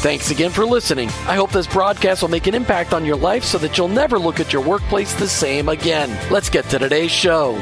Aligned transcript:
Thanks 0.00 0.30
again 0.30 0.52
for 0.52 0.64
listening. 0.64 1.08
I 1.26 1.34
hope 1.34 1.50
this 1.50 1.66
broadcast 1.66 2.22
will 2.22 2.28
make 2.28 2.46
an 2.46 2.54
impact 2.54 2.94
on 2.94 3.04
your 3.04 3.16
life 3.16 3.42
so 3.42 3.58
that 3.58 3.76
you'll 3.76 3.88
never 3.88 4.16
look 4.16 4.38
at 4.38 4.52
your 4.52 4.62
workplace 4.62 5.12
the 5.14 5.26
same 5.26 5.68
again. 5.68 6.16
Let's 6.30 6.48
get 6.48 6.66
to 6.66 6.78
today's 6.78 7.10
show. 7.10 7.60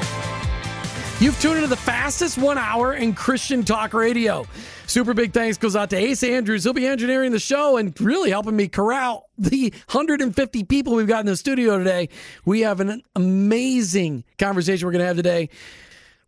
You've 1.19 1.41
tuned 1.41 1.57
into 1.57 1.69
the 1.69 1.77
fastest 1.77 2.37
one 2.37 2.59
hour 2.59 2.93
in 2.93 3.15
Christian 3.15 3.65
talk 3.65 3.95
radio. 3.95 4.45
Super 4.87 5.15
big 5.15 5.33
thanks 5.33 5.57
goes 5.57 5.75
out 5.75 5.89
to 5.91 5.97
Ace 5.97 6.23
Andrews. 6.23 6.65
He'll 6.65 6.75
be 6.75 6.87
engineering 6.87 7.33
the 7.33 7.39
show 7.39 7.79
and 7.79 7.99
really 7.99 8.29
helping 8.29 8.55
me 8.55 8.69
corral 8.69 9.31
the 9.39 9.73
150 9.91 10.65
people 10.65 10.95
we've 10.95 11.07
got 11.07 11.21
in 11.21 11.27
the 11.27 11.37
studio 11.37 11.79
today. 11.79 12.11
We 12.45 12.61
have 12.61 12.81
an 12.81 13.01
amazing 13.15 14.25
conversation 14.39 14.87
we're 14.87 14.93
going 14.93 15.01
to 15.01 15.07
have 15.07 15.17
today. 15.17 15.49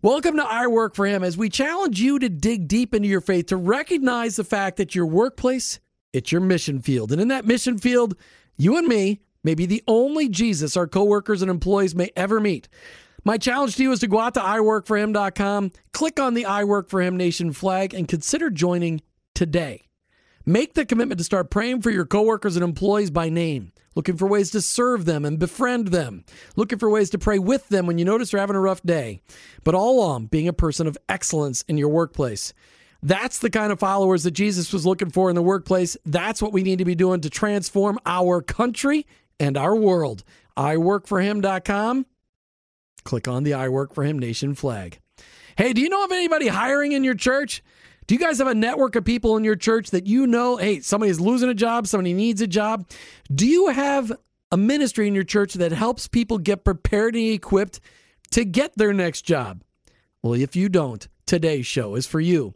Welcome 0.00 0.36
to 0.36 0.42
I 0.42 0.68
Work 0.68 0.94
for 0.94 1.04
Him 1.04 1.22
as 1.22 1.36
we 1.36 1.50
challenge 1.50 2.00
you 2.00 2.18
to 2.18 2.30
dig 2.30 2.66
deep 2.66 2.94
into 2.94 3.08
your 3.08 3.20
faith, 3.20 3.48
to 3.48 3.58
recognize 3.58 4.36
the 4.36 4.44
fact 4.44 4.78
that 4.78 4.94
your 4.94 5.04
workplace, 5.04 5.80
it's 6.12 6.32
your 6.32 6.40
mission 6.40 6.80
field. 6.80 7.12
And 7.12 7.20
in 7.20 7.28
that 7.28 7.46
mission 7.46 7.78
field, 7.78 8.16
you 8.56 8.76
and 8.76 8.86
me 8.86 9.20
may 9.44 9.54
be 9.54 9.66
the 9.66 9.82
only 9.86 10.28
Jesus 10.28 10.76
our 10.76 10.86
coworkers 10.86 11.42
and 11.42 11.50
employees 11.50 11.94
may 11.94 12.10
ever 12.16 12.40
meet. 12.40 12.68
My 13.24 13.36
challenge 13.36 13.76
to 13.76 13.82
you 13.82 13.92
is 13.92 14.00
to 14.00 14.06
go 14.06 14.18
out 14.18 14.34
to 14.34 14.40
iworkforhim.com, 14.40 15.72
click 15.92 16.18
on 16.20 16.34
the 16.34 16.44
I 16.46 16.64
Work 16.64 16.88
for 16.88 17.02
Him 17.02 17.16
Nation 17.16 17.52
flag, 17.52 17.92
and 17.92 18.08
consider 18.08 18.48
joining 18.48 19.02
today. 19.34 19.82
Make 20.46 20.74
the 20.74 20.86
commitment 20.86 21.18
to 21.18 21.24
start 21.24 21.50
praying 21.50 21.82
for 21.82 21.90
your 21.90 22.06
coworkers 22.06 22.56
and 22.56 22.64
employees 22.64 23.10
by 23.10 23.28
name, 23.28 23.72
looking 23.94 24.16
for 24.16 24.26
ways 24.26 24.50
to 24.52 24.62
serve 24.62 25.04
them 25.04 25.26
and 25.26 25.38
befriend 25.38 25.88
them, 25.88 26.24
looking 26.56 26.78
for 26.78 26.88
ways 26.88 27.10
to 27.10 27.18
pray 27.18 27.38
with 27.38 27.68
them 27.68 27.86
when 27.86 27.98
you 27.98 28.06
notice 28.06 28.30
they're 28.30 28.40
having 28.40 28.56
a 28.56 28.60
rough 28.60 28.82
day, 28.82 29.20
but 29.62 29.74
all 29.74 29.98
along 29.98 30.28
being 30.28 30.48
a 30.48 30.54
person 30.54 30.86
of 30.86 30.96
excellence 31.08 31.62
in 31.68 31.76
your 31.76 31.90
workplace. 31.90 32.54
That's 33.02 33.38
the 33.38 33.50
kind 33.50 33.72
of 33.72 33.78
followers 33.78 34.24
that 34.24 34.32
Jesus 34.32 34.72
was 34.72 34.84
looking 34.84 35.10
for 35.10 35.28
in 35.30 35.36
the 35.36 35.42
workplace. 35.42 35.96
That's 36.04 36.42
what 36.42 36.52
we 36.52 36.62
need 36.62 36.78
to 36.78 36.84
be 36.84 36.94
doing 36.94 37.20
to 37.20 37.30
transform 37.30 37.98
our 38.04 38.42
country 38.42 39.06
and 39.38 39.56
our 39.56 39.76
world. 39.76 40.24
iWorkForHim.com 40.56 42.06
click 43.08 43.26
on 43.26 43.42
the 43.42 43.54
I 43.54 43.70
Work 43.70 43.94
for 43.94 44.04
Him 44.04 44.18
Nation 44.18 44.54
flag. 44.54 45.00
Hey, 45.56 45.72
do 45.72 45.80
you 45.80 45.88
know 45.88 46.04
of 46.04 46.12
anybody 46.12 46.46
hiring 46.46 46.92
in 46.92 47.04
your 47.04 47.14
church? 47.14 47.62
Do 48.06 48.14
you 48.14 48.20
guys 48.20 48.38
have 48.38 48.46
a 48.46 48.54
network 48.54 48.96
of 48.96 49.04
people 49.04 49.38
in 49.38 49.44
your 49.44 49.56
church 49.56 49.90
that 49.90 50.06
you 50.06 50.26
know, 50.26 50.56
hey, 50.56 50.80
somebody's 50.80 51.18
losing 51.18 51.48
a 51.48 51.54
job, 51.54 51.86
somebody 51.86 52.12
needs 52.12 52.42
a 52.42 52.46
job? 52.46 52.86
Do 53.34 53.46
you 53.46 53.68
have 53.68 54.12
a 54.52 54.58
ministry 54.58 55.08
in 55.08 55.14
your 55.14 55.24
church 55.24 55.54
that 55.54 55.72
helps 55.72 56.06
people 56.06 56.36
get 56.36 56.64
prepared 56.64 57.14
and 57.14 57.24
equipped 57.24 57.80
to 58.32 58.44
get 58.44 58.76
their 58.76 58.92
next 58.92 59.22
job? 59.22 59.62
Well, 60.22 60.34
if 60.34 60.54
you 60.54 60.68
don't, 60.68 61.08
today's 61.24 61.66
show 61.66 61.94
is 61.94 62.06
for 62.06 62.20
you. 62.20 62.54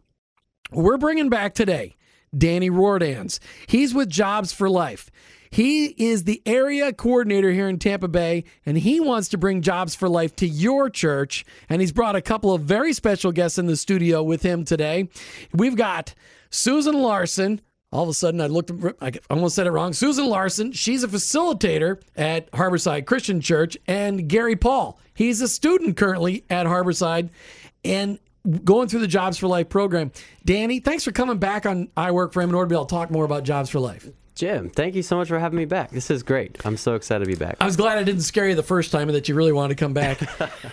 We're 0.71 0.99
bringing 0.99 1.29
back 1.29 1.55
today 1.55 1.97
Danny 2.37 2.71
Rohrdanz. 2.71 3.39
He's 3.67 3.95
with 3.95 4.09
Jobs 4.09 4.53
for 4.53 4.71
Life. 4.71 5.11
He 5.51 5.89
is 5.99 6.25
the 6.25 6.41
area 6.47 6.95
coordinator 6.95 7.53
here 7.53 7.69
in 7.69 7.79
Tampa 7.79 8.09
Bay, 8.09 8.45
and 8.65 8.79
he 8.79 9.01
wants 9.01 9.29
to 9.29 9.39
bring 9.39 9.61
Jobs 9.61 9.95
for 9.95 10.09
Life 10.09 10.35
to 10.37 10.47
your 10.47 10.89
church. 10.89 11.45
And 11.69 11.83
he's 11.83 11.93
brought 11.93 12.17
a 12.17 12.23
couple 12.23 12.55
of 12.55 12.63
very 12.63 12.95
special 12.95 13.33
guests 13.33 13.59
in 13.59 13.67
the 13.67 13.77
studio 13.77 14.23
with 14.23 14.43
him 14.43 14.65
today. 14.65 15.11
We've 15.53 15.77
got 15.77 16.15
Susan 16.49 16.95
Larson. 16.95 17.61
All 17.91 18.05
of 18.05 18.09
a 18.09 18.15
sudden, 18.15 18.41
I 18.41 18.47
looked, 18.47 18.73
I 19.03 19.13
almost 19.29 19.55
said 19.55 19.67
it 19.67 19.73
wrong. 19.73 19.93
Susan 19.93 20.25
Larson, 20.25 20.73
she's 20.73 21.05
a 21.05 21.09
facilitator 21.09 22.01
at 22.17 22.51
Harborside 22.53 23.05
Christian 23.05 23.43
Church, 23.43 23.77
and 23.87 24.27
Gary 24.29 24.57
Paul, 24.57 24.99
he's 25.13 25.43
a 25.43 25.49
student 25.49 25.99
currently 25.99 26.47
at 26.49 26.65
Harborside. 26.65 27.29
And 27.85 28.19
going 28.65 28.89
through 28.89 29.01
the 29.01 29.09
Jobs 29.09 29.39
for 29.39 29.47
Life 29.47 29.69
program. 29.69 30.13
Danny, 30.45 30.81
thanks 30.81 31.05
for 31.05 31.13
coming 31.13 31.39
back 31.39 31.67
on 31.67 31.89
I 31.97 32.11
Work 32.11 32.33
for 32.33 32.43
Him 32.43 32.51
in 32.51 32.55
order 32.55 32.67
to 32.67 32.73
be 32.73 32.77
able 32.77 32.87
to 32.87 32.95
talk 32.95 33.11
more 33.11 33.25
about 33.25 33.45
Jobs 33.45 33.71
for 33.71 33.81
Life. 33.81 34.09
Jim, 34.35 34.71
thank 34.71 34.95
you 34.95 35.03
so 35.03 35.17
much 35.17 35.29
for 35.29 35.39
having 35.39 35.59
me 35.59 35.67
back. 35.67 35.91
This 35.91 36.11
is 36.11 36.23
great. 36.23 36.57
I'm 36.65 36.79
so 36.79 36.95
excited 36.95 37.25
to 37.25 37.31
be 37.31 37.37
back. 37.37 37.57
I 37.61 37.67
was 37.67 37.77
glad 37.77 37.99
I 37.99 38.03
didn't 38.03 38.23
scare 38.23 38.49
you 38.49 38.55
the 38.55 38.63
first 38.63 38.91
time 38.91 39.09
and 39.09 39.15
that 39.15 39.29
you 39.29 39.35
really 39.35 39.53
wanted 39.53 39.77
to 39.77 39.85
come 39.85 39.93
back. 39.93 40.21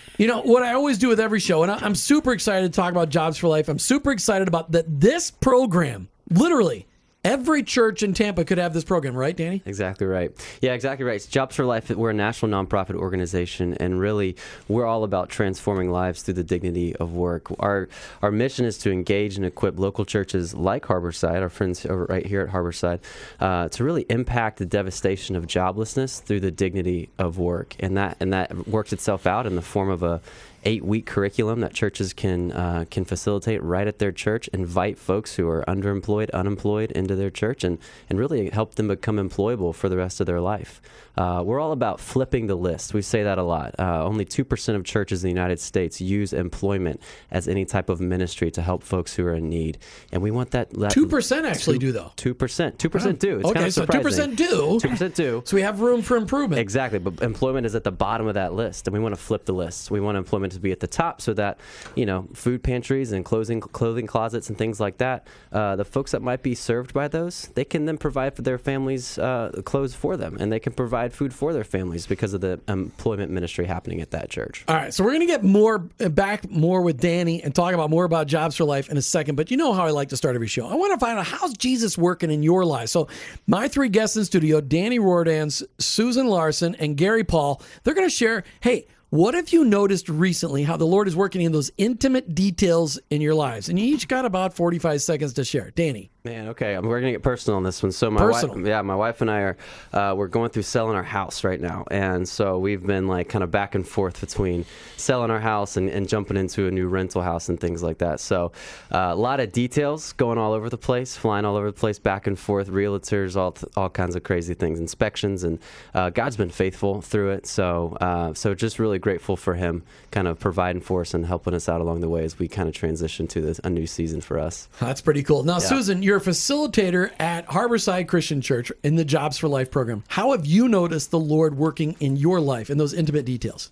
you 0.18 0.28
know, 0.28 0.42
what 0.42 0.64
I 0.64 0.74
always 0.74 0.98
do 0.98 1.10
with 1.10 1.20
every 1.20 1.42
show, 1.42 1.64
and 1.64 1.72
I'm 1.72 1.96
super 1.96 2.32
excited 2.32 2.72
to 2.72 2.76
talk 2.76 2.92
about 2.92 3.10
Jobs 3.10 3.38
for 3.38 3.50
Life. 3.50 3.68
I'm 3.68 3.80
super 3.80 4.12
excited 4.12 4.48
about 4.48 4.72
that 4.72 4.86
this 5.00 5.30
program, 5.30 6.08
literally, 6.30 6.88
Every 7.26 7.64
church 7.64 8.02
in 8.02 8.14
Tampa 8.14 8.46
could 8.46 8.60
have 8.60 8.74
this 8.74 8.86
program, 8.86 9.14
right, 9.14 9.36
Danny? 9.36 9.62
Exactly 9.66 10.08
right. 10.08 10.32
Yeah, 10.62 10.72
exactly 10.72 11.06
right. 11.06 11.18
It's 11.18 11.26
Jobs 11.26 11.58
for 11.58 11.66
Life, 11.66 11.90
we're 11.90 12.12
a 12.12 12.14
national 12.14 12.50
nonprofit 12.50 12.96
organization, 12.96 13.74
and 13.74 14.00
really, 14.00 14.38
we're 14.70 14.86
all 14.86 15.04
about 15.04 15.28
transforming 15.28 15.92
lives 15.92 16.24
through 16.24 16.36
the 16.36 16.46
dignity 16.46 16.96
of 16.96 17.12
work. 17.12 17.48
Our 17.60 17.90
our 18.22 18.32
mission 18.32 18.66
is 18.66 18.78
to 18.80 18.92
engage 18.92 19.36
and 19.36 19.46
equip 19.46 19.78
local 19.78 20.06
churches 20.06 20.54
like 20.54 20.86
Harborside, 20.86 21.42
our 21.42 21.50
friends 21.50 21.86
over 21.86 22.06
right 22.06 22.26
here 22.26 22.40
at 22.40 22.54
Harborside, 22.54 23.02
uh, 23.42 23.68
to 23.68 23.84
really 23.84 24.06
impact 24.10 24.58
the 24.58 24.66
devastation 24.66 25.36
of 25.36 25.46
joblessness 25.46 26.24
through 26.24 26.40
the 26.40 26.52
dignity 26.52 27.10
of 27.20 27.38
work, 27.38 27.76
and 27.82 27.98
that 27.98 28.16
and 28.22 28.32
that 28.32 28.66
works 28.66 28.94
itself 28.94 29.28
out 29.28 29.46
in 29.46 29.58
the 29.58 29.62
form 29.62 29.90
of 29.90 30.04
a 30.04 30.22
eight 30.64 30.84
week 30.84 31.06
curriculum 31.06 31.62
that 31.62 31.74
churches 31.74 32.14
can 32.14 32.52
uh, 32.52 32.86
can 32.90 33.06
facilitate 33.06 33.62
right 33.64 33.88
at 33.88 34.00
their 34.00 34.12
church. 34.12 34.48
Invite 34.50 34.98
folks 34.98 35.36
who 35.36 35.48
are 35.48 35.64
underemployed, 35.68 36.32
unemployed 36.32 36.92
into 36.92 37.16
their 37.16 37.30
church, 37.30 37.64
and 37.64 37.78
and 38.10 38.20
really 38.20 38.50
help 38.50 38.76
them 38.76 38.88
become 38.88 39.18
employable 39.18 39.74
for 39.74 39.90
the 39.90 39.98
rest 39.98 40.20
of 40.20 40.28
their 40.28 40.42
life. 40.42 40.82
Uh, 41.20 41.44
we're 41.44 41.60
all 41.60 41.74
about 41.74 42.00
flipping 42.00 42.48
the 42.48 42.56
list. 42.56 42.94
We 42.94 43.02
say 43.02 43.24
that 43.24 43.38
a 43.38 43.44
lot. 43.44 43.76
Uh, 43.78 44.06
only 44.06 44.24
2% 44.24 44.76
of 44.76 44.86
churches 44.86 45.22
in 45.22 45.28
the 45.28 45.34
United 45.34 45.60
States 45.60 46.00
use 46.00 46.32
employment 46.32 47.02
as 47.30 47.50
any 47.50 47.66
type 47.66 47.90
of 47.90 48.00
ministry 48.00 48.50
to 48.52 48.62
help 48.62 48.84
folks 48.84 49.14
who 49.14 49.26
are 49.26 49.34
in 49.36 49.50
need. 49.50 49.80
And 50.14 50.22
we 50.22 50.32
want 50.32 50.52
that. 50.52 50.70
that 50.70 50.94
2% 50.94 51.44
actually 51.44 51.78
two, 51.78 51.88
do, 51.88 51.92
though. 51.92 52.14
2%. 52.16 52.78
2% 52.78 53.20
do. 53.20 53.40
It's 53.40 53.50
okay, 53.50 53.54
kind 53.54 53.68
of 53.68 53.74
so 53.74 53.86
2% 53.86 54.36
do. 54.38 54.80
2% 54.82 55.14
do. 55.14 55.44
So 55.44 55.58
we 55.58 55.62
have 55.62 55.82
room 55.82 56.02
for 56.02 56.16
improvement. 56.16 56.62
Exactly. 56.62 57.00
But 57.00 57.22
employment 57.22 57.66
is 57.66 57.76
at 57.76 57.84
the 57.84 57.92
bottom 57.92 58.26
of 58.26 58.36
that 58.36 58.54
list. 58.54 58.88
And 58.88 58.94
we 58.94 59.02
want 59.02 59.14
to 59.14 59.20
flip 59.20 59.44
the 59.44 59.54
list. 59.54 59.92
We 59.92 60.00
want 60.00 60.18
employment 60.18 60.54
to 60.54 60.60
be 60.62 60.72
at 60.72 60.80
the 60.80 60.88
top 60.88 61.20
so 61.20 61.34
that, 61.34 61.60
you 61.96 62.06
know, 62.06 62.30
food 62.34 62.64
pantries 62.64 63.12
and 63.12 63.26
clothing, 63.26 63.60
clothing 63.60 64.08
closets 64.08 64.48
and 64.48 64.58
things 64.58 64.80
like 64.80 65.00
that, 65.00 65.28
uh, 65.52 65.76
the 65.76 65.84
folks 65.84 66.12
that 66.12 66.22
might 66.22 66.44
be 66.44 66.56
served 66.56 66.94
by 66.94 67.10
those, 67.10 67.50
they 67.56 67.66
can 67.66 67.84
then 67.84 67.98
provide 67.98 68.38
for 68.38 68.42
their 68.42 68.58
families 68.58 69.18
uh, 69.18 69.52
clothes 69.66 69.94
for 69.94 70.16
them. 70.16 70.38
And 70.40 70.50
they 70.50 70.62
can 70.62 70.72
provide 70.72 71.09
food 71.14 71.34
for 71.34 71.54
their 71.54 71.64
families 71.64 72.08
because 72.08 72.34
of 72.34 72.42
the 72.42 72.60
employment 72.68 73.32
ministry 73.32 73.66
happening 73.66 74.02
at 74.02 74.12
that 74.12 74.30
church. 74.30 74.64
All 74.68 74.76
right, 74.76 74.94
so 74.94 75.04
we're 75.04 75.12
going 75.12 75.22
to 75.22 75.28
get 75.28 75.44
more 75.44 75.90
uh, 76.00 76.10
back 76.10 76.50
more 76.50 76.82
with 76.82 77.00
Danny 77.00 77.44
and 77.44 77.54
talk 77.54 77.74
about 77.74 77.90
more 77.90 78.06
about 78.06 78.28
jobs 78.28 78.56
for 78.56 78.64
life 78.64 78.90
in 78.90 78.98
a 78.98 79.02
second. 79.02 79.36
But 79.36 79.52
you 79.52 79.58
know 79.58 79.74
how 79.74 79.86
I 79.86 79.92
like 79.92 80.10
to 80.10 80.18
start 80.18 80.36
every 80.36 80.48
show. 80.48 80.68
I 80.68 80.76
want 80.76 80.94
to 80.94 81.00
find 81.00 81.18
out 81.18 81.26
how's 81.26 81.54
Jesus 81.56 81.98
working 81.98 82.32
in 82.32 82.44
your 82.44 82.66
life. 82.66 82.90
So 82.90 83.08
my 83.48 83.68
three 83.68 83.90
guests 83.90 84.18
in 84.18 84.26
studio: 84.26 84.62
Danny 84.62 85.00
Rohrdanz, 85.00 85.64
Susan 85.78 86.28
Larson, 86.28 86.76
and 86.76 86.98
Gary 86.98 87.24
Paul. 87.24 87.62
They're 87.84 87.96
going 87.96 88.08
to 88.10 88.16
share. 88.16 88.44
Hey. 88.62 88.88
What 89.12 89.34
have 89.34 89.50
you 89.50 89.66
noticed 89.66 90.08
recently 90.08 90.62
how 90.62 90.78
the 90.78 90.86
Lord 90.86 91.08
is 91.08 91.16
working 91.16 91.42
in 91.42 91.52
those 91.52 91.72
intimate 91.80 92.36
details 92.36 93.00
in 93.10 93.22
your 93.22 93.34
lives? 93.34 93.68
And 93.68 93.80
you 93.80 93.86
each 93.86 94.08
got 94.08 94.24
about 94.24 94.54
45 94.54 95.02
seconds 95.02 95.34
to 95.34 95.44
share. 95.44 95.72
Danny. 95.72 96.12
Man, 96.26 96.50
okay, 96.50 96.78
we're 96.78 97.00
gonna 97.00 97.14
get 97.14 97.24
personal 97.24 97.56
on 97.56 97.64
this 97.64 97.82
one. 97.82 97.94
So 97.94 98.12
my 98.12 98.20
Personal. 98.20 98.58
wife, 98.58 98.68
yeah, 98.68 98.82
my 98.82 98.96
wife 98.96 99.22
and 99.22 99.32
I 99.32 99.40
are 99.40 99.58
uh, 99.94 100.14
we're 100.18 100.28
going 100.28 100.50
through 100.50 100.64
selling 100.64 100.98
our 100.98 101.04
house 101.04 101.46
right 101.46 101.62
now, 101.62 101.86
and 101.90 102.28
so 102.28 102.60
we've 102.60 102.86
been 102.86 103.08
like 103.08 103.30
kind 103.30 103.42
of 103.42 103.52
back 103.52 103.74
and 103.74 103.88
forth 103.88 104.20
between 104.20 104.66
selling 104.98 105.32
our 105.32 105.40
house 105.40 105.78
and, 105.78 105.90
and 105.90 106.10
jumping 106.10 106.36
into 106.36 106.68
a 106.68 106.72
new 106.72 106.90
rental 106.90 107.22
house 107.22 107.48
and 107.48 107.58
things 107.58 107.82
like 107.82 108.00
that. 108.00 108.20
So 108.20 108.52
uh, 108.92 109.12
a 109.12 109.16
lot 109.16 109.40
of 109.40 109.54
details 109.54 110.12
going 110.12 110.38
all 110.38 110.52
over 110.52 110.70
the 110.70 110.78
place, 110.78 111.16
flying 111.16 111.46
all 111.46 111.56
over 111.56 111.68
the 111.68 111.80
place, 111.80 112.00
back 112.00 112.28
and 112.28 112.38
forth, 112.38 112.68
realtors, 112.68 113.38
all 113.38 113.56
all 113.78 113.90
kinds 113.90 114.18
of 114.18 114.24
crazy 114.24 114.54
things, 114.54 114.78
inspections, 114.78 115.46
and 115.46 115.58
uh, 115.94 116.10
God's 116.10 116.36
been 116.36 116.50
faithful 116.50 117.02
through 117.02 117.30
it. 117.32 117.48
So 117.48 117.98
uh, 118.02 118.34
so 118.34 118.54
just 118.54 118.78
really 118.78 119.00
grateful 119.00 119.38
for 119.38 119.54
Him, 119.54 119.84
kind 120.12 120.28
of 120.28 120.38
providing 120.38 120.82
for 120.82 121.00
us 121.00 121.14
and 121.14 121.26
helping 121.26 121.54
us 121.54 121.70
out 121.70 121.80
along 121.80 122.02
the 122.02 122.10
way 122.10 122.26
as 122.26 122.38
we 122.38 122.50
kind 122.50 122.68
of 122.68 122.76
transition 122.76 123.26
to 123.28 123.40
this 123.40 123.62
a 123.64 123.70
new 123.70 123.88
season 123.88 124.20
for 124.20 124.38
us. 124.38 124.68
That's 124.82 125.00
pretty 125.00 125.24
cool. 125.24 125.44
Now, 125.44 125.60
Susan, 125.60 126.04
you're 126.10 126.18
a 126.18 126.22
facilitator 126.22 127.12
at 127.20 127.46
Harborside 127.46 128.08
Christian 128.08 128.42
Church 128.42 128.72
in 128.82 128.96
the 128.96 129.06
Jobs 129.06 129.38
for 129.38 129.48
Life 129.48 129.70
program. 129.70 130.04
How 130.08 130.32
have 130.32 130.44
you 130.44 130.68
noticed 130.68 131.12
the 131.12 131.20
Lord 131.20 131.56
working 131.56 131.96
in 132.00 132.18
your 132.18 132.40
life 132.40 132.72
in 132.72 132.80
those 132.80 132.96
intimate 132.96 133.26
details? 133.26 133.72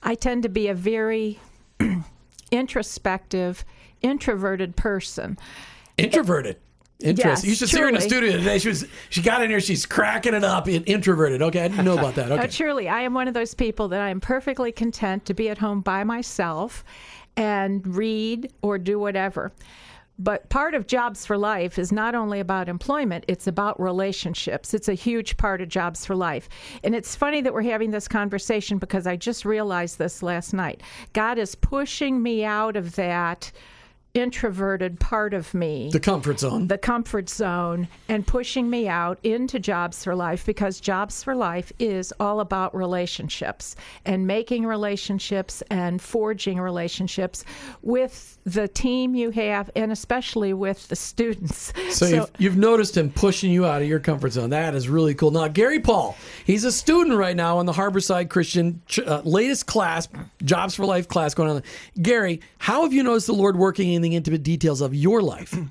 I 0.00 0.14
tend 0.14 0.44
to 0.44 0.48
be 0.48 0.68
a 0.68 0.74
very 0.74 1.40
introspective, 2.52 3.64
introverted 4.02 4.76
person. 4.76 5.36
Introverted. 5.98 6.58
Interesting. 7.00 7.28
Yes, 7.28 7.44
you 7.44 7.54
should 7.56 7.68
see 7.68 7.80
her 7.80 7.88
in 7.88 7.94
the 7.96 8.00
studio 8.00 8.30
today. 8.30 8.60
She 8.60 8.68
was 8.68 8.86
she 9.10 9.20
got 9.20 9.42
in 9.42 9.50
here. 9.50 9.58
She's 9.60 9.84
cracking 9.84 10.32
it 10.32 10.44
up. 10.44 10.68
in- 10.68 10.84
Introverted. 10.84 11.42
Okay, 11.42 11.60
I 11.64 11.66
didn't 11.66 11.84
know 11.84 11.98
about 11.98 12.14
that. 12.14 12.30
Okay. 12.30 12.46
truly, 12.46 12.88
I 12.88 13.00
am 13.00 13.14
one 13.14 13.26
of 13.26 13.34
those 13.34 13.52
people 13.52 13.88
that 13.88 14.00
I 14.00 14.10
am 14.10 14.20
perfectly 14.20 14.70
content 14.70 15.24
to 15.24 15.34
be 15.34 15.48
at 15.48 15.58
home 15.58 15.80
by 15.80 16.04
myself 16.04 16.84
and 17.36 17.84
read 17.96 18.52
or 18.62 18.78
do 18.78 18.96
whatever. 19.00 19.50
But 20.18 20.48
part 20.48 20.74
of 20.74 20.86
Jobs 20.86 21.26
for 21.26 21.36
Life 21.36 21.78
is 21.78 21.90
not 21.90 22.14
only 22.14 22.38
about 22.38 22.68
employment, 22.68 23.24
it's 23.26 23.48
about 23.48 23.80
relationships. 23.80 24.72
It's 24.72 24.88
a 24.88 24.94
huge 24.94 25.36
part 25.36 25.60
of 25.60 25.68
Jobs 25.68 26.06
for 26.06 26.14
Life. 26.14 26.48
And 26.84 26.94
it's 26.94 27.16
funny 27.16 27.40
that 27.40 27.52
we're 27.52 27.62
having 27.62 27.90
this 27.90 28.06
conversation 28.06 28.78
because 28.78 29.06
I 29.06 29.16
just 29.16 29.44
realized 29.44 29.98
this 29.98 30.22
last 30.22 30.52
night. 30.52 30.82
God 31.14 31.38
is 31.38 31.56
pushing 31.56 32.22
me 32.22 32.44
out 32.44 32.76
of 32.76 32.94
that 32.94 33.50
introverted 34.14 35.00
part 35.00 35.34
of 35.34 35.52
me 35.54 35.90
The 35.92 35.98
comfort 35.98 36.38
zone. 36.38 36.68
the 36.68 36.78
comfort 36.78 37.28
zone 37.28 37.88
and 38.08 38.24
pushing 38.24 38.70
me 38.70 38.86
out 38.86 39.18
into 39.24 39.58
Jobs 39.58 40.04
for 40.04 40.14
Life 40.14 40.46
because 40.46 40.78
Jobs 40.80 41.24
for 41.24 41.34
Life 41.34 41.72
is 41.80 42.12
all 42.20 42.38
about 42.38 42.74
relationships 42.76 43.74
and 44.04 44.24
making 44.24 44.66
relationships 44.66 45.64
and 45.68 46.00
forging 46.00 46.60
relationships 46.60 47.44
with 47.82 48.38
the 48.44 48.68
team 48.68 49.16
you 49.16 49.30
have 49.30 49.68
and 49.74 49.90
especially 49.90 50.52
with 50.52 50.86
the 50.88 50.96
students. 50.96 51.72
So, 51.90 52.06
you've, 52.06 52.30
you've 52.38 52.56
noticed 52.56 52.96
him 52.96 53.10
pushing 53.10 53.50
you 53.50 53.66
out 53.66 53.82
of 53.82 53.88
your 53.88 53.98
comfort 54.00 54.30
zone. 54.32 54.50
That 54.50 54.74
is 54.76 54.88
really 54.88 55.14
cool. 55.14 55.32
Now, 55.32 55.48
Gary 55.48 55.80
Paul, 55.80 56.16
he's 56.44 56.62
a 56.64 56.70
student 56.72 57.16
right 57.16 57.34
now 57.36 57.58
in 57.60 57.66
the 57.66 57.72
Harborside 57.72 58.28
Christian 58.30 58.80
ch- 58.86 59.00
uh, 59.00 59.22
latest 59.24 59.66
class, 59.66 60.08
Jobs 60.44 60.74
for 60.76 60.84
Life 60.86 61.08
class 61.08 61.34
going 61.34 61.50
on. 61.50 61.62
Gary, 62.00 62.40
how 62.58 62.82
have 62.82 62.92
you 62.92 63.02
noticed 63.02 63.26
the 63.26 63.32
Lord 63.32 63.56
working 63.56 63.92
in 63.92 64.03
the 64.04 64.16
intimate 64.16 64.42
details 64.42 64.80
of 64.80 64.94
your 64.94 65.22
life? 65.22 65.56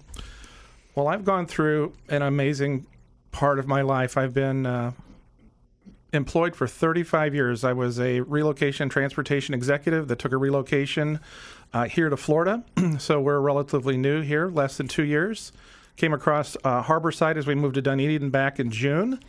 Well, 0.95 1.07
I've 1.07 1.25
gone 1.25 1.47
through 1.47 1.93
an 2.07 2.21
amazing 2.21 2.85
part 3.31 3.57
of 3.57 3.65
my 3.67 3.81
life. 3.81 4.15
I've 4.15 4.35
been 4.35 4.67
uh, 4.67 4.91
employed 6.11 6.55
for 6.55 6.67
35 6.67 7.33
years. 7.33 7.63
I 7.63 7.73
was 7.73 7.99
a 7.99 8.19
relocation 8.19 8.89
transportation 8.89 9.55
executive 9.55 10.07
that 10.09 10.19
took 10.19 10.33
a 10.33 10.37
relocation 10.37 11.19
uh, 11.73 11.85
here 11.85 12.09
to 12.09 12.15
Florida. 12.15 12.63
so 12.99 13.19
we're 13.19 13.39
relatively 13.39 13.97
new 13.97 14.21
here, 14.21 14.49
less 14.49 14.77
than 14.77 14.87
two 14.87 15.01
years. 15.01 15.51
Came 15.95 16.13
across 16.13 16.55
uh, 16.63 16.83
Harborside 16.83 17.37
as 17.37 17.47
we 17.47 17.55
moved 17.55 17.73
to 17.73 17.81
Dunedin 17.81 18.29
back 18.29 18.59
in 18.59 18.69
June. 18.69 19.19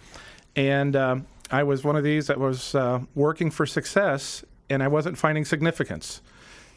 And 0.55 0.95
um 0.95 1.27
I 1.51 1.63
was 1.63 1.85
one 1.85 1.97
of 1.97 2.05
these 2.05 2.27
that 2.29 2.39
was 2.39 2.75
uh, 2.75 3.01
working 3.15 3.51
for 3.51 3.67
success 3.67 4.45
and 4.71 4.83
I 4.83 4.89
wasn't 4.89 5.19
finding 5.19 5.45
significance. 5.45 6.23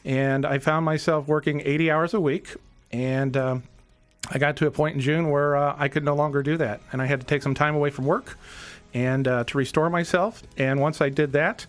And 0.07 0.45
I 0.45 0.57
found 0.57 0.85
myself 0.85 1.27
working 1.27 1.61
80 1.63 1.91
hours 1.91 2.13
a 2.15 2.19
week. 2.19 2.55
And 2.91 3.37
um, 3.37 3.63
I 4.29 4.39
got 4.39 4.57
to 4.57 4.67
a 4.67 4.71
point 4.71 4.95
in 4.95 5.01
June 5.01 5.29
where 5.29 5.55
uh, 5.55 5.75
I 5.77 5.87
could 5.87 6.03
no 6.03 6.15
longer 6.15 6.43
do 6.43 6.57
that, 6.57 6.81
and 6.91 7.01
I 7.01 7.05
had 7.05 7.21
to 7.21 7.25
take 7.25 7.41
some 7.41 7.53
time 7.53 7.75
away 7.75 7.89
from 7.89 8.05
work 8.05 8.37
and 8.93 9.27
uh, 9.27 9.43
to 9.45 9.57
restore 9.57 9.89
myself. 9.89 10.43
And 10.57 10.79
once 10.79 11.01
I 11.01 11.09
did 11.09 11.33
that, 11.33 11.65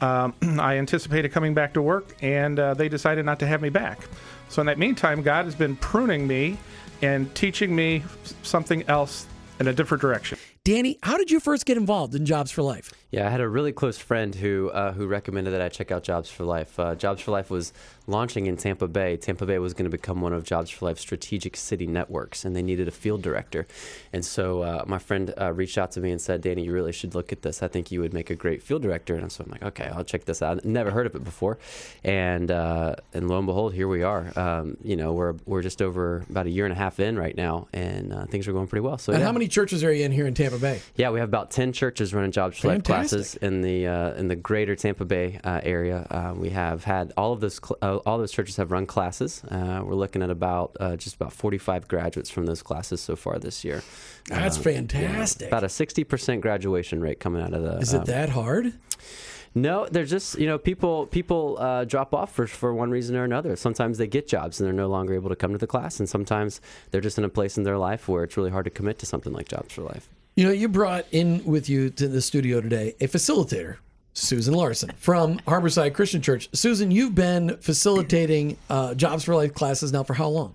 um, 0.00 0.34
I 0.42 0.78
anticipated 0.78 1.30
coming 1.32 1.54
back 1.54 1.74
to 1.74 1.82
work, 1.82 2.16
and 2.20 2.58
uh, 2.58 2.74
they 2.74 2.88
decided 2.88 3.24
not 3.24 3.38
to 3.40 3.46
have 3.46 3.62
me 3.62 3.68
back. 3.68 4.00
So 4.48 4.60
in 4.60 4.66
that 4.66 4.78
meantime, 4.78 5.22
God 5.22 5.44
has 5.44 5.54
been 5.54 5.76
pruning 5.76 6.26
me 6.26 6.58
and 7.02 7.32
teaching 7.34 7.74
me 7.74 8.02
something 8.42 8.82
else 8.88 9.26
in 9.60 9.68
a 9.68 9.72
different 9.72 10.00
direction. 10.00 10.38
Danny, 10.64 10.98
how 11.02 11.16
did 11.16 11.30
you 11.30 11.40
first 11.40 11.64
get 11.64 11.76
involved 11.76 12.14
in 12.14 12.26
Jobs 12.26 12.50
for 12.50 12.62
Life? 12.62 12.92
Yeah, 13.10 13.26
I 13.26 13.30
had 13.30 13.40
a 13.40 13.48
really 13.48 13.72
close 13.72 13.98
friend 13.98 14.32
who 14.34 14.70
uh, 14.70 14.92
who 14.92 15.06
recommended 15.08 15.50
that 15.50 15.60
I 15.60 15.68
check 15.68 15.90
out 15.90 16.04
Jobs 16.04 16.30
for 16.30 16.44
Life. 16.44 16.78
Uh, 16.78 16.94
Jobs 16.94 17.20
for 17.20 17.32
Life 17.32 17.50
was 17.50 17.72
launching 18.06 18.46
in 18.46 18.56
Tampa 18.56 18.86
Bay. 18.86 19.16
Tampa 19.16 19.46
Bay 19.46 19.58
was 19.58 19.74
going 19.74 19.84
to 19.84 19.90
become 19.90 20.20
one 20.20 20.32
of 20.32 20.44
Jobs 20.44 20.70
for 20.70 20.84
Life's 20.84 21.00
strategic 21.00 21.56
city 21.56 21.86
networks, 21.86 22.44
and 22.44 22.54
they 22.54 22.62
needed 22.62 22.86
a 22.86 22.92
field 22.92 23.22
director. 23.22 23.66
And 24.12 24.24
so 24.24 24.62
uh, 24.62 24.84
my 24.86 24.98
friend 24.98 25.34
uh, 25.40 25.52
reached 25.52 25.76
out 25.76 25.90
to 25.92 26.00
me 26.00 26.12
and 26.12 26.20
said, 26.20 26.40
"Danny, 26.40 26.64
you 26.64 26.72
really 26.72 26.92
should 26.92 27.16
look 27.16 27.32
at 27.32 27.42
this. 27.42 27.64
I 27.64 27.68
think 27.68 27.90
you 27.90 28.00
would 28.00 28.14
make 28.14 28.30
a 28.30 28.36
great 28.36 28.62
field 28.62 28.82
director." 28.82 29.16
And 29.16 29.30
so 29.32 29.42
I'm 29.44 29.50
like, 29.50 29.64
"Okay, 29.64 29.90
I'll 29.92 30.04
check 30.04 30.24
this 30.24 30.40
out." 30.40 30.64
Never 30.64 30.92
heard 30.92 31.06
of 31.06 31.16
it 31.16 31.24
before, 31.24 31.58
and 32.04 32.48
uh, 32.50 32.94
and 33.12 33.28
lo 33.28 33.38
and 33.38 33.46
behold, 33.46 33.74
here 33.74 33.88
we 33.88 34.04
are. 34.04 34.30
Um, 34.38 34.76
you 34.84 34.94
know, 34.94 35.12
we're 35.14 35.34
we're 35.46 35.62
just 35.62 35.82
over 35.82 36.24
about 36.30 36.46
a 36.46 36.50
year 36.50 36.64
and 36.64 36.72
a 36.72 36.78
half 36.78 37.00
in 37.00 37.18
right 37.18 37.36
now, 37.36 37.66
and 37.72 38.12
uh, 38.12 38.26
things 38.26 38.46
are 38.46 38.52
going 38.52 38.68
pretty 38.68 38.82
well. 38.82 38.98
So 38.98 39.12
And 39.12 39.20
yeah. 39.20 39.26
how 39.26 39.32
many 39.32 39.48
churches 39.48 39.82
are 39.82 39.92
you 39.92 40.04
in 40.04 40.12
here 40.12 40.28
in 40.28 40.34
Tampa 40.34 40.58
Bay? 40.58 40.80
Yeah, 40.94 41.10
we 41.10 41.18
have 41.18 41.28
about 41.28 41.50
ten 41.50 41.72
churches 41.72 42.14
running 42.14 42.30
Jobs 42.30 42.58
for 42.58 42.68
Life 42.68 42.76
Fantastic. 42.84 42.99
Classes 43.08 43.34
in 43.36 43.62
the 43.62 43.86
uh, 43.86 44.12
in 44.14 44.28
the 44.28 44.36
greater 44.36 44.76
Tampa 44.76 45.04
Bay 45.04 45.40
uh, 45.44 45.60
area. 45.62 46.06
Uh, 46.10 46.34
we 46.36 46.50
have 46.50 46.84
had 46.84 47.12
all 47.16 47.32
of 47.32 47.40
those 47.40 47.56
cl- 47.62 47.78
uh, 47.82 47.96
all 48.06 48.18
those 48.18 48.32
churches 48.32 48.56
have 48.56 48.70
run 48.70 48.86
classes. 48.86 49.42
Uh, 49.44 49.82
we're 49.84 49.94
looking 49.94 50.22
at 50.22 50.30
about 50.30 50.76
uh, 50.80 50.96
just 50.96 51.16
about 51.16 51.32
forty 51.32 51.58
five 51.58 51.88
graduates 51.88 52.30
from 52.30 52.46
those 52.46 52.62
classes 52.62 53.00
so 53.00 53.16
far 53.16 53.38
this 53.38 53.64
year. 53.64 53.82
That's 54.28 54.58
Uh, 54.58 54.62
fantastic. 54.62 55.48
About 55.48 55.64
a 55.64 55.68
sixty 55.68 56.04
percent 56.04 56.40
graduation 56.40 57.00
rate 57.00 57.20
coming 57.20 57.42
out 57.42 57.52
of 57.54 57.62
the. 57.62 57.78
Is 57.78 57.94
it 57.94 57.98
um, 58.00 58.04
that 58.04 58.28
hard? 58.30 58.72
no, 59.54 59.86
they're 59.90 60.04
just 60.04 60.38
you 60.38 60.46
know 60.46 60.58
people 60.58 61.06
people 61.06 61.56
uh, 61.58 61.84
drop 61.84 62.14
off 62.14 62.32
for 62.32 62.46
for 62.46 62.72
one 62.72 62.90
reason 62.90 63.16
or 63.16 63.24
another. 63.24 63.56
Sometimes 63.56 63.98
they 63.98 64.06
get 64.06 64.28
jobs 64.28 64.60
and 64.60 64.66
they're 64.66 64.72
no 64.72 64.88
longer 64.88 65.14
able 65.14 65.28
to 65.30 65.36
come 65.36 65.52
to 65.52 65.58
the 65.58 65.66
class, 65.66 65.98
and 65.98 66.08
sometimes 66.08 66.60
they're 66.90 67.00
just 67.00 67.18
in 67.18 67.24
a 67.24 67.28
place 67.28 67.58
in 67.58 67.64
their 67.64 67.78
life 67.78 68.08
where 68.08 68.22
it's 68.22 68.36
really 68.36 68.50
hard 68.50 68.64
to 68.64 68.70
commit 68.70 68.98
to 69.00 69.06
something 69.06 69.32
like 69.32 69.48
Jobs 69.48 69.74
for 69.74 69.82
Life. 69.82 70.08
You 70.40 70.46
know, 70.46 70.52
you 70.52 70.68
brought 70.70 71.04
in 71.12 71.44
with 71.44 71.68
you 71.68 71.90
to 71.90 72.08
the 72.08 72.22
studio 72.22 72.62
today 72.62 72.94
a 72.98 73.08
facilitator, 73.08 73.76
Susan 74.14 74.54
Larson 74.54 74.90
from 74.96 75.36
Harborside 75.40 75.92
Christian 75.92 76.22
Church. 76.22 76.48
Susan, 76.54 76.90
you've 76.90 77.14
been 77.14 77.58
facilitating 77.58 78.56
uh, 78.70 78.94
Jobs 78.94 79.24
for 79.24 79.34
Life 79.34 79.52
classes 79.52 79.92
now 79.92 80.02
for 80.02 80.14
how 80.14 80.28
long? 80.28 80.54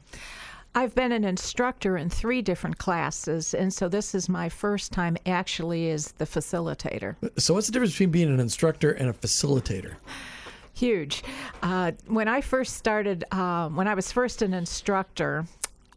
I've 0.73 0.95
been 0.95 1.11
an 1.11 1.23
instructor 1.23 1.97
in 1.97 2.09
three 2.09 2.41
different 2.41 2.79
classes, 2.79 3.53
and 3.53 3.71
so 3.71 3.87
this 3.87 4.15
is 4.15 4.27
my 4.27 4.49
first 4.49 4.91
time 4.91 5.17
actually 5.27 5.91
as 5.91 6.13
the 6.13 6.25
facilitator. 6.25 7.15
So, 7.37 7.53
what's 7.53 7.67
the 7.67 7.73
difference 7.73 7.91
between 7.91 8.09
being 8.09 8.33
an 8.33 8.39
instructor 8.39 8.89
and 8.89 9.07
a 9.07 9.13
facilitator? 9.13 9.97
Huge. 10.73 11.23
Uh, 11.61 11.91
when 12.07 12.27
I 12.27 12.41
first 12.41 12.77
started, 12.77 13.23
uh, 13.31 13.69
when 13.69 13.87
I 13.87 13.93
was 13.93 14.11
first 14.11 14.41
an 14.41 14.55
instructor, 14.55 15.45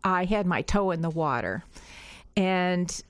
I 0.04 0.26
had 0.26 0.44
my 0.44 0.60
toe 0.60 0.90
in 0.90 1.00
the 1.00 1.08
water. 1.08 1.64
And 2.36 3.02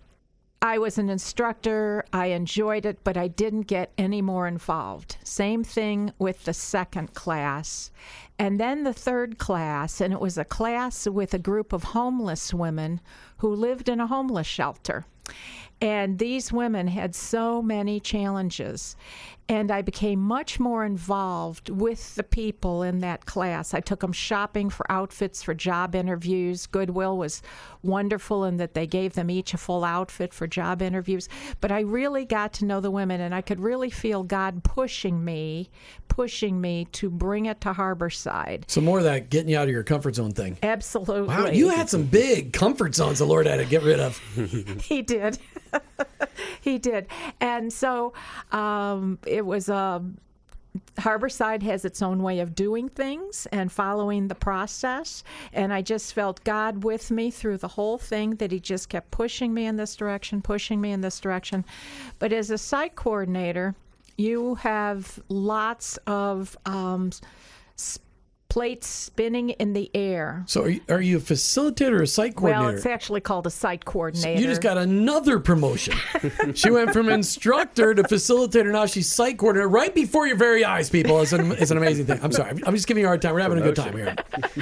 I 0.60 0.78
was 0.78 0.98
an 0.98 1.08
instructor. 1.08 2.04
I 2.12 2.26
enjoyed 2.26 2.84
it, 2.84 3.04
but 3.04 3.16
I 3.16 3.28
didn't 3.28 3.62
get 3.62 3.92
any 3.96 4.20
more 4.20 4.48
involved. 4.48 5.16
Same 5.22 5.62
thing 5.62 6.12
with 6.18 6.44
the 6.44 6.52
second 6.52 7.14
class. 7.14 7.92
And 8.40 8.58
then 8.58 8.82
the 8.82 8.92
third 8.92 9.38
class, 9.38 10.00
and 10.00 10.12
it 10.12 10.20
was 10.20 10.36
a 10.36 10.44
class 10.44 11.06
with 11.06 11.32
a 11.32 11.38
group 11.38 11.72
of 11.72 11.84
homeless 11.84 12.52
women 12.52 13.00
who 13.38 13.54
lived 13.54 13.88
in 13.88 14.00
a 14.00 14.06
homeless 14.08 14.48
shelter. 14.48 15.06
And 15.80 16.18
these 16.18 16.52
women 16.52 16.88
had 16.88 17.14
so 17.14 17.62
many 17.62 18.00
challenges. 18.00 18.96
And 19.48 19.70
I 19.70 19.80
became 19.80 20.20
much 20.20 20.58
more 20.58 20.84
involved 20.84 21.70
with 21.70 22.16
the 22.16 22.24
people 22.24 22.82
in 22.82 22.98
that 22.98 23.26
class. 23.26 23.72
I 23.72 23.80
took 23.80 24.00
them 24.00 24.12
shopping 24.12 24.70
for 24.70 24.90
outfits 24.90 25.42
for 25.42 25.54
job 25.54 25.94
interviews. 25.94 26.66
Goodwill 26.66 27.16
was 27.16 27.42
wonderful 27.82 28.44
in 28.44 28.56
that 28.58 28.74
they 28.74 28.86
gave 28.86 29.14
them 29.14 29.30
each 29.30 29.54
a 29.54 29.58
full 29.58 29.84
outfit 29.84 30.34
for 30.34 30.46
job 30.46 30.82
interviews. 30.82 31.28
But 31.60 31.72
I 31.72 31.80
really 31.80 32.24
got 32.24 32.52
to 32.54 32.64
know 32.64 32.80
the 32.80 32.90
women, 32.90 33.20
and 33.20 33.34
I 33.34 33.40
could 33.40 33.60
really 33.60 33.90
feel 33.90 34.22
God 34.22 34.64
pushing 34.64 35.24
me, 35.24 35.70
pushing 36.08 36.60
me 36.60 36.86
to 36.92 37.10
bring 37.10 37.46
it 37.46 37.60
to 37.62 37.72
Harborside. 37.72 38.64
So, 38.66 38.80
more 38.80 38.98
of 38.98 39.04
that 39.04 39.30
getting 39.30 39.50
you 39.50 39.58
out 39.58 39.64
of 39.64 39.70
your 39.70 39.82
comfort 39.82 40.16
zone 40.16 40.32
thing. 40.32 40.58
Absolutely. 40.62 41.28
Wow, 41.28 41.46
you 41.46 41.68
had 41.68 41.88
some 41.88 42.04
big 42.04 42.52
comfort 42.52 42.94
zones 42.94 43.18
the 43.18 43.26
Lord 43.26 43.46
had 43.46 43.56
to 43.56 43.64
get 43.64 43.82
rid 43.82 44.00
of. 44.00 44.18
he 44.82 45.02
did. 45.02 45.38
he 46.60 46.78
did. 46.78 47.06
And 47.40 47.72
so 47.72 48.12
um, 48.52 49.18
it 49.26 49.44
was 49.44 49.68
a 49.68 50.02
Harborside 50.96 51.62
has 51.62 51.84
its 51.84 52.02
own 52.02 52.22
way 52.22 52.40
of 52.40 52.54
doing 52.54 52.88
things 52.88 53.46
and 53.52 53.70
following 53.70 54.28
the 54.28 54.34
process. 54.34 55.24
And 55.52 55.72
I 55.72 55.82
just 55.82 56.14
felt 56.14 56.42
God 56.44 56.84
with 56.84 57.10
me 57.10 57.30
through 57.30 57.58
the 57.58 57.68
whole 57.68 57.98
thing, 57.98 58.36
that 58.36 58.52
He 58.52 58.60
just 58.60 58.88
kept 58.88 59.10
pushing 59.10 59.54
me 59.54 59.66
in 59.66 59.76
this 59.76 59.96
direction, 59.96 60.42
pushing 60.42 60.80
me 60.80 60.92
in 60.92 61.00
this 61.00 61.20
direction. 61.20 61.64
But 62.18 62.32
as 62.32 62.50
a 62.50 62.58
site 62.58 62.96
coordinator, 62.96 63.74
you 64.16 64.56
have 64.56 65.20
lots 65.28 65.96
of 66.06 66.56
um, 66.66 67.10
plates 68.48 68.88
spinning 68.88 69.50
in 69.50 69.74
the 69.74 69.90
air. 69.94 70.42
So 70.46 70.62
are 70.62 70.68
you, 70.70 70.80
are 70.88 71.00
you 71.00 71.18
a 71.18 71.20
facilitator 71.20 72.00
or 72.00 72.02
a 72.02 72.06
site 72.06 72.34
coordinator? 72.34 72.66
Well, 72.66 72.74
it's 72.74 72.86
actually 72.86 73.20
called 73.20 73.46
a 73.46 73.50
site 73.50 73.84
coordinator. 73.84 74.40
You 74.40 74.46
just 74.46 74.62
got 74.62 74.78
another 74.78 75.38
promotion. 75.38 75.94
she 76.54 76.70
went 76.70 76.92
from 76.92 77.10
instructor 77.10 77.94
to 77.94 78.02
facilitator. 78.04 78.72
Now 78.72 78.86
she's 78.86 79.12
site 79.12 79.38
coordinator 79.38 79.68
right 79.68 79.94
before 79.94 80.26
your 80.26 80.36
very 80.36 80.64
eyes, 80.64 80.88
people. 80.88 81.20
It's 81.20 81.32
an, 81.32 81.52
it's 81.52 81.70
an 81.70 81.76
amazing 81.76 82.06
thing. 82.06 82.20
I'm 82.22 82.32
sorry. 82.32 82.52
I'm 82.64 82.74
just 82.74 82.86
giving 82.86 83.02
you 83.02 83.06
a 83.06 83.10
hard 83.10 83.22
time. 83.22 83.34
We're 83.34 83.40
having 83.40 83.58
a 83.58 83.62
good 83.62 83.76
time 83.76 83.94
here. 83.94 84.16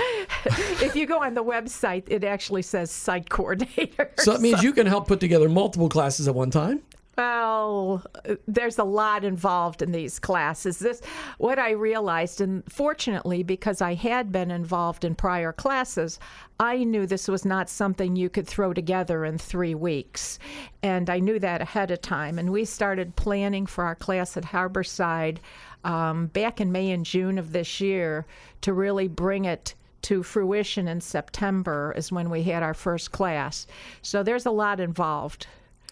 if 0.83 0.97
you 0.97 1.07
go 1.07 1.23
on 1.23 1.35
the 1.35 1.45
website, 1.45 2.05
it 2.09 2.25
actually 2.25 2.63
says 2.63 2.91
site 2.91 3.31
coordinator. 3.31 4.11
So 4.19 4.33
that 4.33 4.41
means 4.41 4.63
you 4.63 4.73
can 4.73 4.87
help 4.87 5.07
put 5.07 5.21
together 5.21 5.49
multiple 5.49 5.89
classes 5.89 6.27
at 6.27 6.35
one 6.35 6.51
time. 6.51 6.83
Well, 7.17 8.05
there's 8.47 8.79
a 8.79 8.85
lot 8.85 9.25
involved 9.25 9.81
in 9.81 9.93
these 9.93 10.19
classes. 10.19 10.79
This, 10.79 11.01
what 11.39 11.59
I 11.59 11.71
realized, 11.71 12.43
and 12.43 12.63
fortunately, 12.71 13.43
because 13.43 13.81
I 13.81 13.95
had 13.95 14.31
been 14.31 14.51
involved 14.51 15.03
in 15.03 15.15
prior 15.15 15.51
classes, 15.51 16.21
I 16.61 16.85
knew 16.85 17.07
this 17.07 17.27
was 17.27 17.47
not 17.47 17.71
something 17.71 18.17
you 18.17 18.29
could 18.29 18.47
throw 18.47 18.75
together 18.75 19.25
in 19.25 19.39
three 19.39 19.75
weeks, 19.75 20.39
and 20.83 21.09
I 21.09 21.21
knew 21.21 21.39
that 21.39 21.63
ahead 21.63 21.91
of 21.91 22.03
time. 22.03 22.39
And 22.39 22.53
we 22.53 22.67
started 22.67 23.17
planning 23.17 23.65
for 23.65 23.85
our 23.85 23.95
class 23.95 24.37
at 24.37 24.45
Harborside 24.45 25.39
um, 25.85 26.27
back 26.27 26.61
in 26.61 26.71
May 26.71 26.91
and 26.91 27.07
June 27.07 27.39
of 27.39 27.53
this 27.53 27.81
year 27.81 28.27
to 28.61 28.75
really 28.75 29.09
bring 29.09 29.47
it 29.47 29.75
to 30.03 30.23
fruition 30.23 30.87
in 30.87 31.01
September 31.01 31.95
is 31.97 32.13
when 32.13 32.29
we 32.29 32.43
had 32.43 32.63
our 32.63 32.75
first 32.75 33.11
class. 33.11 33.67
So 34.03 34.23
there's 34.23 34.47
a 34.47 34.51
lot 34.51 34.81
involved. 34.81 35.47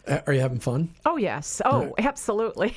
Uh, 0.06 0.20
Are 0.26 0.32
you 0.32 0.40
having 0.40 0.61
fun? 0.61 0.90
Oh, 1.04 1.16
yes. 1.16 1.61
Oh, 1.64 1.94
absolutely. 1.99 2.75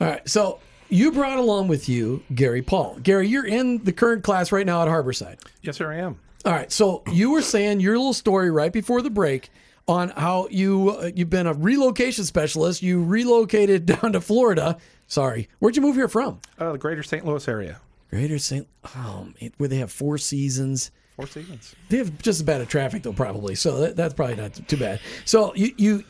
All 0.00 0.08
right. 0.08 0.28
So 0.28 0.58
you 0.88 1.12
brought 1.12 1.38
along 1.38 1.68
with 1.68 1.88
you 1.88 2.22
Gary 2.34 2.62
Paul. 2.62 2.98
Gary, 3.02 3.28
you're 3.28 3.46
in 3.46 3.82
the 3.84 3.92
current 3.92 4.24
class 4.24 4.52
right 4.52 4.66
now 4.66 4.82
at 4.82 4.88
Harborside. 4.88 5.38
Yes, 5.62 5.76
sir, 5.76 5.92
I 5.92 5.96
am. 5.96 6.18
All 6.44 6.52
right. 6.52 6.70
So 6.72 7.02
you 7.12 7.30
were 7.30 7.42
saying 7.42 7.80
your 7.80 7.96
little 7.96 8.14
story 8.14 8.50
right 8.50 8.72
before 8.72 9.00
the 9.02 9.10
break 9.10 9.50
on 9.88 10.10
how 10.10 10.48
you 10.50 10.90
uh, 10.90 11.10
you've 11.14 11.30
been 11.30 11.46
a 11.46 11.52
relocation 11.54 12.24
specialist. 12.24 12.82
You 12.82 13.02
relocated 13.02 13.86
down 14.00 14.12
to 14.12 14.20
Florida. 14.20 14.76
Sorry, 15.06 15.48
where'd 15.58 15.76
you 15.76 15.82
move 15.82 15.96
here 15.96 16.08
from? 16.08 16.40
Uh, 16.58 16.72
the 16.72 16.78
greater 16.78 17.02
St. 17.02 17.24
Louis 17.24 17.46
area. 17.46 17.80
Greater 18.10 18.38
St. 18.38 18.66
Oh, 18.96 19.28
man, 19.40 19.52
where 19.58 19.68
they 19.68 19.76
have 19.78 19.90
four 19.92 20.18
seasons. 20.18 20.90
Four 21.22 21.42
seasons. 21.42 21.76
They 21.88 21.98
have 21.98 22.18
just 22.18 22.40
as 22.40 22.42
bad 22.42 22.60
a 22.60 22.66
traffic 22.66 23.04
though, 23.04 23.12
probably. 23.12 23.54
So 23.54 23.78
that, 23.78 23.96
that's 23.96 24.12
probably 24.12 24.36
not 24.36 24.54
too 24.66 24.76
bad. 24.76 25.00
So 25.24 25.54
you, 25.54 25.72
you, 25.76 26.04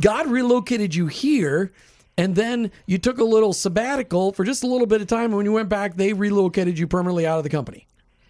God 0.00 0.28
relocated 0.28 0.94
you 0.94 1.08
here, 1.08 1.72
and 2.16 2.36
then 2.36 2.70
you 2.86 2.98
took 2.98 3.18
a 3.18 3.24
little 3.24 3.52
sabbatical 3.52 4.32
for 4.32 4.44
just 4.44 4.62
a 4.62 4.68
little 4.68 4.86
bit 4.86 5.00
of 5.00 5.08
time. 5.08 5.26
And 5.26 5.36
when 5.36 5.46
you 5.46 5.52
went 5.52 5.68
back, 5.68 5.96
they 5.96 6.12
relocated 6.12 6.78
you 6.78 6.86
permanently 6.86 7.26
out 7.26 7.38
of 7.38 7.44
the 7.44 7.50
company. 7.50 7.88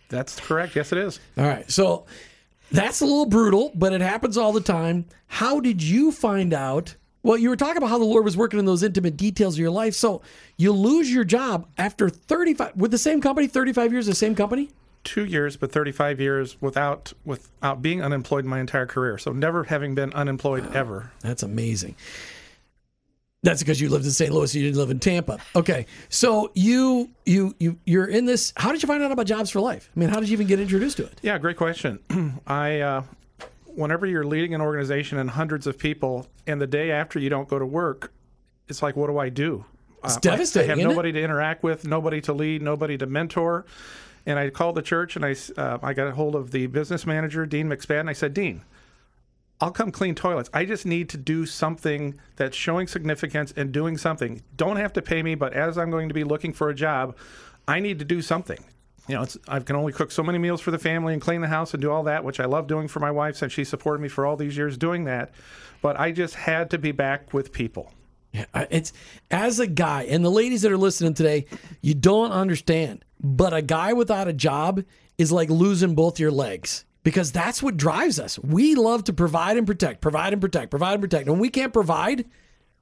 That's 0.08 0.40
correct. 0.40 0.74
Yes, 0.74 0.90
it 0.92 0.98
is. 0.98 1.20
All 1.36 1.44
right. 1.44 1.70
So 1.70 2.06
that's 2.72 3.02
a 3.02 3.04
little 3.04 3.26
brutal, 3.26 3.72
but 3.74 3.92
it 3.92 4.00
happens 4.00 4.38
all 4.38 4.52
the 4.52 4.60
time. 4.62 5.04
How 5.26 5.60
did 5.60 5.82
you 5.82 6.12
find 6.12 6.54
out? 6.54 6.96
Well, 7.22 7.36
you 7.36 7.50
were 7.50 7.56
talking 7.56 7.76
about 7.76 7.90
how 7.90 7.98
the 7.98 8.04
Lord 8.04 8.24
was 8.24 8.38
working 8.38 8.58
in 8.58 8.64
those 8.64 8.82
intimate 8.82 9.18
details 9.18 9.56
of 9.56 9.60
your 9.60 9.70
life. 9.70 9.94
So 9.94 10.22
you 10.56 10.72
lose 10.72 11.12
your 11.12 11.24
job 11.24 11.68
after 11.76 12.08
35 12.08 12.76
with 12.76 12.90
the 12.90 12.98
same 12.98 13.20
company, 13.20 13.48
35 13.48 13.92
years, 13.92 14.06
the 14.06 14.14
same 14.14 14.34
company? 14.34 14.70
Two 15.06 15.24
years, 15.24 15.56
but 15.56 15.70
35 15.70 16.20
years 16.20 16.56
without 16.60 17.12
without 17.24 17.80
being 17.80 18.02
unemployed 18.02 18.44
my 18.44 18.58
entire 18.58 18.86
career. 18.86 19.18
So 19.18 19.30
never 19.32 19.62
having 19.62 19.94
been 19.94 20.12
unemployed 20.14 20.74
ever. 20.74 21.12
That's 21.20 21.44
amazing. 21.44 21.94
That's 23.42 23.62
because 23.62 23.80
you 23.80 23.88
lived 23.88 24.04
in 24.04 24.10
St. 24.10 24.32
Louis. 24.32 24.52
You 24.54 24.64
didn't 24.64 24.78
live 24.78 24.90
in 24.90 24.98
Tampa. 24.98 25.38
Okay, 25.54 25.86
so 26.08 26.50
you 26.54 27.08
you 27.24 27.54
you 27.60 27.78
you're 27.86 28.06
in 28.06 28.24
this. 28.26 28.52
How 28.56 28.72
did 28.72 28.82
you 28.82 28.88
find 28.88 29.00
out 29.04 29.12
about 29.12 29.26
Jobs 29.26 29.50
for 29.50 29.60
Life? 29.60 29.88
I 29.94 30.00
mean, 30.00 30.08
how 30.08 30.18
did 30.18 30.28
you 30.28 30.32
even 30.32 30.48
get 30.48 30.58
introduced 30.58 30.96
to 30.96 31.04
it? 31.04 31.20
Yeah, 31.22 31.38
great 31.38 31.56
question. 31.56 32.00
I, 32.48 32.80
uh, 32.80 33.02
whenever 33.66 34.06
you're 34.06 34.24
leading 34.24 34.54
an 34.54 34.60
organization 34.60 35.18
and 35.18 35.30
hundreds 35.30 35.68
of 35.68 35.78
people, 35.78 36.26
and 36.48 36.60
the 36.60 36.66
day 36.66 36.90
after 36.90 37.20
you 37.20 37.30
don't 37.30 37.48
go 37.48 37.58
to 37.60 37.66
work, 37.66 38.12
it's 38.68 38.82
like, 38.82 38.96
what 38.96 39.06
do 39.06 39.18
I 39.18 39.28
do? 39.28 39.64
It's 40.02 40.16
Uh, 40.16 40.20
devastating, 40.20 40.70
I, 40.70 40.74
I 40.74 40.76
have 40.78 40.86
it? 40.86 40.88
nobody 40.88 41.12
to 41.12 41.22
interact 41.22 41.62
with, 41.62 41.86
nobody 41.86 42.20
to 42.22 42.32
lead, 42.32 42.62
nobody 42.62 42.98
to 42.98 43.06
mentor. 43.06 43.64
And 44.26 44.38
I 44.38 44.50
called 44.50 44.74
the 44.74 44.82
church 44.82 45.16
and 45.16 45.24
I, 45.24 45.36
uh, 45.56 45.78
I 45.82 45.94
got 45.94 46.08
a 46.08 46.12
hold 46.12 46.34
of 46.34 46.50
the 46.50 46.66
business 46.66 47.06
manager, 47.06 47.46
Dean 47.46 47.68
McSpadden. 47.68 48.08
I 48.08 48.12
said, 48.12 48.34
Dean, 48.34 48.62
I'll 49.60 49.70
come 49.70 49.90
clean 49.90 50.14
toilets. 50.14 50.50
I 50.52 50.64
just 50.64 50.84
need 50.84 51.08
to 51.10 51.16
do 51.16 51.46
something 51.46 52.18
that's 52.34 52.56
showing 52.56 52.88
significance 52.88 53.54
and 53.56 53.72
doing 53.72 53.96
something. 53.96 54.42
Don't 54.56 54.76
have 54.76 54.92
to 54.94 55.02
pay 55.02 55.22
me, 55.22 55.34
but 55.34 55.54
as 55.54 55.78
I'm 55.78 55.90
going 55.90 56.08
to 56.08 56.14
be 56.14 56.24
looking 56.24 56.52
for 56.52 56.68
a 56.68 56.74
job, 56.74 57.16
I 57.66 57.80
need 57.80 57.98
to 58.00 58.04
do 58.04 58.20
something. 58.20 58.62
You 59.08 59.14
know, 59.14 59.26
I 59.46 59.60
can 59.60 59.76
only 59.76 59.92
cook 59.92 60.10
so 60.10 60.22
many 60.22 60.38
meals 60.38 60.60
for 60.60 60.72
the 60.72 60.78
family 60.78 61.12
and 61.12 61.22
clean 61.22 61.40
the 61.40 61.46
house 61.46 61.72
and 61.72 61.80
do 61.80 61.92
all 61.92 62.02
that, 62.02 62.24
which 62.24 62.40
I 62.40 62.44
love 62.44 62.66
doing 62.66 62.88
for 62.88 62.98
my 62.98 63.10
wife 63.10 63.36
since 63.36 63.52
she 63.52 63.64
supported 63.64 64.02
me 64.02 64.08
for 64.08 64.26
all 64.26 64.36
these 64.36 64.56
years 64.56 64.76
doing 64.76 65.04
that. 65.04 65.30
But 65.80 65.98
I 65.98 66.10
just 66.10 66.34
had 66.34 66.70
to 66.70 66.78
be 66.78 66.90
back 66.90 67.32
with 67.32 67.52
people. 67.52 67.92
It's 68.54 68.92
as 69.30 69.60
a 69.60 69.66
guy, 69.66 70.04
and 70.04 70.24
the 70.24 70.30
ladies 70.30 70.62
that 70.62 70.72
are 70.72 70.76
listening 70.76 71.14
today, 71.14 71.46
you 71.80 71.94
don't 71.94 72.32
understand. 72.32 73.04
But 73.20 73.54
a 73.54 73.62
guy 73.62 73.92
without 73.92 74.28
a 74.28 74.32
job 74.32 74.82
is 75.18 75.32
like 75.32 75.48
losing 75.48 75.94
both 75.94 76.20
your 76.20 76.30
legs 76.30 76.84
because 77.02 77.32
that's 77.32 77.62
what 77.62 77.76
drives 77.76 78.18
us. 78.18 78.38
We 78.38 78.74
love 78.74 79.04
to 79.04 79.12
provide 79.12 79.56
and 79.56 79.66
protect, 79.66 80.00
provide 80.00 80.32
and 80.32 80.42
protect, 80.42 80.70
provide 80.70 80.94
and 80.94 81.02
protect. 81.02 81.28
When 81.28 81.38
we 81.38 81.50
can't 81.50 81.72
provide, 81.72 82.26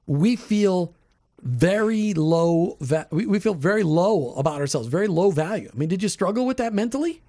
we 0.07 0.35
feel 0.35 0.93
very 1.41 2.13
low. 2.13 2.77
Va- 2.81 3.07
we, 3.11 3.25
we 3.25 3.39
feel 3.39 3.53
very 3.53 3.83
low 3.83 4.33
about 4.33 4.59
ourselves, 4.59 4.87
very 4.87 5.07
low 5.07 5.31
value. 5.31 5.69
I 5.73 5.77
mean, 5.77 5.89
did 5.89 6.03
you 6.03 6.09
struggle 6.09 6.45
with 6.45 6.57
that 6.57 6.73
mentally? 6.73 7.21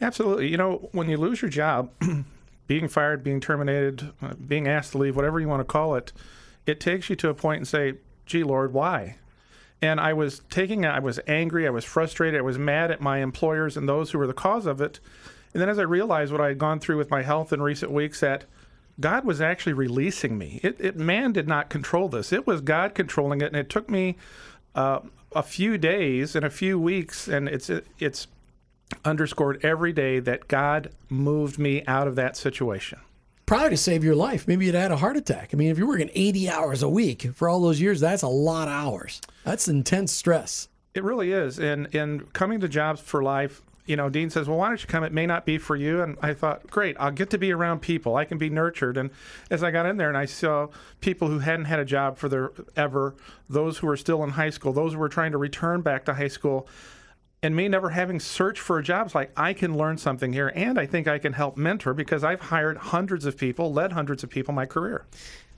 Absolutely. 0.00 0.48
You 0.48 0.56
know, 0.56 0.88
when 0.92 1.08
you 1.08 1.16
lose 1.16 1.40
your 1.40 1.50
job, 1.50 1.90
being 2.66 2.88
fired, 2.88 3.22
being 3.22 3.40
terminated, 3.40 4.12
uh, 4.20 4.34
being 4.34 4.66
asked 4.66 4.92
to 4.92 4.98
leave, 4.98 5.14
whatever 5.14 5.38
you 5.38 5.48
want 5.48 5.60
to 5.60 5.64
call 5.64 5.94
it, 5.94 6.12
it 6.66 6.80
takes 6.80 7.10
you 7.10 7.16
to 7.16 7.28
a 7.28 7.34
point 7.34 7.58
and 7.58 7.68
say, 7.68 7.94
gee, 8.26 8.44
Lord, 8.44 8.72
why? 8.72 9.16
And 9.80 10.00
I 10.00 10.12
was 10.12 10.42
taking, 10.50 10.84
it, 10.84 10.88
I 10.88 11.00
was 11.00 11.18
angry, 11.26 11.66
I 11.66 11.70
was 11.70 11.84
frustrated, 11.84 12.38
I 12.38 12.42
was 12.42 12.58
mad 12.58 12.90
at 12.90 13.00
my 13.00 13.18
employers 13.18 13.76
and 13.76 13.88
those 13.88 14.10
who 14.12 14.18
were 14.18 14.28
the 14.28 14.32
cause 14.32 14.66
of 14.66 14.80
it. 14.80 15.00
And 15.52 15.60
then 15.60 15.68
as 15.68 15.78
I 15.78 15.82
realized 15.82 16.30
what 16.30 16.40
I 16.40 16.48
had 16.48 16.58
gone 16.58 16.78
through 16.78 16.98
with 16.98 17.10
my 17.10 17.22
health 17.22 17.52
in 17.52 17.60
recent 17.60 17.90
weeks, 17.90 18.20
that 18.20 18.44
God 19.00 19.24
was 19.24 19.40
actually 19.40 19.72
releasing 19.72 20.38
me. 20.38 20.60
It, 20.62 20.76
it 20.78 20.96
man 20.96 21.32
did 21.32 21.48
not 21.48 21.68
control 21.68 22.08
this. 22.08 22.32
It 22.32 22.46
was 22.46 22.60
God 22.60 22.94
controlling 22.94 23.40
it, 23.40 23.46
and 23.46 23.56
it 23.56 23.68
took 23.68 23.90
me 23.90 24.16
uh, 24.74 25.00
a 25.34 25.42
few 25.42 25.78
days 25.78 26.36
and 26.36 26.44
a 26.44 26.50
few 26.50 26.78
weeks, 26.78 27.28
and 27.28 27.48
it's 27.48 27.70
it's 27.98 28.26
underscored 29.04 29.64
every 29.64 29.92
day 29.92 30.20
that 30.20 30.48
God 30.48 30.90
moved 31.08 31.58
me 31.58 31.84
out 31.86 32.06
of 32.06 32.14
that 32.16 32.36
situation. 32.36 33.00
Probably 33.46 33.70
to 33.70 33.76
save 33.76 34.04
your 34.04 34.14
life. 34.14 34.46
Maybe 34.48 34.66
you'd 34.66 34.74
had 34.74 34.92
a 34.92 34.96
heart 34.96 35.16
attack. 35.16 35.50
I 35.52 35.56
mean, 35.56 35.70
if 35.70 35.78
you're 35.78 35.88
working 35.88 36.10
80 36.14 36.48
hours 36.48 36.82
a 36.82 36.88
week 36.88 37.28
for 37.34 37.48
all 37.48 37.60
those 37.60 37.80
years, 37.80 38.00
that's 38.00 38.22
a 38.22 38.28
lot 38.28 38.68
of 38.68 38.74
hours. 38.74 39.20
That's 39.44 39.68
intense 39.68 40.12
stress. 40.12 40.68
It 40.94 41.02
really 41.02 41.32
is. 41.32 41.58
And 41.58 41.86
in 41.94 42.20
coming 42.32 42.60
to 42.60 42.68
Jobs 42.68 43.00
for 43.00 43.22
Life, 43.22 43.62
you 43.84 43.96
know, 43.96 44.08
Dean 44.08 44.30
says, 44.30 44.48
"Well, 44.48 44.58
why 44.58 44.68
don't 44.68 44.80
you 44.80 44.86
come? 44.86 45.02
It 45.02 45.12
may 45.12 45.26
not 45.26 45.44
be 45.44 45.58
for 45.58 45.74
you." 45.74 46.02
And 46.02 46.16
I 46.22 46.34
thought, 46.34 46.70
"Great, 46.70 46.96
I'll 47.00 47.10
get 47.10 47.30
to 47.30 47.38
be 47.38 47.52
around 47.52 47.80
people. 47.80 48.14
I 48.14 48.24
can 48.24 48.38
be 48.38 48.48
nurtured." 48.48 48.96
And 48.96 49.10
as 49.50 49.64
I 49.64 49.72
got 49.72 49.86
in 49.86 49.96
there, 49.96 50.08
and 50.08 50.16
I 50.16 50.24
saw 50.24 50.68
people 51.00 51.28
who 51.28 51.40
hadn't 51.40 51.64
had 51.64 51.80
a 51.80 51.84
job 51.84 52.16
for 52.16 52.28
their 52.28 52.52
ever, 52.76 53.16
those 53.50 53.78
who 53.78 53.88
were 53.88 53.96
still 53.96 54.22
in 54.22 54.30
high 54.30 54.50
school, 54.50 54.72
those 54.72 54.92
who 54.92 55.00
were 55.00 55.08
trying 55.08 55.32
to 55.32 55.38
return 55.38 55.80
back 55.80 56.04
to 56.04 56.14
high 56.14 56.28
school, 56.28 56.68
and 57.42 57.56
me 57.56 57.68
never 57.68 57.90
having 57.90 58.20
searched 58.20 58.60
for 58.60 58.78
a 58.78 58.82
job, 58.82 59.06
it's 59.06 59.14
like 59.14 59.32
I 59.36 59.52
can 59.52 59.76
learn 59.76 59.98
something 59.98 60.32
here, 60.32 60.52
and 60.54 60.78
I 60.78 60.86
think 60.86 61.08
I 61.08 61.18
can 61.18 61.32
help 61.32 61.56
mentor 61.56 61.92
because 61.92 62.22
I've 62.22 62.40
hired 62.40 62.76
hundreds 62.76 63.26
of 63.26 63.36
people, 63.36 63.72
led 63.72 63.92
hundreds 63.92 64.22
of 64.22 64.30
people 64.30 64.54
my 64.54 64.66
career. 64.66 65.06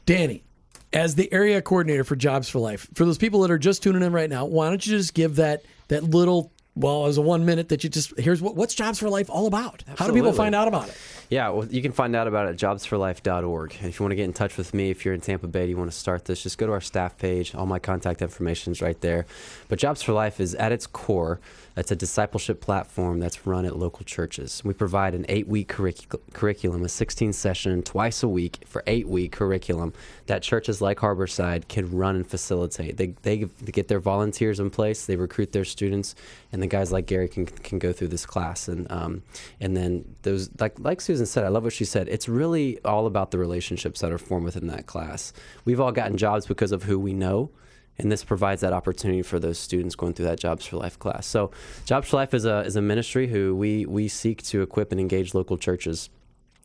Danny, 0.06 0.44
as 0.92 1.14
the 1.14 1.30
area 1.32 1.60
coordinator 1.60 2.04
for 2.04 2.16
Jobs 2.16 2.48
for 2.48 2.58
Life, 2.58 2.88
for 2.94 3.04
those 3.04 3.18
people 3.18 3.40
that 3.42 3.50
are 3.50 3.58
just 3.58 3.82
tuning 3.82 4.02
in 4.02 4.12
right 4.12 4.30
now, 4.30 4.46
why 4.46 4.68
don't 4.68 4.84
you 4.86 4.96
just 4.96 5.12
give 5.12 5.36
that 5.36 5.64
that 5.88 6.04
little 6.04 6.52
well, 6.76 7.06
as 7.06 7.18
a 7.18 7.22
one 7.22 7.44
minute 7.44 7.68
that 7.68 7.84
you 7.84 7.90
just 7.90 8.18
here's 8.18 8.42
what 8.42 8.56
what's 8.56 8.74
Jobs 8.74 8.98
for 8.98 9.08
Life 9.08 9.30
all 9.30 9.46
about? 9.46 9.84
How 9.96 10.06
do 10.06 10.12
people 10.12 10.32
find 10.32 10.54
out 10.54 10.66
about 10.66 10.88
it? 10.88 10.96
Yeah, 11.30 11.48
well, 11.50 11.66
you 11.66 11.80
can 11.80 11.92
find 11.92 12.14
out 12.14 12.26
about 12.26 12.46
it 12.46 12.50
at 12.50 12.56
jobsforlife.org. 12.56 13.76
If 13.80 13.98
you 13.98 14.04
want 14.04 14.10
to 14.12 14.16
get 14.16 14.24
in 14.24 14.32
touch 14.32 14.56
with 14.56 14.74
me, 14.74 14.90
if 14.90 15.04
you're 15.04 15.14
in 15.14 15.20
Tampa 15.20 15.46
Bay, 15.46 15.66
you 15.68 15.76
want 15.76 15.90
to 15.90 15.96
start 15.96 16.26
this, 16.26 16.42
just 16.42 16.58
go 16.58 16.66
to 16.66 16.72
our 16.72 16.80
staff 16.80 17.16
page. 17.16 17.54
All 17.54 17.66
my 17.66 17.78
contact 17.78 18.22
information 18.22 18.72
is 18.72 18.82
right 18.82 19.00
there. 19.00 19.26
But 19.68 19.78
Jobs 19.78 20.02
for 20.02 20.12
Life 20.12 20.38
is 20.38 20.54
at 20.56 20.70
its 20.70 20.86
core, 20.86 21.40
it's 21.76 21.90
a 21.90 21.96
discipleship 21.96 22.60
platform 22.60 23.18
that's 23.18 23.46
run 23.46 23.64
at 23.64 23.76
local 23.76 24.04
churches. 24.04 24.62
We 24.64 24.74
provide 24.74 25.14
an 25.14 25.26
eight 25.28 25.48
week 25.48 25.68
curric- 25.68 26.06
curriculum, 26.32 26.84
a 26.84 26.88
16 26.88 27.32
session, 27.32 27.82
twice 27.82 28.22
a 28.22 28.28
week 28.28 28.60
for 28.66 28.84
eight 28.86 29.08
week 29.08 29.32
curriculum 29.32 29.92
that 30.26 30.42
churches 30.42 30.80
like 30.80 30.98
Harborside 30.98 31.66
can 31.68 31.90
run 31.90 32.16
and 32.16 32.26
facilitate. 32.26 32.96
They, 32.96 33.14
they, 33.22 33.44
they 33.44 33.72
get 33.72 33.88
their 33.88 33.98
volunteers 33.98 34.60
in 34.60 34.70
place, 34.70 35.06
they 35.06 35.16
recruit 35.16 35.52
their 35.52 35.64
students, 35.64 36.14
and 36.54 36.62
the 36.62 36.68
guys 36.68 36.92
like 36.92 37.06
Gary 37.06 37.28
can, 37.28 37.46
can 37.46 37.80
go 37.80 37.92
through 37.92 38.08
this 38.08 38.24
class. 38.24 38.68
And, 38.68 38.90
um, 38.90 39.24
and 39.60 39.76
then 39.76 40.04
those, 40.22 40.48
like, 40.60 40.78
like 40.78 41.00
Susan 41.00 41.26
said, 41.26 41.42
I 41.44 41.48
love 41.48 41.64
what 41.64 41.72
she 41.72 41.84
said. 41.84 42.08
It's 42.08 42.28
really 42.28 42.78
all 42.84 43.06
about 43.06 43.32
the 43.32 43.38
relationships 43.38 44.00
that 44.00 44.12
are 44.12 44.18
formed 44.18 44.44
within 44.44 44.68
that 44.68 44.86
class. 44.86 45.32
We've 45.64 45.80
all 45.80 45.90
gotten 45.90 46.16
jobs 46.16 46.46
because 46.46 46.70
of 46.70 46.84
who 46.84 46.96
we 46.98 47.12
know 47.12 47.50
and 47.98 48.10
this 48.10 48.24
provides 48.24 48.60
that 48.62 48.72
opportunity 48.72 49.22
for 49.22 49.38
those 49.38 49.58
students 49.58 49.94
going 49.94 50.14
through 50.14 50.26
that 50.26 50.40
Jobs 50.40 50.66
for 50.66 50.76
Life 50.76 50.98
class. 50.98 51.26
So, 51.26 51.52
Jobs 51.84 52.08
for 52.08 52.16
Life 52.16 52.34
is 52.34 52.44
a 52.44 52.62
is 52.62 52.74
a 52.74 52.82
ministry 52.82 53.28
who 53.28 53.54
we 53.54 53.86
we 53.86 54.08
seek 54.08 54.42
to 54.44 54.62
equip 54.62 54.90
and 54.90 55.00
engage 55.00 55.32
local 55.32 55.56
churches 55.56 56.10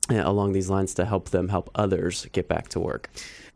along 0.26 0.54
these 0.54 0.70
lines 0.70 0.94
to 0.96 1.06
help 1.06 1.30
them 1.30 1.50
help 1.50 1.70
others 1.76 2.28
get 2.32 2.48
back 2.48 2.70
to 2.70 2.80
work. 2.80 3.10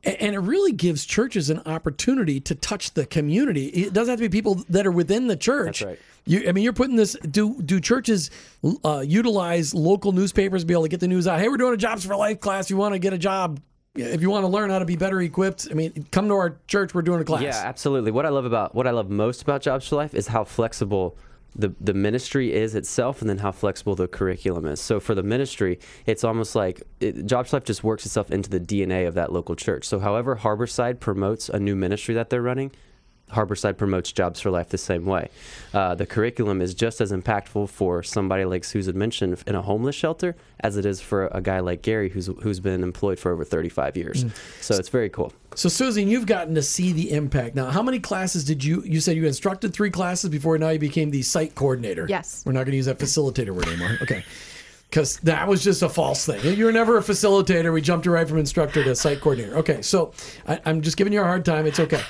And 0.06 0.36
it 0.36 0.40
really 0.40 0.74
gives 0.74 1.06
churches 1.06 1.50
an 1.50 1.60
opportunity 1.66 2.42
to 2.42 2.56
touch 2.56 2.94
the 2.94 3.06
community. 3.06 3.68
It 3.68 3.94
doesn't 3.94 4.12
have 4.12 4.20
to 4.20 4.30
be 4.30 4.38
people 4.38 4.56
that 4.68 4.86
are 4.86 4.92
within 4.92 5.28
the 5.28 5.38
church. 5.38 5.82
Right. 5.82 5.98
You, 6.26 6.50
I 6.50 6.52
mean, 6.52 6.66
you're 6.66 6.74
putting 6.74 6.98
this. 6.98 7.16
Do 7.30 7.62
do 7.62 7.80
churches 7.80 8.30
uh, 8.84 9.04
utilize 9.06 9.74
local 9.74 10.12
newspapers 10.12 10.64
to 10.64 10.68
be 10.68 10.74
able 10.74 10.84
to 10.84 10.90
get 10.90 11.00
the 11.00 11.08
news 11.08 11.26
out? 11.26 11.40
Hey, 11.40 11.48
we're 11.48 11.58
doing 11.58 11.74
a 11.74 11.78
Jobs 11.78 12.06
for 12.06 12.18
Life 12.18 12.42
class. 12.42 12.70
You 12.70 12.76
want 12.76 12.94
to 12.94 13.00
get 13.00 13.14
a 13.14 13.18
job? 13.18 13.62
If 13.96 14.22
you 14.22 14.30
want 14.30 14.44
to 14.44 14.48
learn 14.48 14.72
how 14.72 14.80
to 14.80 14.86
be 14.86 14.96
better 14.96 15.22
equipped, 15.22 15.68
I 15.70 15.76
mean, 15.76 16.08
come 16.12 16.28
to 16.28 16.34
our 16.34 16.58
church. 16.68 16.94
We're 16.94 17.04
doing 17.04 17.22
a 17.22 17.24
class. 17.24 17.44
Yeah, 17.44 17.62
absolutely. 17.64 18.12
What 18.12 18.26
I 18.26 18.30
love 18.30 18.46
about 18.46 18.76
what 18.76 18.88
I 18.88 18.92
love 18.92 19.10
most 19.10 19.42
about 19.42 19.62
Jobs 19.62 19.88
for 19.88 19.96
Life 19.96 20.14
is 20.14 20.28
how 20.28 20.44
flexible 20.44 21.18
the 21.56 21.74
the 21.80 21.94
ministry 21.94 22.54
is 22.54 22.76
itself, 22.76 23.22
and 23.22 23.30
then 23.30 23.40
how 23.40 23.52
flexible 23.52 23.96
the 23.96 24.08
curriculum 24.08 24.66
is. 24.66 24.82
So 24.82 25.00
for 25.00 25.16
the 25.16 25.24
ministry, 25.24 25.80
it's 26.06 26.24
almost 26.24 26.56
like 26.56 26.82
it, 27.00 27.26
Jobs 27.26 27.54
Life 27.54 27.64
just 27.64 27.84
works 27.84 28.06
itself 28.06 28.32
into 28.32 28.50
the 28.50 28.60
DNA 28.60 29.08
of 29.08 29.14
that 29.16 29.32
local 29.32 29.56
church. 29.56 29.86
So 29.86 30.00
however 30.00 30.38
Harborside 30.38 31.00
promotes 31.00 31.50
a 31.50 31.60
new 31.60 31.76
ministry 31.76 32.16
that 32.16 32.30
they're 32.30 32.42
running, 32.42 32.72
Harborside 33.34 33.78
promotes 33.78 34.12
Jobs 34.12 34.40
for 34.40 34.52
Life 34.52 34.70
the 34.70 34.78
same 34.78 35.06
way. 35.06 35.30
Uh, 35.74 35.96
the 35.96 36.06
curriculum 36.06 36.62
is 36.62 36.74
just 36.74 37.02
as 37.02 37.12
impactful 37.12 37.70
for 37.70 38.04
somebody 38.04 38.46
like 38.46 38.64
Susan 38.64 38.98
mentioned 38.98 39.44
in 39.46 39.56
a 39.56 39.62
homeless 39.62 39.96
shelter 39.96 40.36
as 40.60 40.78
it 40.78 40.86
is 40.86 41.02
for 41.02 41.28
a 41.28 41.42
guy 41.42 41.60
like 41.60 41.82
Gary 41.82 42.10
who's 42.10 42.28
who's 42.42 42.60
been 42.60 42.84
employed 42.84 43.20
for 43.20 43.32
over 43.32 43.44
35 43.44 43.98
years. 43.98 44.26
So 44.62 44.76
it's 44.76 44.90
very 44.90 45.10
cool. 45.10 45.34
So, 45.56 45.70
Susan, 45.70 46.08
you've 46.08 46.26
gotten 46.26 46.56
to 46.56 46.62
see 46.62 46.94
the 46.94 47.12
impact. 47.12 47.56
Now, 47.56 47.70
how 47.70 47.84
many 47.84 48.00
classes 48.00 48.44
did 48.44 48.64
you? 48.64 48.82
You 48.84 49.00
said 49.00 49.16
you 49.16 49.26
instructed 49.26 49.74
three 49.74 49.92
classes 49.92 50.30
before. 50.30 50.58
Now 50.58 50.70
you 50.70 50.80
became 50.80 51.12
the 51.12 51.22
site 51.22 51.56
coordinator. 51.56 52.06
Yes. 52.10 52.44
We're 52.46 52.54
not 52.54 52.62
going 52.62 52.72
to 52.72 52.78
use 52.78 52.88
that 52.88 53.00
facilitator 53.00 53.52
word 53.52 53.68
anymore. 53.68 53.98
Okay. 54.02 54.24
Because 54.90 55.18
that 55.22 55.48
was 55.48 55.64
just 55.64 55.82
a 55.82 55.90
false 55.90 56.26
thing. 56.26 56.56
You 56.56 56.66
were 56.66 56.72
never 56.72 56.98
a 56.98 57.02
facilitator. 57.02 57.74
We 57.74 57.82
jumped 57.82 58.06
you 58.06 58.12
right 58.12 58.28
from 58.28 58.38
instructor 58.38 58.84
to 58.84 58.96
site 58.96 59.22
coordinator. 59.22 59.58
Okay. 59.58 59.82
So 59.82 60.14
I, 60.48 60.60
I'm 60.66 60.82
just 60.82 60.98
giving 60.98 61.14
you 61.14 61.22
a 61.22 61.26
hard 61.26 61.46
time. 61.46 61.66
It's 61.66 61.80
okay. 61.80 62.02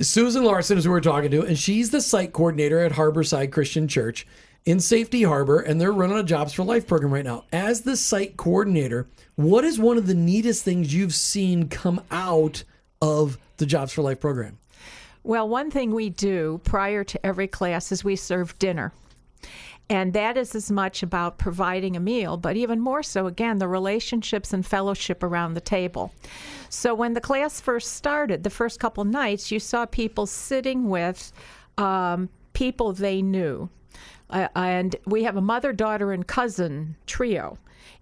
Susan 0.00 0.44
Larson 0.44 0.78
is 0.78 0.84
who 0.84 0.90
we're 0.90 1.00
talking 1.00 1.30
to, 1.30 1.42
and 1.42 1.58
she's 1.58 1.90
the 1.90 2.00
site 2.00 2.32
coordinator 2.32 2.80
at 2.80 2.92
Harborside 2.92 3.52
Christian 3.52 3.88
Church 3.88 4.26
in 4.64 4.80
Safety 4.80 5.22
Harbor, 5.22 5.60
and 5.60 5.80
they're 5.80 5.92
running 5.92 6.18
a 6.18 6.22
Jobs 6.22 6.52
for 6.52 6.64
Life 6.64 6.86
program 6.86 7.12
right 7.12 7.24
now. 7.24 7.44
As 7.52 7.82
the 7.82 7.96
site 7.96 8.36
coordinator, 8.36 9.06
what 9.36 9.64
is 9.64 9.78
one 9.78 9.96
of 9.96 10.06
the 10.06 10.14
neatest 10.14 10.64
things 10.64 10.92
you've 10.92 11.14
seen 11.14 11.68
come 11.68 12.00
out 12.10 12.64
of 13.00 13.38
the 13.58 13.66
Jobs 13.66 13.92
for 13.92 14.02
Life 14.02 14.20
program? 14.20 14.58
Well, 15.22 15.48
one 15.48 15.70
thing 15.70 15.92
we 15.92 16.10
do 16.10 16.60
prior 16.64 17.04
to 17.04 17.26
every 17.26 17.48
class 17.48 17.90
is 17.90 18.04
we 18.04 18.16
serve 18.16 18.58
dinner. 18.58 18.92
And 19.88 20.12
that 20.14 20.36
is 20.36 20.54
as 20.56 20.70
much 20.70 21.02
about 21.04 21.38
providing 21.38 21.94
a 21.94 22.00
meal, 22.00 22.36
but 22.36 22.56
even 22.56 22.80
more 22.80 23.04
so, 23.04 23.26
again, 23.26 23.58
the 23.58 23.68
relationships 23.68 24.52
and 24.52 24.66
fellowship 24.66 25.22
around 25.22 25.54
the 25.54 25.60
table. 25.60 26.12
So 26.68 26.92
when 26.92 27.14
the 27.14 27.20
class 27.20 27.60
first 27.60 27.92
started, 27.92 28.42
the 28.42 28.50
first 28.50 28.80
couple 28.80 29.04
nights, 29.04 29.52
you 29.52 29.60
saw 29.60 29.86
people 29.86 30.26
sitting 30.26 30.88
with 30.88 31.32
um, 31.78 32.28
people 32.52 32.92
they 32.92 33.22
knew. 33.22 33.68
Uh, 34.28 34.48
and 34.56 34.96
we 35.06 35.22
have 35.22 35.36
a 35.36 35.40
mother, 35.40 35.72
daughter, 35.72 36.12
and 36.12 36.26
cousin 36.26 36.96
trio. 37.06 37.56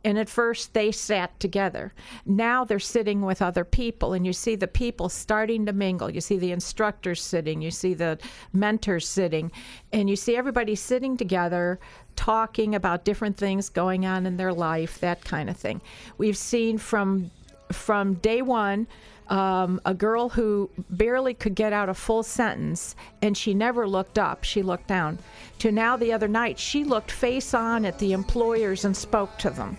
And 0.04 0.18
at 0.18 0.28
first 0.28 0.74
they 0.74 0.92
sat 0.92 1.38
together. 1.40 1.92
Now 2.26 2.64
they're 2.64 2.78
sitting 2.78 3.22
with 3.22 3.42
other 3.42 3.64
people, 3.64 4.12
and 4.12 4.26
you 4.26 4.32
see 4.32 4.54
the 4.54 4.68
people 4.68 5.08
starting 5.08 5.66
to 5.66 5.72
mingle. 5.72 6.10
You 6.10 6.20
see 6.20 6.38
the 6.38 6.52
instructors 6.52 7.22
sitting, 7.22 7.62
you 7.62 7.70
see 7.70 7.94
the 7.94 8.18
mentors 8.52 9.08
sitting, 9.08 9.50
and 9.92 10.08
you 10.10 10.16
see 10.16 10.36
everybody 10.36 10.74
sitting 10.74 11.16
together 11.16 11.78
talking 12.16 12.74
about 12.74 13.04
different 13.04 13.36
things 13.36 13.68
going 13.68 14.06
on 14.06 14.26
in 14.26 14.36
their 14.36 14.52
life, 14.52 15.00
that 15.00 15.24
kind 15.24 15.50
of 15.50 15.56
thing. 15.56 15.80
We've 16.18 16.36
seen 16.36 16.78
from 16.78 17.30
from 17.72 18.14
day 18.14 18.42
one 18.42 18.86
um, 19.28 19.80
a 19.84 19.94
girl 19.94 20.28
who 20.28 20.70
barely 20.90 21.34
could 21.34 21.54
get 21.54 21.72
out 21.72 21.88
a 21.88 21.94
full 21.94 22.22
sentence 22.22 22.94
and 23.22 23.36
she 23.36 23.54
never 23.54 23.88
looked 23.88 24.18
up. 24.18 24.44
She 24.44 24.62
looked 24.62 24.86
down. 24.86 25.18
To 25.60 25.72
now 25.72 25.96
the 25.96 26.12
other 26.12 26.28
night 26.28 26.58
she 26.58 26.84
looked 26.84 27.10
face 27.10 27.54
on 27.54 27.84
at 27.84 27.98
the 27.98 28.12
employers 28.12 28.84
and 28.84 28.96
spoke 28.96 29.36
to 29.38 29.50
them. 29.50 29.76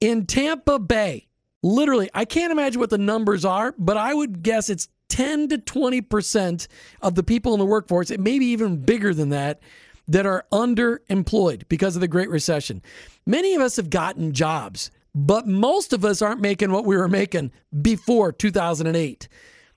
In 0.00 0.26
Tampa 0.26 0.78
Bay, 0.78 1.26
literally, 1.62 2.10
I 2.14 2.24
can't 2.24 2.52
imagine 2.52 2.80
what 2.80 2.90
the 2.90 2.98
numbers 2.98 3.44
are, 3.44 3.74
but 3.78 3.96
I 3.96 4.14
would 4.14 4.42
guess 4.42 4.68
it's 4.70 4.88
10 5.08 5.48
to 5.48 5.58
20% 5.58 6.66
of 7.02 7.14
the 7.14 7.22
people 7.22 7.52
in 7.54 7.58
the 7.58 7.66
workforce, 7.66 8.10
it 8.10 8.20
may 8.20 8.38
be 8.38 8.46
even 8.46 8.76
bigger 8.76 9.14
than 9.14 9.30
that, 9.30 9.60
that 10.08 10.26
are 10.26 10.44
underemployed 10.52 11.62
because 11.68 11.96
of 11.96 12.00
the 12.00 12.08
Great 12.08 12.30
Recession. 12.30 12.82
Many 13.26 13.54
of 13.54 13.62
us 13.62 13.76
have 13.76 13.90
gotten 13.90 14.32
jobs, 14.32 14.90
but 15.16 15.48
most 15.48 15.94
of 15.94 16.04
us 16.04 16.20
aren't 16.20 16.42
making 16.42 16.70
what 16.70 16.84
we 16.84 16.94
were 16.94 17.08
making 17.08 17.50
before 17.80 18.32
2008. 18.32 19.28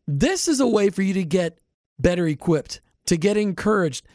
This 0.06 0.50
is 0.50 0.60
a 0.60 0.68
way 0.68 0.90
for 0.90 1.02
you 1.02 1.14
to 1.14 1.24
get 1.24 1.60
better 1.98 2.28
equipped, 2.28 2.82
to 3.06 3.16
get 3.16 3.38
encouraged. 3.38 4.06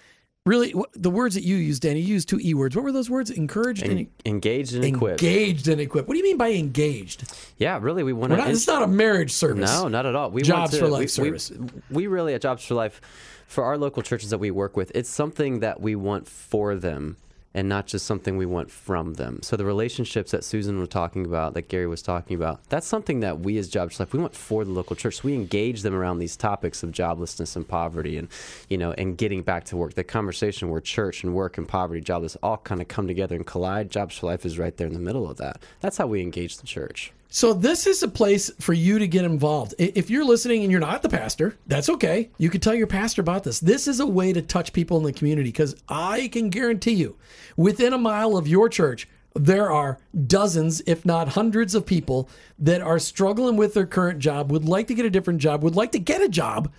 Really, 0.44 0.74
the 0.92 1.08
words 1.08 1.34
that 1.34 1.42
you 1.42 1.56
used, 1.56 1.80
Danny, 1.80 2.00
you 2.00 2.12
used 2.12 2.28
two 2.28 2.38
E 2.44 2.52
words. 2.52 2.76
What 2.76 2.84
were 2.84 2.92
those 2.92 3.08
words? 3.08 3.30
Encouraged 3.30 3.84
and, 3.84 4.06
engaged 4.26 4.74
and 4.74 4.84
equipped. 4.84 5.22
engaged 5.22 5.66
and 5.66 5.80
equipped. 5.80 6.06
What 6.06 6.12
do 6.12 6.18
you 6.18 6.24
mean 6.24 6.36
by 6.36 6.52
engaged? 6.52 7.32
Yeah, 7.56 7.78
really, 7.80 8.02
we 8.02 8.12
want 8.12 8.32
to. 8.32 8.36
not, 8.36 8.50
it's 8.50 8.66
not 8.66 8.82
a 8.82 8.86
marriage 8.86 9.32
service. 9.32 9.72
No, 9.72 9.88
not 9.88 10.04
at 10.04 10.14
all. 10.14 10.30
We 10.30 10.42
Jobs 10.42 10.58
want 10.58 10.70
to, 10.72 10.78
for 10.80 10.88
Life 10.88 11.00
we, 11.00 11.06
service. 11.06 11.50
We, 11.50 11.68
we 11.90 12.06
really 12.06 12.34
at 12.34 12.42
Jobs 12.42 12.62
for 12.66 12.74
Life, 12.74 13.00
for 13.46 13.64
our 13.64 13.78
local 13.78 14.02
churches 14.02 14.28
that 14.28 14.38
we 14.38 14.50
work 14.50 14.76
with, 14.76 14.92
it's 14.94 15.08
something 15.08 15.60
that 15.60 15.80
we 15.80 15.96
want 15.96 16.28
for 16.28 16.74
them 16.74 17.16
and 17.54 17.68
not 17.68 17.86
just 17.86 18.04
something 18.04 18.36
we 18.36 18.46
want 18.46 18.70
from 18.70 19.14
them. 19.14 19.38
So 19.42 19.56
the 19.56 19.64
relationships 19.64 20.32
that 20.32 20.44
Susan 20.44 20.78
was 20.80 20.88
talking 20.88 21.24
about, 21.24 21.54
that 21.54 21.68
Gary 21.68 21.86
was 21.86 22.02
talking 22.02 22.36
about, 22.36 22.68
that's 22.68 22.86
something 22.86 23.20
that 23.20 23.40
we 23.40 23.56
as 23.58 23.70
for 23.72 24.02
Life 24.02 24.12
we 24.12 24.18
want 24.18 24.34
for 24.34 24.64
the 24.64 24.70
local 24.70 24.96
church. 24.96 25.16
So 25.16 25.22
we 25.24 25.34
engage 25.34 25.82
them 25.82 25.94
around 25.94 26.18
these 26.18 26.36
topics 26.36 26.82
of 26.82 26.90
joblessness 26.90 27.56
and 27.56 27.66
poverty, 27.66 28.18
and 28.18 28.28
you 28.68 28.76
know, 28.76 28.92
and 28.92 29.16
getting 29.16 29.42
back 29.42 29.64
to 29.66 29.76
work. 29.76 29.94
The 29.94 30.04
conversation 30.04 30.68
where 30.68 30.80
church 30.80 31.22
and 31.22 31.34
work 31.34 31.58
and 31.58 31.68
poverty, 31.68 32.00
jobless, 32.00 32.36
all 32.42 32.58
kind 32.58 32.80
of 32.80 32.88
come 32.88 33.06
together 33.06 33.36
and 33.36 33.46
collide. 33.46 33.90
Jobs 33.90 34.18
for 34.18 34.26
Life 34.26 34.44
is 34.44 34.58
right 34.58 34.76
there 34.76 34.86
in 34.86 34.92
the 34.92 34.98
middle 34.98 35.30
of 35.30 35.36
that. 35.36 35.62
That's 35.80 35.96
how 35.96 36.06
we 36.06 36.20
engage 36.20 36.58
the 36.58 36.66
church. 36.66 37.12
So 37.28 37.52
this 37.52 37.86
is 37.88 38.02
a 38.02 38.08
place 38.08 38.50
for 38.60 38.72
you 38.72 39.00
to 39.00 39.08
get 39.08 39.24
involved. 39.24 39.74
If 39.78 40.08
you're 40.08 40.24
listening 40.24 40.62
and 40.62 40.70
you're 40.70 40.80
not 40.80 41.02
the 41.02 41.08
pastor, 41.08 41.56
that's 41.66 41.88
okay. 41.88 42.30
You 42.38 42.48
can 42.48 42.60
tell 42.60 42.74
your 42.74 42.86
pastor 42.86 43.22
about 43.22 43.42
this. 43.42 43.58
This 43.58 43.88
is 43.88 43.98
a 43.98 44.06
way 44.06 44.32
to 44.32 44.40
touch 44.40 44.72
people 44.72 44.98
in 44.98 45.02
the 45.02 45.12
community 45.12 45.48
because 45.48 45.74
I 45.88 46.28
can 46.28 46.48
guarantee 46.48 46.92
you, 46.92 47.16
within 47.56 47.92
a 47.92 47.98
mile 47.98 48.36
of 48.36 48.46
your 48.46 48.68
church, 48.68 49.08
there 49.34 49.68
are 49.68 49.98
dozens, 50.28 50.80
if 50.86 51.04
not 51.04 51.30
hundreds, 51.30 51.74
of 51.74 51.84
people 51.84 52.28
that 52.60 52.80
are 52.80 53.00
struggling 53.00 53.56
with 53.56 53.74
their 53.74 53.86
current 53.86 54.20
job, 54.20 54.52
would 54.52 54.64
like 54.64 54.86
to 54.86 54.94
get 54.94 55.04
a 55.04 55.10
different 55.10 55.40
job, 55.40 55.64
would 55.64 55.74
like 55.74 55.90
to 55.90 55.98
get 55.98 56.22
a 56.22 56.28
job, 56.28 56.72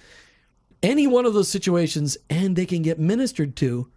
any 0.81 1.05
one 1.05 1.25
of 1.25 1.34
those 1.34 1.49
situations, 1.49 2.17
and 2.29 2.55
they 2.55 2.65
can 2.65 2.81
get 2.81 2.97
ministered 2.97 3.58
to 3.58 3.89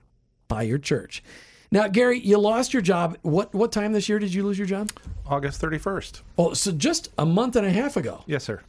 by 0.49 0.63
your 0.63 0.79
church. 0.79 1.23
Now, 1.71 1.87
Gary, 1.89 2.19
you 2.19 2.39
lost 2.39 2.73
your 2.73 2.83
job. 2.83 3.19
What 3.23 3.53
what 3.55 3.73
time 3.73 3.93
this 3.93 4.09
year 4.09 4.19
did 4.19 4.33
you 4.33 4.43
lose 4.43 4.59
your 4.59 4.67
job? 4.67 4.91
August 5.27 5.61
31st. 5.61 6.23
Oh, 6.39 6.55
so 6.55 6.73
just 6.73 7.11
a 7.19 7.27
month 7.27 7.57
and 7.57 7.67
a 7.67 7.71
half 7.71 7.97
ago. 7.97 8.23
Yes, 8.27 8.45
sir. 8.45 8.63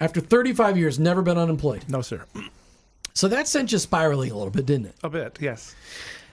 After 0.00 0.20
35 0.20 0.76
years, 0.76 0.98
never 0.98 1.22
been 1.22 1.38
unemployed. 1.38 1.84
No, 1.88 2.02
sir. 2.02 2.24
So 3.14 3.28
that 3.28 3.46
sent 3.48 3.70
you 3.72 3.78
spiraling 3.78 4.30
a 4.30 4.34
little 4.36 4.50
bit, 4.50 4.66
didn't 4.66 4.86
it? 4.86 4.94
A 5.02 5.10
bit, 5.10 5.38
yes. 5.40 5.74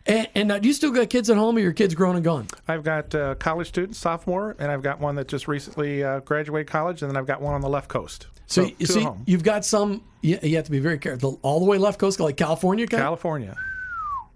And, 0.07 0.27
and 0.35 0.47
now, 0.47 0.59
do 0.59 0.67
you 0.67 0.73
still 0.73 0.91
got 0.91 1.09
kids 1.09 1.31
at 1.31 1.37
home, 1.37 1.57
or 1.57 1.59
your 1.59 1.73
kids 1.73 1.95
grown 1.95 2.15
and 2.15 2.23
gone? 2.23 2.47
I've 2.67 2.83
got 2.83 3.13
uh, 3.15 3.33
college 3.35 3.67
students, 3.67 3.97
sophomore, 3.97 4.55
and 4.59 4.71
I've 4.71 4.83
got 4.83 4.99
one 4.99 5.15
that 5.15 5.27
just 5.27 5.47
recently 5.47 6.03
uh, 6.03 6.19
graduated 6.19 6.67
college, 6.67 7.01
and 7.01 7.09
then 7.09 7.17
I've 7.17 7.25
got 7.25 7.41
one 7.41 7.55
on 7.55 7.61
the 7.61 7.69
left 7.69 7.87
coast. 7.87 8.27
So, 8.45 8.65
So, 8.65 8.71
you 8.77 8.85
see, 8.85 9.07
you've 9.25 9.43
got 9.43 9.65
some. 9.65 10.03
You, 10.21 10.37
you 10.43 10.55
have 10.57 10.65
to 10.65 10.71
be 10.71 10.79
very 10.79 10.99
careful. 10.99 11.39
All 11.41 11.59
the 11.59 11.65
way 11.65 11.79
left 11.79 11.99
coast, 11.99 12.19
like 12.19 12.37
California. 12.37 12.85
Kind 12.85 13.01
California. 13.01 13.55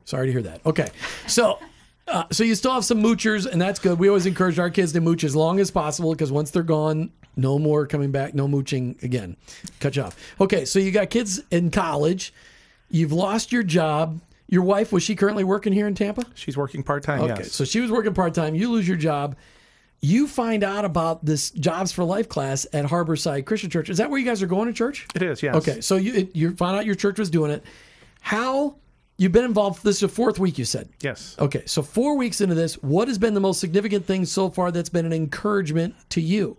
Sorry 0.09 0.25
to 0.25 0.31
hear 0.31 0.41
that. 0.41 0.65
Okay, 0.65 0.89
so 1.27 1.59
Uh, 2.07 2.23
so 2.31 2.43
you 2.43 2.55
still 2.55 2.73
have 2.73 2.83
some 2.83 3.03
moochers, 3.03 3.45
and 3.45 3.61
that's 3.61 3.77
good. 3.77 3.99
We 3.99 4.07
always 4.07 4.25
encourage 4.25 4.57
our 4.57 4.71
kids 4.71 4.91
to 4.93 4.99
mooch 5.01 5.23
as 5.23 5.35
long 5.35 5.59
as 5.59 5.69
possible 5.69 6.11
because 6.11 6.31
once 6.31 6.49
they're 6.49 6.63
gone, 6.63 7.11
no 7.35 7.59
more 7.59 7.85
coming 7.85 8.09
back, 8.11 8.33
no 8.33 8.47
mooching 8.47 8.95
again. 9.03 9.37
Cut 9.79 9.95
you 9.95 10.01
off. 10.01 10.17
Okay, 10.41 10.65
so 10.65 10.79
you 10.79 10.89
got 10.91 11.11
kids 11.11 11.39
in 11.51 11.69
college. 11.69 12.33
You've 12.89 13.11
lost 13.11 13.51
your 13.51 13.61
job. 13.61 14.19
Your 14.47 14.63
wife 14.63 14.91
was 14.91 15.03
she 15.03 15.15
currently 15.15 15.43
working 15.43 15.71
here 15.71 15.85
in 15.85 15.93
Tampa? 15.93 16.23
She's 16.33 16.57
working 16.57 16.81
part 16.81 17.03
time. 17.03 17.21
Okay, 17.21 17.43
yes. 17.43 17.51
so 17.51 17.63
she 17.63 17.79
was 17.79 17.91
working 17.91 18.15
part 18.15 18.33
time. 18.33 18.55
You 18.55 18.71
lose 18.71 18.87
your 18.87 18.97
job. 18.97 19.35
You 20.01 20.25
find 20.27 20.63
out 20.63 20.85
about 20.85 21.23
this 21.23 21.51
Jobs 21.51 21.91
for 21.91 22.03
Life 22.03 22.27
class 22.27 22.65
at 22.73 22.85
Harborside 22.85 23.45
Christian 23.45 23.69
Church. 23.69 23.87
Is 23.91 23.99
that 23.99 24.09
where 24.09 24.17
you 24.19 24.25
guys 24.25 24.41
are 24.41 24.47
going 24.47 24.65
to 24.65 24.73
church? 24.73 25.05
it 25.13 25.21
is. 25.21 25.43
Yes. 25.43 25.53
Okay, 25.53 25.79
so 25.81 25.97
you 25.97 26.13
it, 26.15 26.35
you 26.35 26.55
found 26.55 26.75
out 26.75 26.87
your 26.87 26.95
church 26.95 27.19
was 27.19 27.29
doing 27.29 27.51
it. 27.51 27.63
How 28.21 28.73
you've 29.19 29.31
been 29.31 29.45
involved? 29.45 29.83
This 29.83 29.97
is 29.97 30.01
the 30.01 30.07
fourth 30.07 30.39
week. 30.39 30.57
You 30.57 30.65
said. 30.65 30.89
Yes. 31.01 31.35
Okay, 31.37 31.63
so 31.65 31.83
four 31.83 32.17
weeks 32.17 32.41
into 32.41 32.55
this, 32.55 32.75
what 32.75 33.07
has 33.07 33.19
been 33.19 33.35
the 33.35 33.39
most 33.39 33.59
significant 33.59 34.05
thing 34.05 34.25
so 34.25 34.49
far 34.49 34.71
that's 34.71 34.89
been 34.89 35.05
an 35.05 35.13
encouragement 35.13 35.93
to 36.09 36.21
you? 36.21 36.57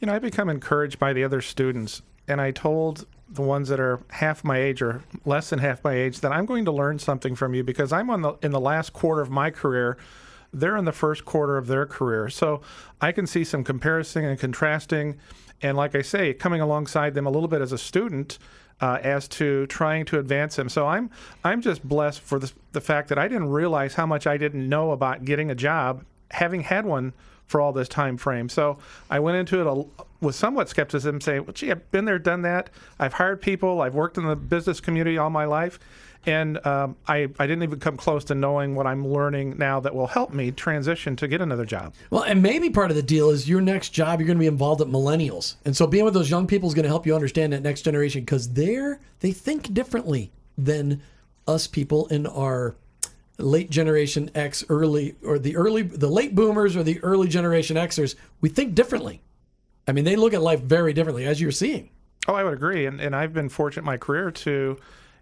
You 0.00 0.06
know, 0.06 0.14
I 0.14 0.18
become 0.18 0.48
encouraged 0.48 0.98
by 0.98 1.12
the 1.12 1.24
other 1.24 1.40
students, 1.40 2.02
and 2.26 2.40
I 2.40 2.50
told 2.50 3.06
the 3.28 3.42
ones 3.42 3.68
that 3.68 3.78
are 3.78 4.00
half 4.10 4.42
my 4.42 4.58
age 4.58 4.82
or 4.82 5.04
less 5.24 5.50
than 5.50 5.60
half 5.60 5.84
my 5.84 5.94
age 5.94 6.20
that 6.20 6.32
I'm 6.32 6.46
going 6.46 6.64
to 6.64 6.72
learn 6.72 6.98
something 6.98 7.36
from 7.36 7.54
you 7.54 7.62
because 7.62 7.92
I'm 7.92 8.10
on 8.10 8.22
the 8.22 8.32
in 8.42 8.50
the 8.50 8.60
last 8.60 8.92
quarter 8.92 9.20
of 9.22 9.30
my 9.30 9.50
career. 9.50 9.96
They're 10.52 10.76
in 10.76 10.84
the 10.84 10.92
first 10.92 11.24
quarter 11.24 11.56
of 11.56 11.68
their 11.68 11.86
career, 11.86 12.28
so 12.28 12.60
I 13.00 13.12
can 13.12 13.28
see 13.28 13.44
some 13.44 13.62
comparison 13.62 14.24
and 14.24 14.36
contrasting, 14.36 15.16
and 15.62 15.76
like 15.76 15.94
I 15.94 16.02
say, 16.02 16.34
coming 16.34 16.60
alongside 16.60 17.14
them 17.14 17.24
a 17.24 17.30
little 17.30 17.48
bit 17.48 17.60
as 17.60 17.70
a 17.70 17.78
student. 17.78 18.38
Uh, 18.80 18.98
as 19.02 19.28
to 19.28 19.66
trying 19.66 20.06
to 20.06 20.18
advance 20.18 20.56
them, 20.56 20.68
so 20.68 20.86
I'm 20.86 21.10
I'm 21.44 21.60
just 21.60 21.86
blessed 21.86 22.20
for 22.20 22.38
the, 22.38 22.50
the 22.72 22.80
fact 22.80 23.10
that 23.10 23.18
I 23.18 23.28
didn't 23.28 23.50
realize 23.50 23.92
how 23.92 24.06
much 24.06 24.26
I 24.26 24.38
didn't 24.38 24.66
know 24.66 24.92
about 24.92 25.26
getting 25.26 25.50
a 25.50 25.54
job, 25.54 26.02
having 26.30 26.62
had 26.62 26.86
one 26.86 27.12
for 27.46 27.60
all 27.60 27.72
this 27.72 27.88
time 27.88 28.16
frame. 28.16 28.48
So 28.48 28.78
I 29.10 29.18
went 29.18 29.36
into 29.36 29.60
it 29.60 29.66
a, 29.66 30.04
with 30.22 30.34
somewhat 30.34 30.70
skepticism, 30.70 31.20
saying, 31.20 31.44
"Well, 31.44 31.52
gee, 31.52 31.70
I've 31.70 31.90
been 31.90 32.06
there, 32.06 32.18
done 32.18 32.40
that. 32.42 32.70
I've 32.98 33.12
hired 33.12 33.42
people. 33.42 33.82
I've 33.82 33.94
worked 33.94 34.16
in 34.16 34.24
the 34.26 34.36
business 34.36 34.80
community 34.80 35.18
all 35.18 35.30
my 35.30 35.44
life, 35.44 35.78
and 36.26 36.64
um, 36.66 36.96
I 37.06 37.28
I 37.38 37.46
didn't 37.46 37.62
even 37.62 37.80
come 37.80 37.96
close 37.96 38.24
to 38.24 38.34
knowing 38.34 38.74
what 38.74 38.86
I'm 38.86 39.06
learning 39.06 39.56
now 39.58 39.80
that 39.80 39.94
will 39.94 40.06
help 40.06 40.32
me 40.32 40.50
transition 40.50 41.16
to 41.16 41.28
get 41.28 41.40
another 41.40 41.64
job." 41.64 41.94
Well, 42.10 42.22
and 42.22 42.42
maybe 42.42 42.70
part 42.70 42.90
of 42.90 42.96
the 42.96 43.02
deal 43.02 43.30
is 43.30 43.48
your 43.48 43.60
next 43.60 43.90
job, 43.90 44.20
you're 44.20 44.26
going 44.26 44.38
to 44.38 44.42
be 44.42 44.46
involved 44.46 44.80
with 44.80 44.88
millennials. 44.88 45.54
And 45.64 45.76
so 45.76 45.86
being 45.86 46.04
with 46.04 46.14
those 46.14 46.30
young 46.30 46.46
people 46.46 46.68
is 46.68 46.74
going 46.74 46.84
to 46.84 46.88
help 46.88 47.06
you 47.06 47.14
understand 47.14 47.52
that 47.52 47.62
next 47.62 47.82
generation 47.82 48.22
because 48.22 48.52
they're, 48.52 49.00
they 49.20 49.32
think 49.32 49.72
differently 49.72 50.30
than 50.56 51.00
us 51.46 51.66
people 51.66 52.06
in 52.08 52.26
our 52.26 52.74
late 53.38 53.70
generation 53.70 54.30
X, 54.34 54.64
early, 54.68 55.16
or 55.24 55.38
the 55.38 55.56
early, 55.56 55.82
the 55.82 56.08
late 56.08 56.34
boomers 56.34 56.76
or 56.76 56.82
the 56.82 57.02
early 57.02 57.28
generation 57.28 57.76
Xers. 57.76 58.14
We 58.40 58.48
think 58.48 58.74
differently. 58.74 59.22
I 59.88 59.92
mean, 59.92 60.04
they 60.04 60.16
look 60.16 60.34
at 60.34 60.42
life 60.42 60.60
very 60.60 60.92
differently, 60.92 61.24
as 61.24 61.40
you're 61.40 61.50
seeing. 61.50 61.90
Oh, 62.28 62.34
I 62.34 62.44
would 62.44 62.52
agree, 62.52 62.86
and 62.86 63.00
and 63.00 63.16
I've 63.16 63.32
been 63.32 63.48
fortunate 63.48 63.82
in 63.82 63.86
my 63.86 63.96
career 63.96 64.30
to 64.30 64.78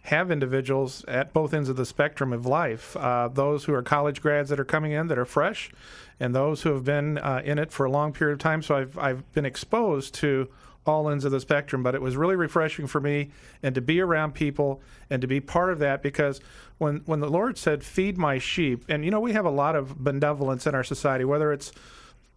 have 0.09 0.31
individuals 0.31 1.05
at 1.07 1.35
both 1.35 1.53
ends 1.53 1.69
of 1.69 1.77
the 1.77 1.85
spectrum 1.85 2.33
of 2.33 2.47
life. 2.47 2.97
Uh, 2.97 3.29
those 3.29 3.65
who 3.65 3.75
are 3.75 3.83
college 3.83 4.23
grads 4.23 4.49
that 4.49 4.59
are 4.59 4.65
coming 4.65 4.93
in 4.93 5.07
that 5.09 5.19
are 5.19 5.27
fresh, 5.27 5.71
and 6.19 6.35
those 6.35 6.63
who 6.63 6.73
have 6.73 6.83
been 6.85 7.19
uh, 7.19 7.43
in 7.45 7.59
it 7.59 7.71
for 7.71 7.85
a 7.85 7.91
long 7.91 8.13
period 8.13 8.33
of 8.33 8.39
time. 8.39 8.63
So 8.63 8.75
I've 8.75 8.99
I've 8.99 9.31
been 9.33 9.45
exposed 9.45 10.15
to 10.15 10.49
all 10.87 11.11
ends 11.11 11.27
of 11.27 11.33
the 11.33 11.41
spectrum, 11.41 11.83
but 11.83 11.95
it 11.95 12.01
was 12.01 12.17
really 12.17 12.37
refreshing 12.37 12.87
for 12.87 13.01
me 13.01 13.31
and 13.63 13.75
to 13.75 13.83
be 13.83 14.01
around 14.01 14.33
people 14.33 14.81
and 15.11 15.21
to 15.21 15.29
be 15.29 15.41
part 15.41 15.71
of 15.71 15.79
that 15.81 16.03
because 16.03 16.41
when 16.79 17.03
when 17.05 17.21
the 17.21 17.29
Lord 17.29 17.59
said, 17.59 17.85
"Feed 17.85 18.17
my 18.17 18.39
sheep," 18.39 18.87
and 18.89 19.05
you 19.05 19.11
know 19.11 19.21
we 19.21 19.33
have 19.33 19.45
a 19.45 19.51
lot 19.51 19.77
of 19.77 19.99
benevolence 19.99 20.67
in 20.67 20.75
our 20.75 20.85
society, 20.85 21.25
whether 21.25 21.53
it's 21.53 21.71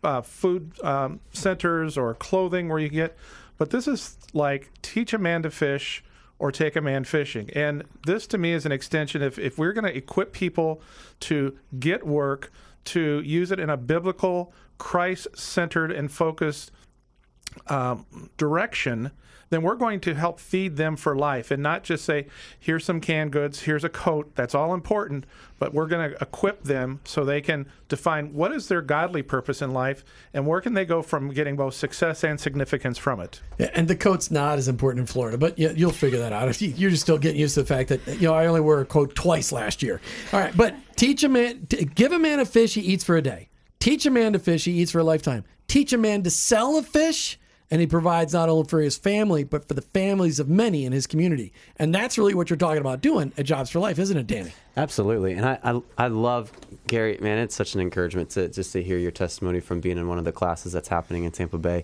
uh, 0.04 0.22
food 0.22 0.74
um, 0.84 1.22
centers 1.32 1.98
or 1.98 2.14
clothing 2.16 2.68
where 2.68 2.80
you 2.80 2.90
get, 2.90 3.18
but 3.58 3.70
this 3.70 3.88
is 3.88 4.18
like 4.34 4.70
teach 4.82 5.14
a 5.14 5.18
man 5.18 5.44
to 5.44 5.50
fish 5.50 6.04
or 6.42 6.52
take 6.52 6.76
a 6.76 6.82
man 6.82 7.04
fishing. 7.04 7.52
And 7.52 7.84
this 8.08 8.26
to 8.26 8.38
me 8.40 8.52
is 8.52 8.66
an 8.66 8.72
extension. 8.72 9.22
If, 9.22 9.38
if 9.38 9.60
we're 9.60 9.74
going 9.74 9.86
to 9.86 9.96
equip 9.96 10.34
people 10.34 10.82
to 11.22 11.56
get 11.80 12.04
work, 12.04 12.52
to 12.86 13.22
use 13.22 13.52
it 13.52 13.60
in 13.60 13.70
a 13.70 13.78
biblical, 13.78 14.52
Christ 14.80 15.28
centered, 15.36 15.92
and 15.92 16.12
focused 16.12 16.72
um, 17.68 18.08
direction, 18.38 19.12
then 19.52 19.62
we're 19.62 19.76
going 19.76 20.00
to 20.00 20.16
help 20.16 20.40
feed 20.40 20.78
them 20.78 20.96
for 20.96 21.16
life 21.16 21.52
and 21.52 21.62
not 21.62 21.84
just 21.84 22.06
say, 22.06 22.26
here's 22.58 22.86
some 22.86 23.02
canned 23.02 23.32
goods, 23.32 23.62
here's 23.62 23.84
a 23.84 23.90
coat. 23.90 24.32
That's 24.34 24.56
all 24.56 24.74
important, 24.74 25.26
but 25.60 25.74
we're 25.74 25.88
going 25.88 26.10
to 26.10 26.18
equip 26.22 26.64
them 26.64 27.02
so 27.04 27.26
they 27.26 27.42
can 27.42 27.68
define 27.90 28.34
what 28.34 28.54
is 28.54 28.70
their 28.70 28.82
godly 28.82 29.22
purpose 29.22 29.62
in 29.62 29.72
life 29.72 30.06
and 30.34 30.48
where 30.48 30.62
can 30.62 30.74
they 30.74 30.86
go 30.86 31.02
from 31.02 31.30
getting 31.30 31.58
both 31.58 31.74
success 31.74 32.24
and 32.24 32.40
significance 32.40 32.98
from 32.98 33.20
it. 33.20 33.42
Yeah, 33.60 33.70
and 33.74 33.90
the 33.90 33.96
coat's 33.96 34.32
not 34.32 34.58
as 34.58 34.70
important 34.70 35.02
in 35.02 35.08
Florida, 35.08 35.38
but 35.38 35.60
you, 35.60 35.72
you'll 35.76 35.92
figure 35.92 36.20
that 36.20 36.32
out. 36.32 36.62
You're 36.62 36.90
just 36.90 37.04
still 37.04 37.18
getting 37.18 37.40
used 37.40 37.56
to 37.56 37.62
the 37.62 37.68
fact 37.68 37.90
that 37.90 38.08
you 38.22 38.30
know 38.30 38.34
I 38.34 38.48
only 38.48 38.62
wore 38.62 38.80
a 38.80 38.86
coat 38.86 39.16
twice 39.16 39.52
last 39.52 39.84
year. 39.84 40.00
All 40.32 40.40
right, 40.40 40.56
but 40.56 40.76
teach 40.96 41.26
a 41.26 41.30
man, 41.30 41.68
give 41.94 42.14
a 42.14 42.20
man 42.20 42.40
a 42.40 42.46
fish 42.46 42.76
he 42.76 42.82
eats 42.82 43.04
for 43.04 43.18
a 43.18 43.22
day. 43.22 43.50
Teach 43.82 44.06
a 44.06 44.12
man 44.12 44.32
to 44.32 44.40
fish 44.40 44.64
he 44.64 44.72
eats 44.72 44.92
for 44.92 45.00
a 45.00 45.04
lifetime. 45.04 45.44
Teach 45.68 45.92
a 45.92 45.98
man 45.98 46.24
to 46.24 46.30
sell 46.30 46.78
a 46.78 46.84
fish 46.84 47.38
and 47.72 47.82
he 47.82 47.88
provides 47.88 48.34
not 48.34 48.50
only 48.50 48.68
for 48.68 48.82
his 48.82 48.98
family 48.98 49.44
but 49.44 49.68
for 49.68 49.74
the 49.74 49.82
families 49.82 50.40
of 50.40 50.48
many 50.50 50.86
in 50.86 50.92
his 50.92 51.08
community 51.08 51.52
and 51.78 51.96
that's 51.96 52.18
really 52.18 52.34
what 52.34 52.50
you're 52.50 52.58
talking 52.58 52.82
about 52.82 53.02
doing 53.02 53.32
at 53.38 53.46
jobs 53.46 53.70
for 53.70 53.80
life 53.80 53.98
isn't 53.98 54.18
it 54.18 54.28
danny 54.28 54.52
Absolutely, 54.78 55.34
and 55.34 55.46
I, 55.46 55.60
I 55.64 55.82
I 55.98 56.08
love 56.08 56.50
Gary. 56.88 57.18
Man, 57.20 57.38
it's 57.40 57.54
such 57.54 57.76
an 57.76 57.82
encouragement 57.82 58.30
to 58.32 58.48
just 58.48 58.72
to 58.72 58.82
hear 58.82 58.98
your 58.98 59.12
testimony 59.12 59.60
from 59.60 59.82
being 59.82 59.98
in 59.98 60.08
one 60.08 60.18
of 60.18 60.24
the 60.24 60.32
classes 60.32 60.72
that's 60.72 60.88
happening 60.88 61.26
in 61.26 61.32
Tampa 61.32 61.58
Bay. 61.58 61.84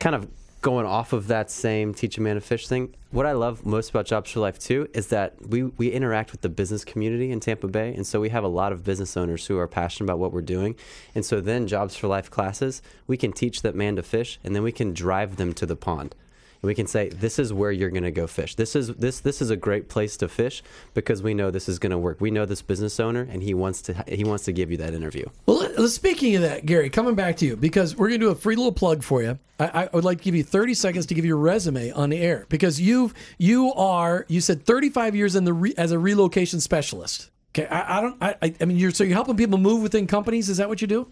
Kind 0.00 0.16
of 0.16 0.28
going 0.60 0.86
off 0.86 1.12
of 1.12 1.28
that 1.28 1.50
same 1.50 1.94
teach 1.94 2.18
a 2.18 2.20
man 2.20 2.34
to 2.34 2.40
fish 2.40 2.66
thing. 2.66 2.94
What 3.10 3.26
I 3.26 3.32
love 3.32 3.64
most 3.64 3.90
about 3.90 4.06
Jobs 4.06 4.30
for 4.30 4.40
Life 4.40 4.58
too 4.58 4.88
is 4.92 5.08
that 5.08 5.34
we 5.48 5.64
we 5.64 5.90
interact 5.90 6.32
with 6.32 6.40
the 6.40 6.48
business 6.48 6.84
community 6.84 7.30
in 7.30 7.40
Tampa 7.40 7.68
Bay, 7.68 7.94
and 7.94 8.06
so 8.06 8.20
we 8.20 8.30
have 8.30 8.44
a 8.44 8.48
lot 8.48 8.72
of 8.72 8.84
business 8.84 9.16
owners 9.16 9.46
who 9.46 9.58
are 9.58 9.68
passionate 9.68 10.06
about 10.06 10.18
what 10.18 10.32
we're 10.32 10.42
doing, 10.42 10.74
and 11.14 11.24
so 11.24 11.40
then 11.40 11.66
Jobs 11.66 11.96
for 11.96 12.08
Life 12.08 12.30
classes 12.30 12.82
we 13.06 13.16
can 13.16 13.32
teach 13.32 13.62
that 13.62 13.74
man 13.74 13.96
to 13.96 14.02
fish, 14.02 14.38
and 14.44 14.54
then 14.54 14.62
we 14.62 14.72
can 14.72 14.92
drive 14.92 15.36
them 15.36 15.52
to 15.54 15.66
the 15.66 15.76
pond 15.76 16.14
and 16.62 16.68
we 16.68 16.74
can 16.74 16.86
say 16.86 17.08
this 17.08 17.38
is 17.38 17.52
where 17.52 17.70
you're 17.70 17.90
going 17.90 18.02
to 18.02 18.10
go 18.10 18.26
fish. 18.26 18.54
This 18.54 18.74
is 18.74 18.88
this 18.94 19.20
this 19.20 19.40
is 19.40 19.50
a 19.50 19.56
great 19.56 19.88
place 19.88 20.16
to 20.18 20.28
fish 20.28 20.62
because 20.94 21.22
we 21.22 21.34
know 21.34 21.50
this 21.50 21.68
is 21.68 21.78
going 21.78 21.90
to 21.90 21.98
work. 21.98 22.20
We 22.20 22.30
know 22.30 22.46
this 22.46 22.62
business 22.62 22.98
owner, 22.98 23.26
and 23.30 23.42
he 23.42 23.54
wants 23.54 23.82
to 23.82 24.04
he 24.08 24.24
wants 24.24 24.44
to 24.44 24.52
give 24.52 24.70
you 24.70 24.76
that 24.78 24.94
interview. 24.94 25.26
Well, 25.46 25.88
speaking 25.88 26.34
of 26.36 26.42
that, 26.42 26.66
Gary, 26.66 26.90
coming 26.90 27.14
back 27.14 27.36
to 27.38 27.46
you 27.46 27.56
because 27.56 27.96
we're 27.96 28.08
going 28.08 28.20
to 28.20 28.26
do 28.26 28.30
a 28.30 28.34
free 28.34 28.56
little 28.56 28.72
plug 28.72 29.02
for 29.02 29.22
you. 29.22 29.38
I, 29.60 29.84
I 29.84 29.88
would 29.92 30.04
like 30.04 30.18
to 30.18 30.24
give 30.24 30.34
you 30.34 30.44
30 30.44 30.74
seconds 30.74 31.06
to 31.06 31.14
give 31.14 31.24
your 31.24 31.36
resume 31.36 31.90
on 31.92 32.10
the 32.10 32.18
air 32.18 32.46
because 32.48 32.80
you've 32.80 33.14
you 33.38 33.72
are 33.74 34.26
you 34.28 34.40
said 34.40 34.64
35 34.64 35.14
years 35.14 35.36
in 35.36 35.44
the 35.44 35.52
re, 35.52 35.74
as 35.76 35.92
a 35.92 35.98
relocation 35.98 36.60
specialist. 36.60 37.30
Okay, 37.58 37.68
I, 37.68 37.98
I 37.98 38.00
don't. 38.00 38.16
I, 38.22 38.54
I- 38.60 38.64
mean, 38.64 38.76
you're 38.76 38.90
so 38.90 39.04
you're 39.04 39.14
helping 39.14 39.36
people 39.36 39.58
move 39.58 39.82
within 39.82 40.06
companies. 40.06 40.48
Is 40.48 40.56
that 40.58 40.68
what 40.68 40.80
you 40.80 40.86
do? 40.86 41.08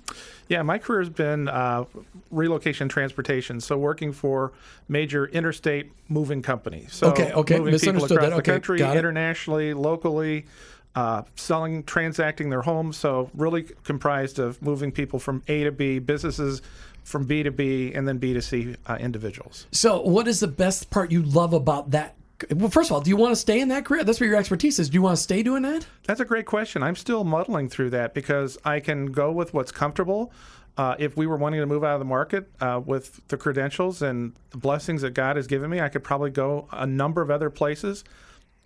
Yeah, 0.49 0.63
my 0.63 0.79
career 0.79 1.01
has 1.01 1.09
been 1.09 1.49
uh, 1.49 1.85
relocation 2.31 2.89
transportation, 2.89 3.61
so 3.61 3.77
working 3.77 4.13
for 4.13 4.53
major 4.89 5.27
interstate 5.27 5.91
moving 6.09 6.43
companies. 6.43 6.95
So 6.95 7.09
Okay, 7.09 7.33
okay, 7.33 7.59
moving 7.59 7.73
misunderstood 7.73 8.11
people 8.11 8.27
across 8.27 8.37
the 8.39 8.43
country, 8.43 8.81
internationally, 8.81 9.75
locally, 9.75 10.47
uh, 10.95 11.23
selling, 11.35 11.83
transacting 11.85 12.51
their 12.51 12.63
homes. 12.63 12.97
So 12.97 13.31
really 13.35 13.65
comprised 13.85 14.39
of 14.39 14.61
moving 14.63 14.93
people 14.93 15.19
from 15.19 15.43
A 15.49 15.65
to 15.65 15.73
B, 15.73 15.99
businesses 15.99 16.63
from 17.05 17.25
B 17.25 17.43
to 17.45 17.51
B, 17.51 17.93
and 17.95 18.07
then 18.07 18.19
B 18.19 18.35
to 18.35 18.43
C 18.43 18.75
uh, 18.87 18.97
individuals. 18.99 19.67
So, 19.71 20.01
what 20.01 20.27
is 20.27 20.41
the 20.41 20.49
best 20.49 20.91
part 20.91 21.13
you 21.13 21.23
love 21.23 21.53
about 21.53 21.93
that? 21.93 22.17
Well, 22.55 22.68
first 22.68 22.90
of 22.90 22.94
all, 22.94 23.01
do 23.01 23.09
you 23.09 23.16
want 23.16 23.33
to 23.33 23.37
stay 23.37 23.61
in 23.61 23.68
that 23.68 23.85
career? 23.85 24.05
That's 24.05 24.20
where 24.20 24.29
your 24.29 24.38
expertise 24.38 24.79
is. 24.79 24.90
Do 24.90 24.94
you 24.94 25.03
want 25.03 25.16
to 25.16 25.22
stay 25.22 25.42
doing 25.42 25.62
that? 25.62 25.87
That's 26.05 26.20
a 26.20 26.25
great 26.25 26.44
question. 26.44 26.83
I'm 26.83 26.96
still 26.96 27.25
muddling 27.25 27.68
through 27.68 27.90
that 27.90 28.12
because 28.12 28.59
I 28.64 28.81
can 28.81 29.07
go 29.07 29.33
with 29.33 29.55
what's 29.55 29.72
comfortable. 29.72 30.33
Uh, 30.77 30.94
if 30.99 31.16
we 31.16 31.27
were 31.27 31.37
wanting 31.37 31.61
to 31.61 31.66
move 31.66 31.83
out 31.83 31.94
of 31.94 32.01
the 32.01 32.05
market 32.05 32.51
uh, 32.61 32.81
with 32.85 33.27
the 33.29 33.38
credentials 33.38 34.03
and 34.03 34.35
the 34.51 34.59
blessings 34.59 35.01
that 35.01 35.14
God 35.14 35.37
has 35.37 35.46
given 35.46 35.70
me, 35.70 35.81
I 35.81 35.88
could 35.88 36.05
probably 36.05 36.31
go 36.31 36.68
a 36.70 36.87
number 36.87 37.22
of 37.22 37.31
other 37.31 37.49
places. 37.49 38.05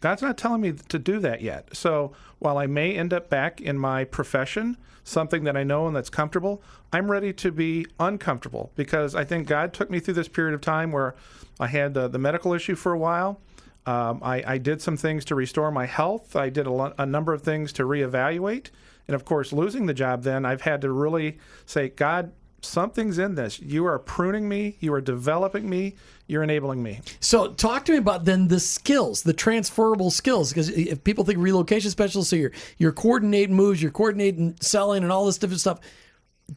God's 0.00 0.22
not 0.22 0.36
telling 0.36 0.62
me 0.62 0.72
to 0.72 0.98
do 0.98 1.20
that 1.20 1.40
yet. 1.40 1.68
So 1.76 2.12
while 2.40 2.58
I 2.58 2.66
may 2.66 2.96
end 2.96 3.12
up 3.12 3.30
back 3.30 3.60
in 3.60 3.78
my 3.78 4.04
profession, 4.04 4.76
something 5.04 5.44
that 5.44 5.56
I 5.56 5.62
know 5.62 5.86
and 5.86 5.94
that's 5.94 6.10
comfortable, 6.10 6.62
I'm 6.92 7.10
ready 7.10 7.32
to 7.34 7.52
be 7.52 7.86
uncomfortable 8.00 8.72
because 8.74 9.14
I 9.14 9.24
think 9.24 9.46
God 9.46 9.72
took 9.72 9.90
me 9.90 10.00
through 10.00 10.14
this 10.14 10.28
period 10.28 10.54
of 10.54 10.60
time 10.60 10.90
where 10.90 11.14
I 11.60 11.66
had 11.66 11.94
the, 11.94 12.08
the 12.08 12.18
medical 12.18 12.54
issue 12.54 12.74
for 12.74 12.92
a 12.92 12.98
while. 12.98 13.40
Um, 13.86 14.20
I, 14.22 14.42
I 14.46 14.58
did 14.58 14.82
some 14.82 14.96
things 14.96 15.24
to 15.26 15.34
restore 15.34 15.70
my 15.70 15.86
health. 15.86 16.36
I 16.36 16.50
did 16.50 16.66
a, 16.66 17.02
a 17.02 17.06
number 17.06 17.32
of 17.32 17.42
things 17.42 17.72
to 17.74 17.84
reevaluate. 17.84 18.68
And 19.08 19.14
of 19.14 19.24
course, 19.24 19.52
losing 19.52 19.86
the 19.86 19.94
job, 19.94 20.22
then 20.22 20.44
I've 20.44 20.60
had 20.60 20.82
to 20.82 20.92
really 20.92 21.38
say, 21.66 21.88
God, 21.88 22.32
something's 22.62 23.18
in 23.18 23.34
this. 23.34 23.60
You 23.60 23.86
are 23.86 23.98
pruning 23.98 24.48
me, 24.48 24.76
you 24.80 24.92
are 24.94 25.00
developing 25.00 25.68
me, 25.68 25.96
you're 26.26 26.42
enabling 26.42 26.82
me. 26.82 27.00
So, 27.20 27.52
talk 27.52 27.84
to 27.86 27.92
me 27.92 27.98
about 27.98 28.24
then 28.24 28.48
the 28.48 28.60
skills, 28.60 29.22
the 29.22 29.32
transferable 29.32 30.10
skills, 30.10 30.50
because 30.50 30.68
if 30.68 31.02
people 31.04 31.24
think 31.24 31.38
relocation 31.38 31.90
specialist, 31.90 32.30
so 32.30 32.36
you're 32.36 32.52
you're 32.78 32.92
coordinating 32.92 33.56
moves, 33.56 33.82
you're 33.82 33.90
coordinating 33.90 34.56
selling, 34.60 35.02
and 35.02 35.12
all 35.12 35.26
this 35.26 35.38
different 35.38 35.60
stuff. 35.60 35.80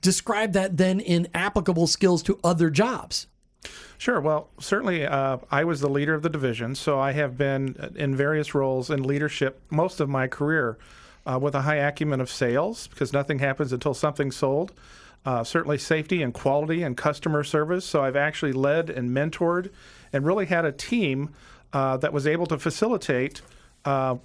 Describe 0.02 0.54
that 0.54 0.78
then 0.78 1.00
in 1.00 1.28
applicable 1.34 1.88
skills 1.88 2.24
to 2.24 2.40
other 2.44 2.70
jobs. 2.70 3.28
Sure. 3.98 4.20
Well, 4.20 4.50
certainly, 4.60 5.06
uh, 5.06 5.38
I 5.50 5.64
was 5.64 5.80
the 5.80 5.90
leader 5.90 6.14
of 6.14 6.24
the 6.24 6.30
division, 6.30 6.76
so 6.76 7.00
I 7.00 7.14
have 7.14 7.38
been 7.38 7.94
in 7.96 8.16
various 8.16 8.54
roles 8.54 8.90
in 8.90 9.04
leadership 9.04 9.62
most 9.70 10.00
of 10.00 10.10
my 10.10 10.28
career, 10.28 10.78
uh, 11.26 11.40
with 11.42 11.56
a 11.56 11.62
high 11.62 11.78
acumen 11.78 12.20
of 12.20 12.30
sales, 12.30 12.88
because 12.88 13.14
nothing 13.14 13.40
happens 13.40 13.72
until 13.72 13.94
something's 13.94 14.36
sold. 14.36 14.74
Uh, 15.26 15.44
certainly, 15.44 15.78
safety 15.78 16.22
and 16.22 16.34
quality 16.34 16.84
and 16.84 16.98
customer 16.98 17.44
service. 17.46 17.86
So 17.86 18.04
I've 18.04 18.18
actually 18.18 18.52
led 18.52 18.90
and 18.90 19.10
mentored, 19.12 19.70
and 20.12 20.26
really 20.26 20.48
had 20.48 20.66
a 20.66 20.72
team 20.72 21.30
uh, 21.72 21.96
that 21.98 22.12
was 22.12 22.28
able 22.28 22.46
to 22.48 22.60
facilitate 22.60 23.42
uh, 23.86 24.18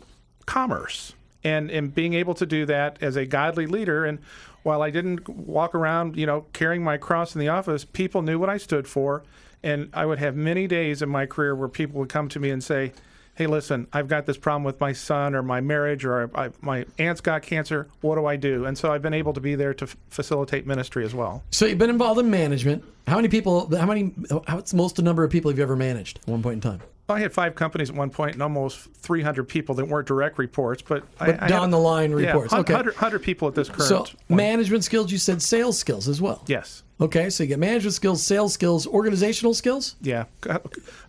commerce 0.46 1.14
and 1.44 1.70
and 1.70 1.94
being 1.94 2.14
able 2.14 2.35
to 2.35 2.46
do 2.46 2.66
that 2.66 2.98
as 3.01 3.16
a 3.16 3.24
godly 3.24 3.66
leader 3.66 4.05
and 4.05 4.18
while 4.62 4.83
I 4.83 4.90
didn't 4.90 5.29
walk 5.29 5.75
around, 5.75 6.16
you 6.16 6.27
know, 6.27 6.47
carrying 6.53 6.83
my 6.83 6.97
cross 6.97 7.35
in 7.35 7.40
the 7.40 7.49
office, 7.49 7.85
people 7.85 8.23
knew 8.23 8.38
what 8.38 8.49
I 8.49 8.59
stood 8.59 8.87
for 8.87 9.23
and 9.62 9.90
I 9.92 10.07
would 10.07 10.18
have 10.18 10.37
many 10.37 10.66
days 10.66 11.03
in 11.03 11.09
my 11.09 11.27
career 11.27 11.55
where 11.55 11.68
people 11.68 11.99
would 12.01 12.09
come 12.09 12.29
to 12.31 12.40
me 12.40 12.51
and 12.51 12.62
say, 12.62 12.92
"Hey, 13.35 13.47
listen, 13.47 13.87
I've 13.92 14.09
got 14.09 14.27
this 14.27 14.37
problem 14.37 14.64
with 14.64 14.81
my 14.81 14.92
son 14.92 15.35
or 15.35 15.42
my 15.42 15.61
marriage 15.61 16.05
or 16.05 16.31
I, 16.35 16.51
my 16.61 16.87
aunt's 16.99 17.21
got 17.21 17.42
cancer. 17.42 17.88
What 18.01 18.16
do 18.16 18.27
I 18.27 18.37
do?" 18.37 18.64
And 18.66 18.77
so 18.79 18.92
I've 18.92 19.03
been 19.03 19.14
able 19.14 19.33
to 19.33 19.40
be 19.40 19.55
there 19.55 19.75
to 19.75 19.85
f- 19.85 19.97
facilitate 20.11 20.66
ministry 20.66 21.05
as 21.05 21.14
well. 21.14 21.42
So 21.51 21.66
you've 21.66 21.79
been 21.79 21.90
involved 21.90 22.21
in 22.21 22.31
management. 22.31 22.85
How 23.07 23.16
many 23.16 23.29
people? 23.29 23.75
How 23.77 23.87
many? 23.87 24.07
What's 24.31 24.75
most 24.75 24.97
the 24.97 25.03
number 25.03 25.25
of 25.25 25.31
people 25.31 25.51
have 25.51 25.59
you 25.59 25.64
ever 25.64 25.77
managed 25.77 26.21
at 26.23 26.29
one 26.29 26.42
point 26.42 26.55
in 26.55 26.61
time? 26.61 26.81
I 27.11 27.21
had 27.21 27.33
five 27.33 27.55
companies 27.55 27.88
at 27.90 27.97
one 27.97 28.11
point 28.11 28.35
and 28.35 28.42
almost 28.42 28.81
300 28.97 29.44
people 29.44 29.75
that 29.77 29.87
weren't 29.87 30.07
direct 30.07 30.38
reports, 30.38 30.83
but, 30.83 31.05
but 31.18 31.40
I, 31.40 31.47
I 31.47 31.49
down 31.49 31.71
the 31.71 31.79
line 31.79 32.12
reports. 32.12 32.53
Yeah, 32.53 32.61
okay, 32.61 32.75
100, 32.75 32.94
100 32.94 33.18
people 33.21 33.49
at 33.49 33.55
this 33.55 33.68
current. 33.68 33.88
So 33.88 33.99
point. 33.99 34.31
management 34.31 34.85
skills. 34.85 35.11
You 35.11 35.18
said 35.18 35.40
sales 35.40 35.79
skills 35.79 36.09
as 36.09 36.21
well. 36.21 36.42
Yes. 36.47 36.83
Okay, 37.01 37.31
so 37.31 37.44
you 37.44 37.49
get 37.49 37.59
management 37.59 37.94
skills, 37.94 38.23
sales 38.23 38.53
skills, 38.53 38.87
organizational 38.87 39.55
skills. 39.55 39.97
Yeah, 40.03 40.25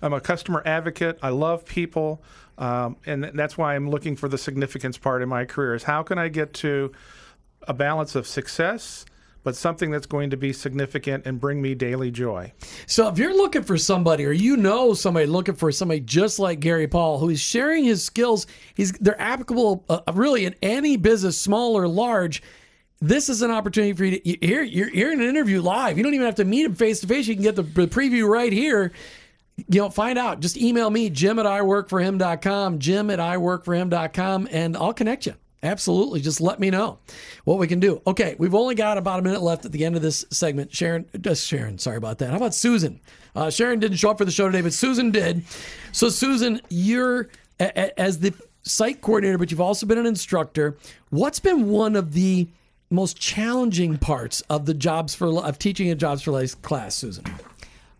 I'm 0.02 0.14
a 0.14 0.22
customer 0.22 0.62
advocate. 0.66 1.18
I 1.24 1.30
love 1.30 1.66
people, 1.66 2.22
um, 2.60 2.96
and 3.06 3.24
that's 3.34 3.58
why 3.58 3.76
I'm 3.76 3.90
looking 3.90 4.16
for 4.16 4.30
the 4.30 4.38
significance 4.38 4.98
part 4.98 5.24
in 5.24 5.30
my 5.30 5.46
career. 5.46 5.74
Is 5.74 5.84
how 5.84 6.04
can 6.04 6.20
I 6.20 6.28
get 6.28 6.54
to 6.56 6.92
a 7.64 7.74
balance 7.74 8.16
of 8.16 8.28
success, 8.28 9.06
but 9.44 9.56
something 9.56 9.92
that's 9.92 10.06
going 10.06 10.30
to 10.30 10.38
be 10.38 10.54
significant 10.54 11.26
and 11.26 11.40
bring 11.40 11.62
me 11.62 11.76
daily 11.76 12.12
joy. 12.12 12.52
So 12.86 13.08
if 13.08 13.18
you're 13.18 13.36
looking 13.36 13.64
for 13.64 13.78
somebody, 13.78 14.26
or 14.26 14.32
you 14.32 14.58
know 14.58 14.94
somebody 14.94 15.26
looking 15.26 15.56
for 15.56 15.72
somebody 15.72 16.02
just 16.02 16.40
like 16.40 16.60
Gary 16.60 16.88
Paul, 16.88 17.20
who 17.20 17.30
is 17.30 17.40
sharing 17.40 17.84
his 17.84 18.04
skills, 18.04 18.48
he's 18.76 18.92
they're 18.94 19.20
applicable 19.20 19.86
uh, 19.90 20.02
really 20.14 20.46
in 20.46 20.56
any 20.62 20.98
business, 20.98 21.38
small 21.38 21.78
or 21.78 21.88
large 21.88 22.42
this 23.02 23.30
is 23.30 23.42
an 23.42 23.52
opportunity 23.52 23.94
for 23.94 24.06
you 24.06 24.20
to 24.20 24.46
hear 24.46 24.62
you're, 24.62 24.90
you're 24.90 25.12
in 25.14 25.22
an 25.22 25.28
interview 25.28 25.62
live. 25.62 25.98
You 25.98 26.04
don't 26.04 26.14
even 26.14 26.26
have 26.26 26.36
to 26.36 26.46
meet 26.46 26.66
him 26.66 26.76
face 26.76 27.00
to 27.02 27.08
face. 27.08 27.28
You 27.28 27.36
can 27.36 27.44
get 27.44 27.56
the, 27.56 27.64
the 27.64 27.88
preview 27.88 28.28
right 28.28 28.52
here. 28.52 28.92
You 29.70 29.82
know, 29.82 29.90
find 29.90 30.18
out. 30.18 30.40
Just 30.40 30.58
email 30.58 30.90
me, 30.90 31.10
Jim 31.10 31.40
at 31.40 31.46
iworkforhim.com, 31.46 32.80
Jim 32.80 33.10
at 33.10 33.20
iworkforhim.com, 33.20 34.48
and 34.52 34.78
I'll 34.78 34.94
connect 34.94 35.26
you. 35.26 35.36
Absolutely. 35.62 36.22
Just 36.22 36.40
let 36.40 36.60
me 36.60 36.70
know 36.70 37.00
what 37.44 37.60
we 37.60 37.68
can 37.68 37.80
do. 37.80 38.02
Okay, 38.08 38.36
we've 38.40 38.56
only 38.56 38.76
got 38.76 38.98
about 38.98 39.20
a 39.20 39.22
minute 39.22 39.42
left 39.42 39.66
at 39.66 39.72
the 39.72 39.84
end 39.84 39.96
of 39.96 40.02
this 40.02 40.26
segment. 40.32 40.74
Sharon, 40.74 41.06
uh, 41.26 41.34
Sharon, 41.36 41.78
sorry 41.78 41.98
about 41.98 42.20
that. 42.20 42.30
How 42.30 42.38
about 42.38 42.54
Susan? 42.54 43.02
Uh, 43.36 43.50
Sharon 43.50 43.80
didn't 43.80 43.98
show 43.98 44.12
up 44.12 44.18
for 44.18 44.26
the 44.26 44.32
show 44.32 44.46
today, 44.46 44.62
but 44.62 44.74
Susan 44.74 45.12
did. 45.12 45.44
So, 45.92 46.10
Susan, 46.10 46.62
you're 46.70 47.30
a, 47.60 47.72
a, 47.76 48.00
as 48.00 48.20
the 48.20 48.34
site 48.64 49.02
coordinator, 49.02 49.38
but 49.38 49.52
you've 49.52 49.62
also 49.62 49.86
been 49.86 49.98
an 49.98 50.06
instructor. 50.06 50.78
What's 51.10 51.40
been 51.40 51.70
one 51.70 51.96
of 51.96 52.14
the 52.14 52.48
most 52.90 53.20
challenging 53.20 53.98
parts 53.98 54.42
of 54.50 54.66
the 54.66 54.74
jobs 54.74 55.14
for 55.14 55.28
of 55.44 55.60
teaching 55.60 55.92
a 55.92 55.96
jobs 55.96 56.22
for 56.22 56.32
life 56.32 56.60
class, 56.62 56.96
Susan? 56.96 57.26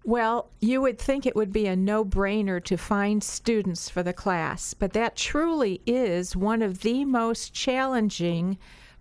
Well, 0.06 0.50
you 0.60 0.82
would 0.82 0.98
think 0.98 1.26
it 1.26 1.36
would 1.36 1.52
be 1.52 1.68
a 1.68 1.76
no 1.76 2.06
brainer 2.06 2.64
to 2.64 2.78
find 2.78 3.24
students 3.24 3.90
for 3.90 4.02
the 4.02 4.14
class, 4.14 4.74
but 4.74 4.94
that 4.94 5.16
truly 5.16 5.82
is 5.86 6.36
one 6.36 6.62
of 6.62 6.82
the 6.82 7.06
most 7.06 7.54
challenging 7.54 8.58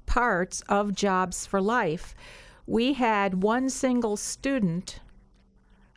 parts 0.07 0.63
of 0.69 0.95
Jobs 0.95 1.47
for 1.47 1.61
Life. 1.61 2.15
We 2.67 2.95
had 2.95 3.43
one 3.43 3.71
single 3.71 4.17
student 4.17 5.01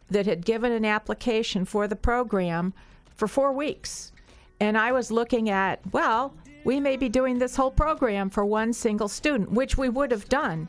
that 0.10 0.26
had 0.26 0.46
given 0.46 0.72
an 0.72 0.86
application 0.86 1.66
for 1.66 1.88
the 1.88 1.96
program 1.96 2.74
for 3.16 3.28
four 3.28 3.52
weeks. 3.52 4.12
And 4.60 4.78
I 4.78 4.92
was 4.92 5.10
looking 5.10 5.50
at, 5.50 5.80
well, 5.92 6.36
we 6.64 6.80
may 6.80 6.96
be 6.96 7.10
doing 7.10 7.40
this 7.40 7.56
whole 7.56 7.72
program 7.72 8.30
for 8.30 8.46
one 8.46 8.74
single 8.74 9.08
student, 9.08 9.52
which 9.52 9.78
we 9.78 9.90
would 9.90 10.12
have 10.12 10.30
done. 10.30 10.68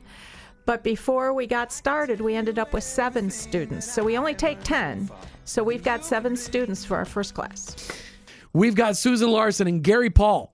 But 0.64 0.83
before 0.85 1.33
we 1.33 1.46
got 1.46 1.72
started, 1.72 2.20
we 2.20 2.35
ended 2.35 2.59
up 2.59 2.72
with 2.72 2.85
seven 2.85 3.31
students. 3.31 3.90
So 3.90 4.05
we 4.05 4.16
only 4.16 4.35
take 4.35 4.62
10. 4.62 5.11
So 5.44 5.62
we've 5.62 5.83
got 5.83 6.05
seven 6.05 6.37
students 6.37 6.85
for 6.85 6.96
our 6.96 7.05
first 7.05 7.35
class. 7.35 7.77
We've 8.53 8.75
got 8.75 8.96
Susan 8.96 9.31
Larson 9.31 9.66
and 9.66 9.83
Gary 9.83 10.11
Paul. 10.11 10.53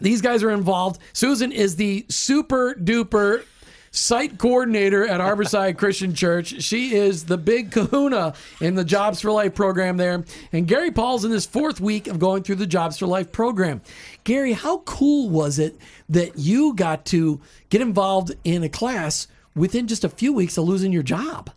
These 0.00 0.20
guys 0.20 0.42
are 0.42 0.50
involved. 0.50 1.00
Susan 1.12 1.52
is 1.52 1.76
the 1.76 2.06
super 2.08 2.74
duper 2.74 3.44
site 3.90 4.38
coordinator 4.38 5.06
at 5.06 5.20
Harborside 5.20 5.78
Christian 5.78 6.14
Church. 6.14 6.62
She 6.62 6.94
is 6.94 7.24
the 7.24 7.38
big 7.38 7.72
kahuna 7.72 8.34
in 8.60 8.74
the 8.74 8.84
Jobs 8.84 9.20
for 9.20 9.30
Life 9.30 9.54
program 9.54 9.96
there. 9.96 10.24
And 10.52 10.66
Gary 10.66 10.90
Paul's 10.90 11.24
in 11.24 11.30
his 11.30 11.46
fourth 11.46 11.80
week 11.80 12.06
of 12.06 12.18
going 12.18 12.42
through 12.42 12.56
the 12.56 12.66
Jobs 12.66 12.98
for 12.98 13.06
Life 13.06 13.32
program. 13.32 13.80
Gary, 14.24 14.52
how 14.52 14.78
cool 14.78 15.28
was 15.30 15.58
it 15.58 15.76
that 16.08 16.38
you 16.38 16.74
got 16.74 17.04
to 17.06 17.40
get 17.70 17.80
involved 17.80 18.32
in 18.44 18.62
a 18.62 18.68
class 18.68 19.28
within 19.54 19.86
just 19.86 20.04
a 20.04 20.08
few 20.08 20.32
weeks 20.32 20.56
of 20.58 20.64
losing 20.64 20.92
your 20.92 21.02
job? 21.02 21.50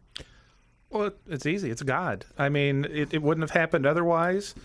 Well, 0.90 1.12
it's 1.28 1.46
easy. 1.46 1.72
It's 1.72 1.84
God. 1.84 2.26
I 2.38 2.50
mean, 2.50 2.86
it, 2.86 3.14
it 3.14 3.22
wouldn't 3.22 3.44
have 3.44 3.52
happened 3.52 3.86
otherwise. 3.86 4.56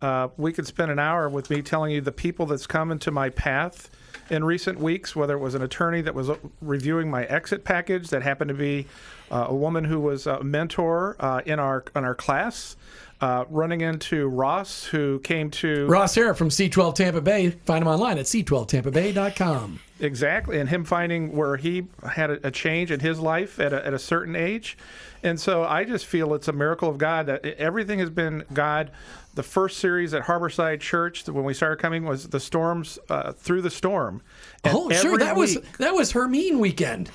Uh, 0.00 0.28
we 0.36 0.52
could 0.52 0.66
spend 0.66 0.90
an 0.90 0.98
hour 0.98 1.28
with 1.28 1.50
me 1.50 1.62
telling 1.62 1.92
you 1.92 2.00
the 2.00 2.12
people 2.12 2.46
that's 2.46 2.66
come 2.66 2.90
into 2.90 3.10
my 3.10 3.30
path 3.30 3.90
in 4.30 4.44
recent 4.44 4.78
weeks, 4.78 5.14
whether 5.14 5.34
it 5.34 5.40
was 5.40 5.54
an 5.54 5.62
attorney 5.62 6.00
that 6.02 6.14
was 6.14 6.30
uh, 6.30 6.36
reviewing 6.60 7.10
my 7.10 7.24
exit 7.24 7.64
package 7.64 8.08
that 8.08 8.22
happened 8.22 8.48
to 8.48 8.54
be 8.54 8.86
uh, 9.30 9.46
a 9.48 9.54
woman 9.54 9.84
who 9.84 10.00
was 10.00 10.26
a 10.26 10.42
mentor 10.42 11.16
uh, 11.20 11.40
in 11.46 11.58
our 11.58 11.84
in 11.94 12.04
our 12.04 12.14
class. 12.14 12.76
Uh, 13.20 13.44
running 13.50 13.82
into 13.82 14.26
Ross, 14.26 14.82
who 14.82 15.20
came 15.20 15.48
to 15.52 15.86
Ross 15.86 16.16
Harrop 16.16 16.36
from 16.36 16.48
C12 16.48 16.96
Tampa 16.96 17.20
Bay. 17.20 17.50
Find 17.50 17.82
him 17.82 17.86
online 17.86 18.18
at 18.18 18.24
c12tampabay.com. 18.24 19.78
Exactly, 20.00 20.58
and 20.58 20.68
him 20.68 20.84
finding 20.84 21.30
where 21.30 21.56
he 21.56 21.86
had 22.02 22.30
a, 22.32 22.48
a 22.48 22.50
change 22.50 22.90
in 22.90 22.98
his 22.98 23.20
life 23.20 23.60
at 23.60 23.72
a, 23.72 23.86
at 23.86 23.94
a 23.94 23.98
certain 24.00 24.34
age, 24.34 24.76
and 25.22 25.38
so 25.38 25.62
I 25.62 25.84
just 25.84 26.06
feel 26.06 26.34
it's 26.34 26.48
a 26.48 26.52
miracle 26.52 26.88
of 26.88 26.98
God 26.98 27.26
that 27.26 27.44
everything 27.44 28.00
has 28.00 28.10
been 28.10 28.44
God 28.52 28.90
the 29.34 29.42
first 29.42 29.78
series 29.78 30.12
at 30.14 30.24
Harborside 30.24 30.80
Church 30.80 31.26
when 31.26 31.44
we 31.44 31.54
started 31.54 31.80
coming 31.80 32.04
was 32.04 32.28
the 32.28 32.40
storms 32.40 32.98
uh, 33.08 33.32
through 33.32 33.62
the 33.62 33.70
storm. 33.70 34.22
And 34.64 34.74
oh, 34.76 34.90
sure, 34.90 35.18
that 35.18 35.36
week, 35.36 35.56
was 35.56 35.58
that 35.78 35.94
was 35.94 36.12
Hermine 36.12 36.58
weekend. 36.58 37.10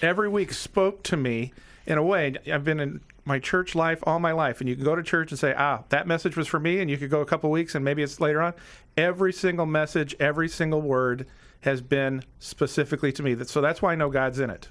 Every 0.00 0.28
week 0.28 0.52
spoke 0.52 1.02
to 1.04 1.16
me 1.16 1.52
in 1.86 1.98
a 1.98 2.02
way. 2.02 2.34
I've 2.52 2.64
been 2.64 2.80
in 2.80 3.00
my 3.24 3.38
church 3.38 3.74
life 3.74 4.00
all 4.04 4.18
my 4.18 4.32
life, 4.32 4.60
and 4.60 4.68
you 4.68 4.74
can 4.74 4.84
go 4.84 4.96
to 4.96 5.02
church 5.02 5.30
and 5.30 5.38
say, 5.38 5.54
"Ah, 5.56 5.84
that 5.90 6.06
message 6.06 6.36
was 6.36 6.48
for 6.48 6.58
me," 6.58 6.80
and 6.80 6.90
you 6.90 6.96
could 6.96 7.10
go 7.10 7.20
a 7.20 7.26
couple 7.26 7.50
weeks 7.50 7.74
and 7.74 7.84
maybe 7.84 8.02
it's 8.02 8.20
later 8.20 8.42
on. 8.42 8.54
Every 8.96 9.32
single 9.32 9.66
message, 9.66 10.16
every 10.18 10.48
single 10.48 10.82
word 10.82 11.26
has 11.60 11.80
been 11.80 12.24
specifically 12.40 13.12
to 13.12 13.22
me. 13.22 13.36
So 13.44 13.60
that's 13.60 13.80
why 13.80 13.92
I 13.92 13.94
know 13.94 14.10
God's 14.10 14.40
in 14.40 14.50
it. 14.50 14.66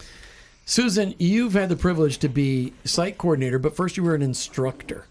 Susan, 0.66 1.16
you've 1.18 1.54
had 1.54 1.70
the 1.70 1.76
privilege 1.76 2.18
to 2.20 2.30
be 2.30 2.74
site 2.84 3.18
coordinator, 3.18 3.60
but 3.60 3.76
first 3.76 3.98
you 3.98 4.04
were 4.04 4.14
an 4.14 4.22
instructor 4.22 5.06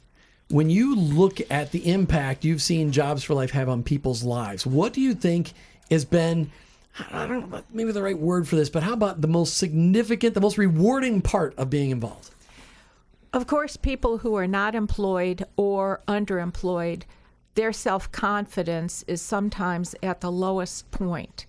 when 0.50 0.68
you 0.68 0.96
look 0.96 1.40
at 1.50 1.70
the 1.70 1.90
impact 1.90 2.44
you've 2.44 2.62
seen 2.62 2.92
Jobs 2.92 3.22
for 3.22 3.34
Life 3.34 3.52
have 3.52 3.68
on 3.68 3.82
people's 3.82 4.22
lives, 4.22 4.66
what 4.66 4.92
do 4.92 5.00
you 5.00 5.14
think 5.14 5.52
has 5.90 6.04
been, 6.04 6.50
I 7.12 7.26
don't 7.26 7.50
know, 7.50 7.62
maybe 7.72 7.92
the 7.92 8.02
right 8.02 8.18
word 8.18 8.48
for 8.48 8.56
this, 8.56 8.68
but 8.68 8.82
how 8.82 8.92
about 8.92 9.20
the 9.20 9.28
most 9.28 9.56
significant, 9.56 10.34
the 10.34 10.40
most 10.40 10.58
rewarding 10.58 11.22
part 11.22 11.54
of 11.56 11.70
being 11.70 11.90
involved? 11.90 12.30
Of 13.32 13.46
course, 13.46 13.76
people 13.76 14.18
who 14.18 14.34
are 14.34 14.48
not 14.48 14.74
employed 14.74 15.44
or 15.56 16.02
underemployed, 16.08 17.02
their 17.54 17.72
self 17.72 18.10
confidence 18.10 19.04
is 19.06 19.22
sometimes 19.22 19.94
at 20.02 20.20
the 20.20 20.32
lowest 20.32 20.90
point 20.90 21.46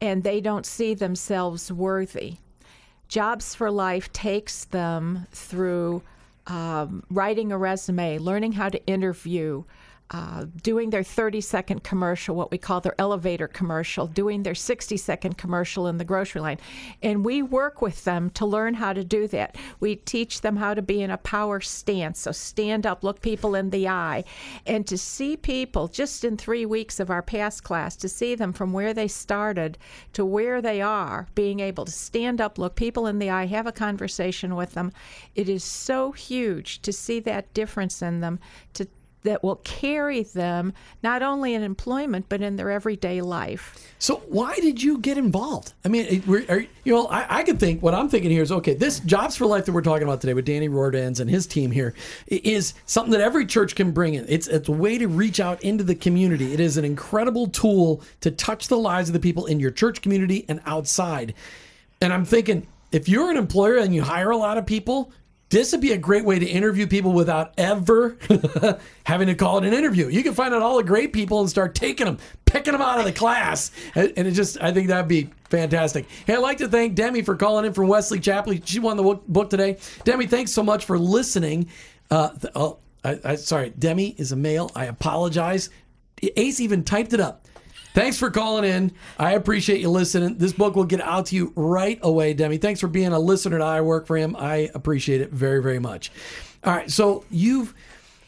and 0.00 0.22
they 0.22 0.40
don't 0.40 0.64
see 0.64 0.94
themselves 0.94 1.70
worthy. 1.70 2.36
Jobs 3.08 3.54
for 3.54 3.70
Life 3.70 4.12
takes 4.12 4.64
them 4.64 5.26
through 5.30 6.02
um, 6.50 7.04
writing 7.08 7.52
a 7.52 7.58
resume, 7.58 8.18
learning 8.18 8.52
how 8.52 8.68
to 8.68 8.84
interview, 8.86 9.62
uh, 10.12 10.44
doing 10.62 10.90
their 10.90 11.04
30 11.04 11.40
second 11.40 11.84
commercial, 11.84 12.34
what 12.34 12.50
we 12.50 12.58
call 12.58 12.80
their 12.80 13.00
elevator 13.00 13.46
commercial, 13.46 14.08
doing 14.08 14.42
their 14.42 14.56
60 14.56 14.96
second 14.96 15.38
commercial 15.38 15.86
in 15.86 15.98
the 15.98 16.04
grocery 16.04 16.40
line. 16.40 16.58
And 17.00 17.24
we 17.24 17.42
work 17.42 17.80
with 17.80 18.02
them 18.02 18.30
to 18.30 18.44
learn 18.44 18.74
how 18.74 18.92
to 18.92 19.04
do 19.04 19.28
that. 19.28 19.54
We 19.78 19.96
teach 19.96 20.40
them 20.40 20.56
how 20.56 20.74
to 20.74 20.82
be 20.82 21.00
in 21.00 21.12
a 21.12 21.16
power 21.18 21.60
stance. 21.60 22.18
So 22.18 22.32
stand 22.32 22.86
up, 22.86 23.04
look 23.04 23.20
people 23.20 23.54
in 23.54 23.70
the 23.70 23.86
eye. 23.86 24.24
And 24.66 24.84
to 24.88 24.98
see 24.98 25.36
people 25.36 25.86
just 25.86 26.24
in 26.24 26.36
three 26.36 26.66
weeks 26.66 26.98
of 26.98 27.10
our 27.10 27.22
past 27.22 27.62
class, 27.62 27.94
to 27.96 28.08
see 28.08 28.34
them 28.34 28.52
from 28.52 28.72
where 28.72 28.92
they 28.92 29.06
started 29.06 29.78
to 30.14 30.24
where 30.24 30.60
they 30.60 30.82
are, 30.82 31.28
being 31.36 31.60
able 31.60 31.84
to 31.84 31.92
stand 31.92 32.40
up, 32.40 32.58
look 32.58 32.74
people 32.74 33.06
in 33.06 33.20
the 33.20 33.30
eye, 33.30 33.46
have 33.46 33.66
a 33.68 33.72
conversation 33.72 34.56
with 34.56 34.72
them, 34.72 34.90
it 35.36 35.48
is 35.48 35.62
so 35.62 36.10
huge 36.10 36.82
to 36.82 36.92
see 36.92 37.20
that 37.20 37.54
difference 37.54 38.02
in 38.02 38.20
them, 38.20 38.40
to 38.74 38.88
that 39.22 39.42
will 39.42 39.56
carry 39.56 40.22
them 40.22 40.72
not 41.02 41.22
only 41.22 41.54
in 41.54 41.62
employment 41.62 42.26
but 42.28 42.40
in 42.40 42.56
their 42.56 42.70
everyday 42.70 43.20
life. 43.20 43.76
So 43.98 44.22
why 44.28 44.56
did 44.56 44.82
you 44.82 44.98
get 44.98 45.18
involved? 45.18 45.74
I 45.84 45.88
mean, 45.88 46.22
are, 46.48 46.60
you 46.60 46.92
know, 46.94 47.06
I, 47.06 47.40
I 47.40 47.42
could 47.42 47.60
think 47.60 47.82
what 47.82 47.94
I'm 47.94 48.08
thinking 48.08 48.30
here 48.30 48.42
is 48.42 48.50
okay. 48.50 48.74
This 48.74 49.00
jobs 49.00 49.36
for 49.36 49.46
life 49.46 49.66
that 49.66 49.72
we're 49.72 49.82
talking 49.82 50.04
about 50.04 50.20
today 50.20 50.34
with 50.34 50.46
Danny 50.46 50.68
Rohrdanz 50.68 51.20
and 51.20 51.28
his 51.28 51.46
team 51.46 51.70
here 51.70 51.94
is 52.26 52.74
something 52.86 53.12
that 53.12 53.20
every 53.20 53.44
church 53.44 53.74
can 53.74 53.92
bring 53.92 54.14
in. 54.14 54.24
It's 54.28 54.48
it's 54.48 54.68
a 54.68 54.72
way 54.72 54.98
to 54.98 55.06
reach 55.06 55.40
out 55.40 55.62
into 55.62 55.84
the 55.84 55.94
community. 55.94 56.54
It 56.54 56.60
is 56.60 56.76
an 56.76 56.84
incredible 56.84 57.48
tool 57.48 58.02
to 58.22 58.30
touch 58.30 58.68
the 58.68 58.78
lives 58.78 59.08
of 59.08 59.12
the 59.12 59.20
people 59.20 59.46
in 59.46 59.60
your 59.60 59.70
church 59.70 60.00
community 60.00 60.46
and 60.48 60.60
outside. 60.64 61.34
And 62.00 62.12
I'm 62.12 62.24
thinking 62.24 62.66
if 62.92 63.08
you're 63.08 63.30
an 63.30 63.36
employer 63.36 63.76
and 63.76 63.94
you 63.94 64.02
hire 64.02 64.30
a 64.30 64.36
lot 64.36 64.58
of 64.58 64.66
people, 64.66 65.12
this 65.50 65.72
would 65.72 65.80
be 65.80 65.92
a 65.92 65.98
great 65.98 66.24
way 66.24 66.38
to 66.38 66.46
interview 66.46 66.86
people 66.86 67.12
without 67.12 67.52
ever 67.58 68.16
having 69.04 69.26
to 69.26 69.34
call 69.34 69.58
it 69.58 69.64
an 69.64 69.74
interview. 69.74 70.06
You 70.06 70.22
can 70.22 70.32
find 70.32 70.54
out 70.54 70.62
all 70.62 70.76
the 70.76 70.84
great 70.84 71.12
people 71.12 71.40
and 71.40 71.50
start 71.50 71.74
taking 71.74 72.06
them, 72.06 72.18
picking 72.44 72.72
them 72.72 72.80
out 72.80 73.00
of 73.00 73.04
the 73.04 73.12
class. 73.12 73.72
And 73.96 74.16
it 74.16 74.30
just, 74.30 74.62
I 74.62 74.72
think 74.72 74.88
that'd 74.88 75.08
be 75.08 75.28
fantastic. 75.48 76.06
Hey, 76.24 76.34
I'd 76.34 76.38
like 76.38 76.58
to 76.58 76.68
thank 76.68 76.94
Demi 76.94 77.22
for 77.22 77.34
calling 77.34 77.64
in 77.64 77.72
from 77.72 77.88
Wesley 77.88 78.20
Chapel. 78.20 78.54
She 78.64 78.78
won 78.78 78.96
the 78.96 79.20
book 79.26 79.50
today. 79.50 79.78
Demi, 80.04 80.28
thanks 80.28 80.52
so 80.52 80.62
much 80.62 80.84
for 80.84 80.98
listening. 80.98 81.68
Uh, 82.12 82.30
oh, 82.54 82.78
I, 83.02 83.18
I, 83.24 83.34
sorry, 83.34 83.70
Demi 83.70 84.14
is 84.18 84.30
a 84.30 84.36
male. 84.36 84.70
I 84.76 84.84
apologize. 84.86 85.68
Ace 86.36 86.60
even 86.60 86.84
typed 86.84 87.12
it 87.12 87.20
up. 87.20 87.44
Thanks 87.92 88.16
for 88.16 88.30
calling 88.30 88.64
in. 88.64 88.92
I 89.18 89.32
appreciate 89.32 89.80
you 89.80 89.90
listening. 89.90 90.38
This 90.38 90.52
book 90.52 90.76
will 90.76 90.84
get 90.84 91.00
out 91.00 91.26
to 91.26 91.36
you 91.36 91.52
right 91.56 91.98
away, 92.02 92.34
Demi. 92.34 92.58
Thanks 92.58 92.80
for 92.80 92.86
being 92.86 93.12
a 93.12 93.18
listener 93.18 93.58
to 93.58 93.64
I 93.64 93.80
Work 93.80 94.06
for 94.06 94.16
Him. 94.16 94.36
I 94.36 94.70
appreciate 94.74 95.20
it 95.20 95.30
very, 95.30 95.60
very 95.60 95.80
much. 95.80 96.12
All 96.62 96.72
right, 96.72 96.90
so 96.90 97.24
you've 97.30 97.74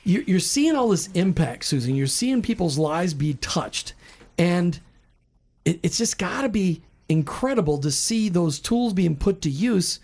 you're 0.04 0.40
seeing 0.40 0.74
all 0.74 0.88
this 0.88 1.06
impact, 1.14 1.64
Susan. 1.64 1.94
You're 1.94 2.08
seeing 2.08 2.42
people's 2.42 2.76
lives 2.76 3.14
be 3.14 3.34
touched, 3.34 3.94
and 4.36 4.80
it's 5.64 5.96
just 5.96 6.18
got 6.18 6.42
to 6.42 6.48
be 6.48 6.82
incredible 7.08 7.78
to 7.78 7.90
see 7.90 8.28
those 8.28 8.58
tools 8.58 8.94
being 8.94 9.14
put 9.14 9.42
to 9.42 9.50
use. 9.50 10.00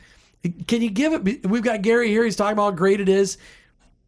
Can 0.68 0.82
you 0.82 0.90
give 0.90 1.14
it? 1.26 1.46
We've 1.48 1.64
got 1.64 1.82
Gary 1.82 2.08
here. 2.10 2.24
He's 2.24 2.36
talking 2.36 2.52
about 2.52 2.70
how 2.70 2.76
great 2.76 3.00
it 3.00 3.08
is. 3.08 3.38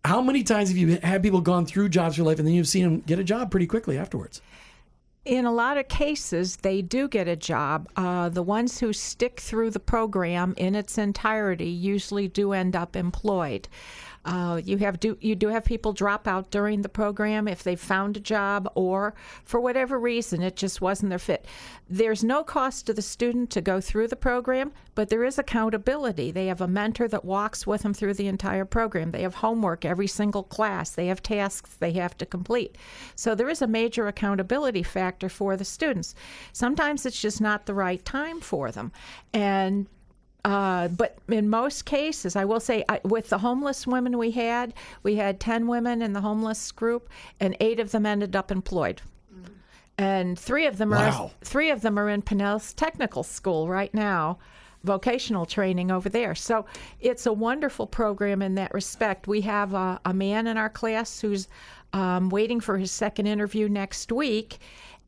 How 0.05 0.23
many 0.23 0.45
times 0.45 0.69
have 0.69 0.79
you 0.79 0.99
had 1.03 1.23
people 1.25 1.41
gone 1.41 1.67
through 1.67 1.89
jobs 1.89 2.17
for 2.17 2.23
life 2.23 2.39
and 2.39 2.47
then 2.47 2.55
you've 2.55 2.69
seen 2.69 2.85
them 2.85 3.01
get 3.01 3.19
a 3.19 3.25
job 3.25 3.51
pretty 3.51 3.67
quickly 3.67 3.99
afterwards? 3.99 4.41
In 5.25 5.45
a 5.45 5.53
lot 5.53 5.77
of 5.77 5.89
cases, 5.89 6.57
they 6.57 6.81
do 6.81 7.07
get 7.07 7.29
a 7.29 7.37
job. 7.37 7.89
Uh, 7.95 8.29
the 8.29 8.43
ones 8.43 8.81
who 8.81 8.93
stick 8.93 9.39
through 9.39 9.71
the 9.71 9.81
program 9.81 10.55
in 10.57 10.75
its 10.75 10.97
entirety 10.97 11.69
usually 11.69 12.27
do 12.27 12.53
end 12.53 12.75
up 12.75 12.97
employed. 12.97 13.69
Uh, 14.23 14.61
you 14.63 14.77
have 14.77 15.01
do 15.01 15.17
you 15.23 15.35
do 15.35 15.49
have 15.49 15.65
people 15.65 15.95
drop 15.95 16.29
out 16.29 16.51
during 16.51 16.83
the 16.83 16.91
program 16.91 17.49
if 17.49 17.63
they 17.63 17.75
found 17.75 18.19
a 18.19 18.21
job 18.21 18.71
or 18.75 19.15
for 19.45 19.61
whatever 19.61 19.99
reason 19.99 20.43
it 20.43 20.57
just 20.57 20.83
wasn't 20.83 21.09
their 21.09 21.19
fit. 21.19 21.47
There's 21.89 22.23
no 22.23 22.45
cost 22.45 22.87
to 22.87 22.93
the 22.93 23.01
student 23.01 23.49
to 23.51 23.63
go 23.63 23.81
through 23.81 24.09
the 24.09 24.17
program, 24.17 24.73
but 24.95 25.09
there 25.09 25.25
is 25.25 25.39
accountability. 25.39 26.31
They 26.31 26.47
have 26.49 26.61
a 26.61 26.69
mentor 26.69 27.09
that 27.09 27.25
walks 27.25 27.67
with 27.67 27.83
them 27.83 27.95
through 27.95 28.15
the 28.15 28.29
entire 28.29 28.67
program. 28.67 29.11
They 29.11 29.23
have 29.23 29.37
homework 29.37 29.87
every 29.87 30.07
single 30.07 30.43
class. 30.43 30.91
They 30.91 31.07
have 31.07 31.23
tasks 31.23 31.77
they 31.77 31.93
have 31.93 32.17
to 32.19 32.27
complete. 32.27 32.77
So 33.15 33.35
there 33.35 33.49
is 33.49 33.63
a 33.63 33.67
major 33.67 34.07
accountability 34.07 34.83
factor 34.83 35.31
for 35.31 35.57
the 35.57 35.65
students. 35.65 36.15
Sometimes 36.53 37.07
it's 37.07 37.21
just 37.21 37.41
not 37.41 37.65
the 37.65 37.75
right 37.75 38.05
time 38.05 38.41
for 38.41 38.71
them, 38.71 38.93
and 39.33 39.87
uh, 40.44 40.88
but 40.88 41.18
in 41.29 41.48
most 41.48 41.85
cases, 41.85 42.37
I 42.37 42.44
will 42.44 42.61
say, 42.61 42.85
I, 42.88 43.00
with 43.05 43.29
the 43.29 43.38
homeless 43.38 43.87
women 43.87 44.16
we 44.16 44.31
had, 44.31 44.74
we 45.03 45.16
had 45.16 45.40
10 45.40 45.66
women 45.66 46.03
in 46.03 46.12
the 46.12 46.20
homeless 46.20 46.72
group, 46.72 47.09
and 47.40 47.57
eight 47.61 47.81
of 47.81 47.90
them 47.90 48.07
ended 48.07 48.35
up 48.35 48.50
employed. 48.50 49.03
Mm-hmm. 49.35 49.53
And 49.98 50.38
three 50.38 50.66
of 50.66 50.79
them 50.79 50.90
wow. 50.90 51.24
are 51.24 51.31
three 51.44 51.70
of 51.70 51.83
them 51.83 51.98
are 51.98 52.09
in 52.09 52.22
Pinellas 52.22 52.74
Technical 52.74 53.22
School 53.22 53.68
right 53.68 53.92
now, 53.92 54.38
vocational 54.83 55.44
training 55.44 55.90
over 55.90 56.09
there. 56.09 56.35
So 56.35 56.64
it's 57.00 57.26
a 57.26 57.33
wonderful 57.33 57.87
program 57.87 58.40
in 58.40 58.55
that 58.55 58.72
respect. 58.72 59.29
We 59.29 59.42
have 59.42 59.74
a, 59.74 60.00
a 60.07 60.14
man 60.14 60.46
in 60.46 60.57
our 60.57 60.70
class 60.70 61.20
who's 61.20 61.48
um, 61.92 62.31
waiting 62.31 62.61
for 62.61 62.79
his 62.79 62.90
second 62.90 63.26
interview 63.26 63.68
next 63.68 64.11
week, 64.11 64.59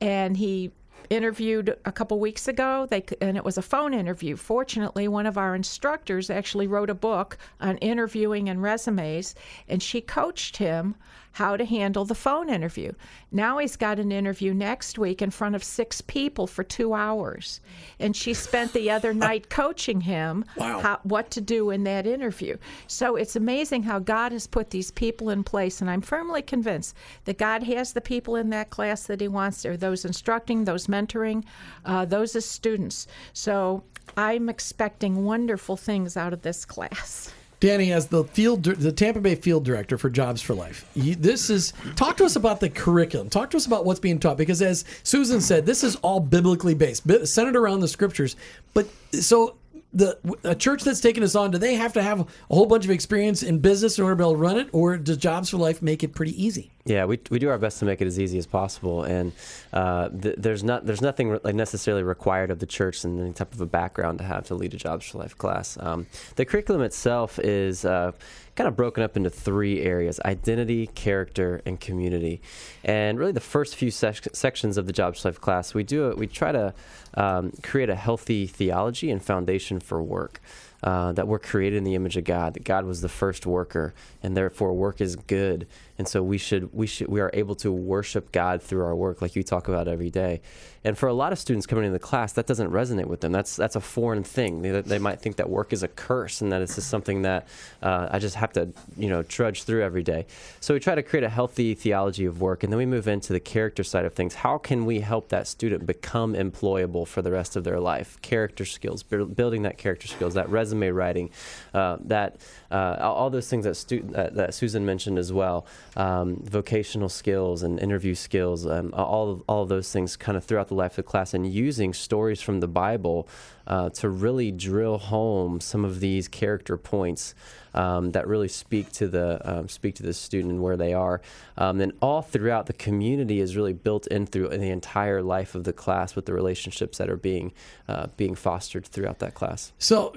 and 0.00 0.36
he 0.36 0.72
interviewed 1.12 1.76
a 1.84 1.92
couple 1.92 2.18
weeks 2.18 2.48
ago. 2.48 2.86
They 2.90 3.04
and 3.20 3.36
it 3.36 3.44
was 3.44 3.58
a 3.58 3.62
phone 3.62 3.94
interview. 3.94 4.36
Fortunately, 4.36 5.06
one 5.06 5.26
of 5.26 5.38
our 5.38 5.54
instructors 5.54 6.30
actually 6.30 6.66
wrote 6.66 6.90
a 6.90 6.94
book 6.94 7.36
on 7.60 7.76
interviewing 7.78 8.48
and 8.48 8.62
resumes, 8.62 9.34
and 9.68 9.82
she 9.82 10.00
coached 10.00 10.56
him 10.56 10.96
how 11.32 11.56
to 11.56 11.64
handle 11.64 12.04
the 12.04 12.14
phone 12.14 12.48
interview. 12.48 12.92
Now 13.30 13.58
he's 13.58 13.76
got 13.76 13.98
an 13.98 14.12
interview 14.12 14.52
next 14.52 14.98
week 14.98 15.22
in 15.22 15.30
front 15.30 15.54
of 15.54 15.64
six 15.64 16.00
people 16.00 16.46
for 16.46 16.62
two 16.62 16.94
hours. 16.94 17.60
And 17.98 18.14
she 18.14 18.34
spent 18.34 18.72
the 18.72 18.90
other 18.90 19.14
night 19.28 19.48
coaching 19.48 20.02
him 20.02 20.44
wow. 20.56 20.80
how, 20.80 21.00
what 21.02 21.30
to 21.32 21.40
do 21.40 21.70
in 21.70 21.84
that 21.84 22.06
interview. 22.06 22.56
So 22.86 23.16
it's 23.16 23.36
amazing 23.36 23.82
how 23.84 23.98
God 23.98 24.32
has 24.32 24.46
put 24.46 24.70
these 24.70 24.90
people 24.90 25.30
in 25.30 25.44
place. 25.44 25.80
And 25.80 25.90
I'm 25.90 26.02
firmly 26.02 26.42
convinced 26.42 26.96
that 27.24 27.38
God 27.38 27.62
has 27.64 27.92
the 27.92 28.00
people 28.00 28.36
in 28.36 28.50
that 28.50 28.70
class 28.70 29.04
that 29.06 29.20
He 29.20 29.28
wants 29.28 29.62
there 29.62 29.76
those 29.76 30.04
instructing, 30.04 30.64
those 30.64 30.86
mentoring, 30.86 31.44
uh, 31.84 32.04
those 32.04 32.36
as 32.36 32.44
students. 32.44 33.06
So 33.32 33.84
I'm 34.16 34.48
expecting 34.48 35.24
wonderful 35.24 35.76
things 35.76 36.16
out 36.16 36.32
of 36.32 36.42
this 36.42 36.64
class. 36.64 37.32
Danny, 37.62 37.92
as 37.92 38.08
the 38.08 38.24
field, 38.24 38.64
the 38.64 38.90
Tampa 38.90 39.20
Bay 39.20 39.36
field 39.36 39.64
director 39.64 39.96
for 39.96 40.10
Jobs 40.10 40.42
for 40.42 40.52
Life, 40.52 40.84
this 40.96 41.48
is 41.48 41.72
talk 41.94 42.16
to 42.16 42.24
us 42.24 42.34
about 42.34 42.58
the 42.58 42.68
curriculum. 42.68 43.30
Talk 43.30 43.50
to 43.50 43.56
us 43.56 43.66
about 43.66 43.84
what's 43.84 44.00
being 44.00 44.18
taught 44.18 44.36
because, 44.36 44.60
as 44.60 44.84
Susan 45.04 45.40
said, 45.40 45.64
this 45.64 45.84
is 45.84 45.94
all 46.02 46.18
biblically 46.18 46.74
based, 46.74 47.04
centered 47.28 47.54
around 47.54 47.78
the 47.78 47.86
scriptures. 47.86 48.34
But 48.74 48.88
so 49.12 49.54
the 49.92 50.18
a 50.44 50.54
church 50.54 50.82
that's 50.82 51.00
taking 51.00 51.22
us 51.22 51.34
on, 51.34 51.50
do 51.50 51.58
they 51.58 51.74
have 51.74 51.92
to 51.94 52.02
have 52.02 52.20
a 52.20 52.54
whole 52.54 52.66
bunch 52.66 52.84
of 52.84 52.90
experience 52.90 53.42
in 53.42 53.58
business 53.58 53.98
in 53.98 54.04
order 54.04 54.14
to 54.14 54.18
be 54.18 54.22
able 54.22 54.32
to 54.32 54.38
run 54.38 54.58
it, 54.58 54.68
or 54.72 54.96
does 54.96 55.18
Jobs 55.18 55.50
for 55.50 55.58
Life 55.58 55.82
make 55.82 56.02
it 56.02 56.14
pretty 56.14 56.42
easy? 56.42 56.70
Yeah, 56.84 57.04
we, 57.04 57.20
we 57.30 57.38
do 57.38 57.48
our 57.48 57.58
best 57.58 57.78
to 57.78 57.84
make 57.84 58.00
it 58.00 58.06
as 58.06 58.18
easy 58.18 58.38
as 58.38 58.46
possible, 58.46 59.04
and 59.04 59.32
uh, 59.72 60.08
th- 60.08 60.36
there's 60.38 60.64
not 60.64 60.86
there's 60.86 61.02
nothing 61.02 61.30
re- 61.30 61.38
like 61.44 61.54
necessarily 61.54 62.02
required 62.02 62.50
of 62.50 62.58
the 62.58 62.66
church 62.66 63.04
and 63.04 63.20
any 63.20 63.32
type 63.32 63.52
of 63.52 63.60
a 63.60 63.66
background 63.66 64.18
to 64.18 64.24
have 64.24 64.46
to 64.46 64.54
lead 64.54 64.74
a 64.74 64.76
Jobs 64.78 65.06
for 65.06 65.18
Life 65.18 65.36
class. 65.36 65.76
Um, 65.78 66.06
the 66.36 66.44
curriculum 66.44 66.82
itself 66.82 67.38
is 67.38 67.84
uh, 67.84 68.12
kind 68.54 68.68
of 68.68 68.76
broken 68.76 69.02
up 69.02 69.16
into 69.16 69.30
three 69.30 69.80
areas 69.80 70.20
identity, 70.24 70.86
character, 70.88 71.62
and 71.64 71.80
community. 71.80 72.40
And 72.84 73.18
really, 73.18 73.32
the 73.32 73.40
first 73.40 73.76
few 73.76 73.90
sections 73.90 74.78
of 74.78 74.86
the 74.86 74.92
Jobs 74.92 75.24
Life 75.24 75.40
class, 75.40 75.74
we 75.74 75.82
do 75.82 76.10
it, 76.10 76.18
we 76.18 76.26
try 76.26 76.52
to 76.52 76.74
um, 77.14 77.52
create 77.62 77.90
a 77.90 77.94
healthy 77.94 78.46
theology 78.46 79.10
and 79.10 79.22
foundation 79.22 79.80
for 79.80 80.02
work. 80.02 80.40
Uh, 80.84 81.12
that 81.12 81.28
we're 81.28 81.38
created 81.38 81.76
in 81.76 81.84
the 81.84 81.94
image 81.94 82.16
of 82.16 82.24
God, 82.24 82.54
that 82.54 82.64
God 82.64 82.84
was 82.84 83.02
the 83.02 83.08
first 83.08 83.46
worker, 83.46 83.94
and 84.20 84.36
therefore 84.36 84.72
work 84.72 85.00
is 85.00 85.14
good 85.14 85.68
and 86.02 86.08
so 86.08 86.20
we 86.20 86.36
should 86.36 86.74
we 86.74 86.88
should 86.88 87.06
we 87.06 87.20
are 87.20 87.30
able 87.32 87.54
to 87.54 87.70
worship 87.70 88.32
God 88.32 88.60
through 88.60 88.84
our 88.84 88.96
work, 88.96 89.22
like 89.22 89.36
you 89.36 89.44
talk 89.44 89.68
about 89.68 89.86
every 89.86 90.10
day. 90.10 90.40
And 90.82 90.98
for 90.98 91.08
a 91.08 91.12
lot 91.12 91.32
of 91.32 91.38
students 91.38 91.64
coming 91.64 91.84
into 91.84 91.92
the 91.92 92.04
class, 92.04 92.32
that 92.32 92.44
doesn't 92.44 92.72
resonate 92.72 93.06
with 93.06 93.20
them. 93.20 93.30
That's 93.30 93.54
that's 93.54 93.76
a 93.76 93.80
foreign 93.80 94.24
thing. 94.24 94.62
They, 94.62 94.80
they 94.80 94.98
might 94.98 95.20
think 95.20 95.36
that 95.36 95.48
work 95.48 95.72
is 95.72 95.84
a 95.84 95.88
curse 95.88 96.40
and 96.40 96.50
that 96.50 96.60
it's 96.60 96.74
just 96.74 96.90
something 96.90 97.22
that 97.22 97.46
uh, 97.82 98.08
I 98.10 98.18
just 98.18 98.34
have 98.34 98.52
to 98.54 98.70
you 98.96 99.08
know 99.08 99.22
trudge 99.22 99.62
through 99.62 99.84
every 99.84 100.02
day. 100.02 100.26
So 100.58 100.74
we 100.74 100.80
try 100.80 100.96
to 100.96 101.04
create 101.04 101.22
a 101.22 101.28
healthy 101.28 101.72
theology 101.74 102.24
of 102.24 102.40
work, 102.40 102.64
and 102.64 102.72
then 102.72 102.78
we 102.78 102.86
move 102.86 103.06
into 103.06 103.32
the 103.32 103.38
character 103.38 103.84
side 103.84 104.04
of 104.04 104.12
things. 104.12 104.34
How 104.34 104.58
can 104.58 104.84
we 104.84 104.98
help 104.98 105.28
that 105.28 105.46
student 105.46 105.86
become 105.86 106.34
employable 106.34 107.06
for 107.06 107.22
the 107.22 107.30
rest 107.30 107.54
of 107.54 107.62
their 107.62 107.78
life? 107.78 108.20
Character 108.22 108.64
skills, 108.64 109.04
building 109.04 109.62
that 109.62 109.78
character 109.78 110.08
skills, 110.08 110.34
that 110.34 110.48
resume 110.50 110.88
writing, 110.88 111.30
uh, 111.74 111.98
that 112.00 112.38
uh, 112.72 112.96
all 113.00 113.30
those 113.30 113.48
things 113.48 113.66
that, 113.66 113.76
stu- 113.76 114.02
that 114.12 114.52
Susan 114.52 114.84
mentioned 114.84 115.16
as 115.16 115.32
well 115.32 115.64
um, 115.96 116.42
vocational 116.44 117.08
skills 117.08 117.62
and 117.62 117.78
interview 117.78 118.14
skills, 118.14 118.66
um, 118.66 118.92
all, 118.94 119.30
of, 119.30 119.42
all 119.48 119.62
of 119.62 119.68
those 119.68 119.92
things 119.92 120.16
kind 120.16 120.36
of 120.36 120.44
throughout 120.44 120.68
the 120.68 120.74
life 120.74 120.92
of 120.92 120.96
the 120.96 121.02
class 121.02 121.34
and 121.34 121.52
using 121.52 121.92
stories 121.92 122.40
from 122.40 122.60
the 122.60 122.68
Bible 122.68 123.28
uh, 123.66 123.90
to 123.90 124.08
really 124.08 124.50
drill 124.50 124.98
home 124.98 125.60
some 125.60 125.84
of 125.84 126.00
these 126.00 126.28
character 126.28 126.76
points 126.76 127.34
um, 127.74 128.10
that 128.10 128.26
really 128.26 128.48
speak 128.48 128.90
to 128.92 129.08
the 129.08 129.40
um, 129.44 129.68
speak 129.68 129.94
to 129.94 130.02
the 130.02 130.12
student 130.12 130.52
and 130.52 130.62
where 130.62 130.76
they 130.76 130.92
are. 130.92 131.20
Um, 131.56 131.80
and 131.80 131.92
all 132.00 132.22
throughout 132.22 132.66
the 132.66 132.72
community 132.72 133.40
is 133.40 133.56
really 133.56 133.72
built 133.72 134.06
in 134.08 134.26
through 134.26 134.48
the 134.48 134.70
entire 134.70 135.22
life 135.22 135.54
of 135.54 135.64
the 135.64 135.72
class 135.72 136.16
with 136.16 136.26
the 136.26 136.34
relationships 136.34 136.98
that 136.98 137.08
are 137.08 137.16
being 137.16 137.52
uh, 137.88 138.08
being 138.16 138.34
fostered 138.34 138.86
throughout 138.86 139.20
that 139.20 139.34
class. 139.34 139.72
So, 139.78 140.14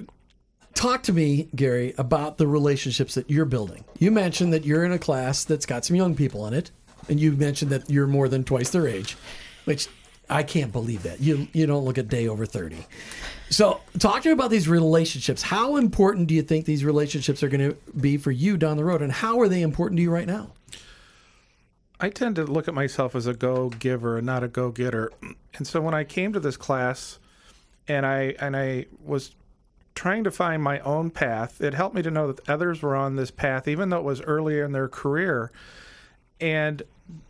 talk 0.75 1.01
to 1.03 1.13
me, 1.13 1.49
Gary, 1.55 1.95
about 1.97 2.37
the 2.37 2.45
relationships 2.45 3.15
that 3.15 3.29
you're 3.29 3.45
building. 3.45 3.83
You 3.97 4.11
mentioned 4.11 4.53
that 4.53 4.65
you're 4.65 4.85
in 4.85 4.91
a 4.91 4.99
class 4.99 5.43
that's 5.43 5.65
got 5.65 5.83
some 5.83 5.95
young 5.95 6.15
people 6.15 6.45
in 6.45 6.53
it, 6.53 6.69
and 7.09 7.19
you 7.19 7.31
mentioned 7.31 7.71
that 7.71 7.89
you're 7.89 8.07
more 8.07 8.27
than 8.29 8.43
twice 8.43 8.69
their 8.69 8.87
age, 8.87 9.17
which 9.63 9.87
I 10.29 10.43
can't 10.43 10.71
believe 10.71 11.03
that. 11.03 11.19
You 11.21 11.47
you 11.53 11.65
don't 11.65 11.85
look 11.85 11.97
a 11.97 12.03
day 12.03 12.27
over 12.27 12.45
30. 12.45 12.85
So, 13.49 13.81
talk 13.99 14.23
to 14.23 14.29
me 14.29 14.33
about 14.33 14.49
these 14.49 14.67
relationships. 14.67 15.41
How 15.41 15.77
important 15.77 16.27
do 16.27 16.33
you 16.33 16.41
think 16.41 16.65
these 16.65 16.83
relationships 16.83 17.43
are 17.43 17.49
going 17.49 17.71
to 17.71 17.77
be 17.99 18.17
for 18.17 18.31
you 18.31 18.57
down 18.57 18.77
the 18.77 18.83
road, 18.83 19.01
and 19.01 19.11
how 19.11 19.39
are 19.39 19.47
they 19.47 19.61
important 19.61 19.97
to 19.97 20.03
you 20.03 20.11
right 20.11 20.27
now? 20.27 20.51
I 21.99 22.09
tend 22.09 22.35
to 22.35 22.43
look 22.43 22.67
at 22.67 22.73
myself 22.73 23.15
as 23.15 23.27
a 23.27 23.33
go 23.33 23.69
giver 23.69 24.17
and 24.17 24.25
not 24.25 24.43
a 24.43 24.47
go 24.47 24.69
getter. 24.71 25.11
And 25.53 25.65
so 25.65 25.79
when 25.79 25.93
I 25.93 26.03
came 26.03 26.33
to 26.33 26.39
this 26.39 26.57
class 26.57 27.19
and 27.87 28.05
I 28.05 28.35
and 28.39 28.55
I 28.57 28.87
was 29.03 29.31
trying 29.95 30.23
to 30.25 30.31
find 30.31 30.61
my 30.61 30.79
own 30.79 31.09
path, 31.09 31.61
it 31.61 31.73
helped 31.73 31.95
me 31.95 32.01
to 32.01 32.11
know 32.11 32.31
that 32.31 32.47
others 32.49 32.81
were 32.81 32.95
on 32.95 33.15
this 33.15 33.31
path, 33.31 33.67
even 33.67 33.89
though 33.89 33.99
it 33.99 34.03
was 34.03 34.21
earlier 34.21 34.63
in 34.63 34.73
their 34.73 34.89
career. 34.89 35.51
And 36.39 36.83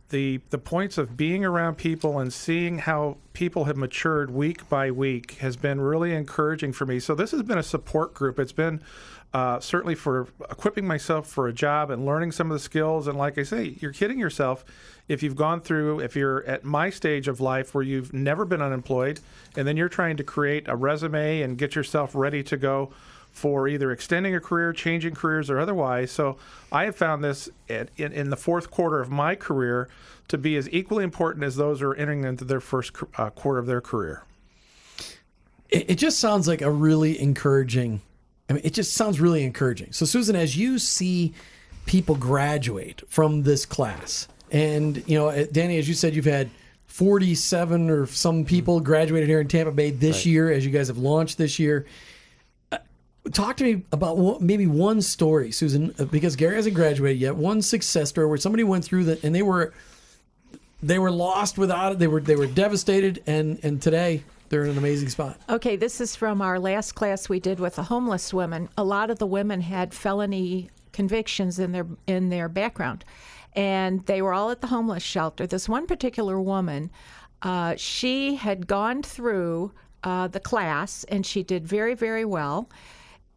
the 0.10 0.40
the 0.52 0.58
points 0.58 0.98
of 0.98 1.18
being 1.18 1.44
around 1.44 1.76
people 1.76 2.20
and 2.20 2.32
seeing 2.32 2.80
how 2.80 3.18
people 3.34 3.66
have 3.66 3.76
matured 3.76 4.30
week 4.32 4.70
by 4.70 4.92
week 4.92 5.34
has 5.40 5.58
been 5.58 5.82
really 5.82 6.14
encouraging 6.14 6.72
for 6.72 6.86
me. 6.86 7.00
So 7.00 7.16
this 7.16 7.32
has 7.32 7.42
been 7.44 7.58
a 7.58 7.64
support 7.64 8.14
group. 8.14 8.40
It's 8.40 8.52
been 8.52 8.82
uh, 9.34 9.60
certainly 9.60 9.96
for 9.96 10.28
equipping 10.50 10.88
myself 10.88 11.28
for 11.28 11.48
a 11.48 11.54
job 11.54 11.90
and 11.90 12.06
learning 12.06 12.32
some 12.32 12.50
of 12.50 12.56
the 12.56 12.60
skills. 12.60 13.08
And 13.08 13.18
like 13.18 13.38
I 13.38 13.44
say, 13.44 13.76
you're 13.82 13.92
kidding 13.92 14.20
yourself 14.20 14.64
if 15.08 15.22
you've 15.22 15.36
gone 15.36 15.60
through, 15.60 16.00
if 16.00 16.16
you're 16.16 16.46
at 16.46 16.64
my 16.64 16.90
stage 16.90 17.28
of 17.28 17.42
life 17.42 17.76
where 17.76 17.84
you've 17.84 18.14
never 18.14 18.46
been 18.46 18.62
unemployed, 18.62 19.20
and 19.58 19.68
then 19.68 19.76
you're 19.76 19.90
trying 19.90 20.18
to 20.18 20.24
create 20.24 20.68
a 20.68 20.76
resume 20.76 21.42
and 21.42 21.58
get 21.58 21.76
yourself 21.76 22.16
ready 22.16 22.44
to 22.44 22.56
go 22.56 22.94
for 23.36 23.68
either 23.68 23.92
extending 23.92 24.34
a 24.34 24.40
career, 24.40 24.74
changing 24.74 25.14
careers, 25.14 25.50
or 25.50 25.60
otherwise. 25.60 26.12
So 26.12 26.38
I 26.72 26.86
have 26.86 26.96
found 26.96 27.24
this 27.24 27.50
at, 27.70 27.90
in, 27.98 28.12
in, 28.14 28.30
the 28.30 28.38
fourth 28.38 28.72
quarter 28.72 29.02
of 29.02 29.12
my 29.12 29.36
career 29.36 29.90
to 30.30 30.38
be 30.38 30.56
as 30.56 30.70
equally 30.72 31.04
important 31.04 31.44
as 31.44 31.56
those 31.56 31.82
who 31.82 31.88
are 31.88 31.96
entering 31.96 32.24
into 32.24 32.46
their 32.46 32.62
first 32.62 32.94
uh, 33.18 33.30
quarter 33.30 33.60
of 33.60 33.66
their 33.66 33.82
career. 33.82 34.24
It, 35.70 35.92
it 35.92 35.96
just 35.96 36.20
sounds 36.20 36.48
like 36.48 36.62
a 36.62 36.72
really 36.72 37.20
encouraging 37.20 38.02
I 38.50 38.54
mean, 38.54 38.62
it 38.64 38.74
just 38.74 38.94
sounds 38.94 39.20
really 39.20 39.44
encouraging. 39.44 39.92
So, 39.92 40.06
Susan, 40.06 40.36
as 40.36 40.56
you 40.56 40.78
see 40.78 41.34
people 41.86 42.16
graduate 42.16 43.02
from 43.08 43.44
this 43.44 43.66
class, 43.66 44.28
and 44.52 45.04
you 45.08 45.18
know, 45.18 45.30
uh, 45.30 45.46
Danny, 45.52 45.78
as 45.78 45.88
you 45.88 45.96
said, 45.96 46.16
you've 46.16 46.26
had 46.26 46.50
47 46.86 47.90
or 47.90 48.06
some 48.06 48.46
people 48.46 48.80
graduated 48.80 49.28
here 49.28 49.42
in 49.42 49.48
Tampa 49.48 49.72
Bay 49.72 49.90
this 49.90 50.18
right. 50.18 50.26
year, 50.28 50.52
as 50.52 50.66
you 50.66 50.72
guys 50.72 50.88
have 50.88 50.98
launched 50.98 51.38
this 51.38 51.58
year. 51.60 51.86
Talk 53.32 53.58
to 53.58 53.64
me 53.64 53.84
about 53.92 54.42
maybe 54.42 54.68
one 54.68 55.02
story, 55.02 55.52
Susan, 55.52 55.96
because 56.12 56.36
Gary 56.36 56.56
hasn't 56.56 56.76
graduated 56.76 57.20
yet. 57.20 57.36
One 57.36 57.62
success 57.62 58.10
story 58.10 58.28
where 58.28 58.38
somebody 58.38 58.64
went 58.64 58.86
through 58.86 59.06
that 59.06 59.24
and 59.24 59.34
they 59.34 59.42
were 59.42 59.74
they 60.84 61.00
were 61.00 61.12
lost 61.12 61.58
without 61.58 61.94
it. 61.94 62.00
They 62.00 62.08
were 62.08 62.22
they 62.22 62.36
were 62.36 62.48
devastated, 62.48 63.24
and 63.26 63.60
and 63.64 63.82
today 63.82 64.24
they're 64.50 64.64
in 64.64 64.72
an 64.72 64.78
amazing 64.78 65.10
spot. 65.10 65.40
Okay, 65.50 65.76
this 65.76 66.00
is 66.00 66.16
from 66.16 66.42
our 66.42 66.60
last 66.60 66.94
class 66.94 67.28
we 67.28 67.40
did 67.40 67.60
with 67.60 67.76
the 67.76 67.84
homeless 67.84 68.34
women. 68.34 68.70
A 68.78 68.84
lot 68.84 69.10
of 69.10 69.18
the 69.18 69.26
women 69.26 69.62
had 69.62 69.94
felony 69.94 70.70
convictions 70.92 71.58
in 71.60 71.72
their 71.72 71.88
in 72.06 72.30
their 72.30 72.48
background, 72.48 73.04
and 73.54 74.06
they 74.06 74.22
were 74.22 74.34
all 74.34 74.52
at 74.52 74.62
the 74.62 74.68
homeless 74.68 75.04
shelter. 75.04 75.48
This 75.48 75.68
one 75.68 75.88
particular 75.88 76.40
woman, 76.40 76.92
uh, 77.42 77.76
she 77.78 78.36
had 78.36 78.68
gone 78.68 79.02
through 79.02 79.72
uh, 80.04 80.28
the 80.28 80.40
class 80.40 81.04
and 81.06 81.26
she 81.26 81.42
did 81.42 81.68
very 81.68 81.96
very 81.96 82.26
well. 82.26 82.70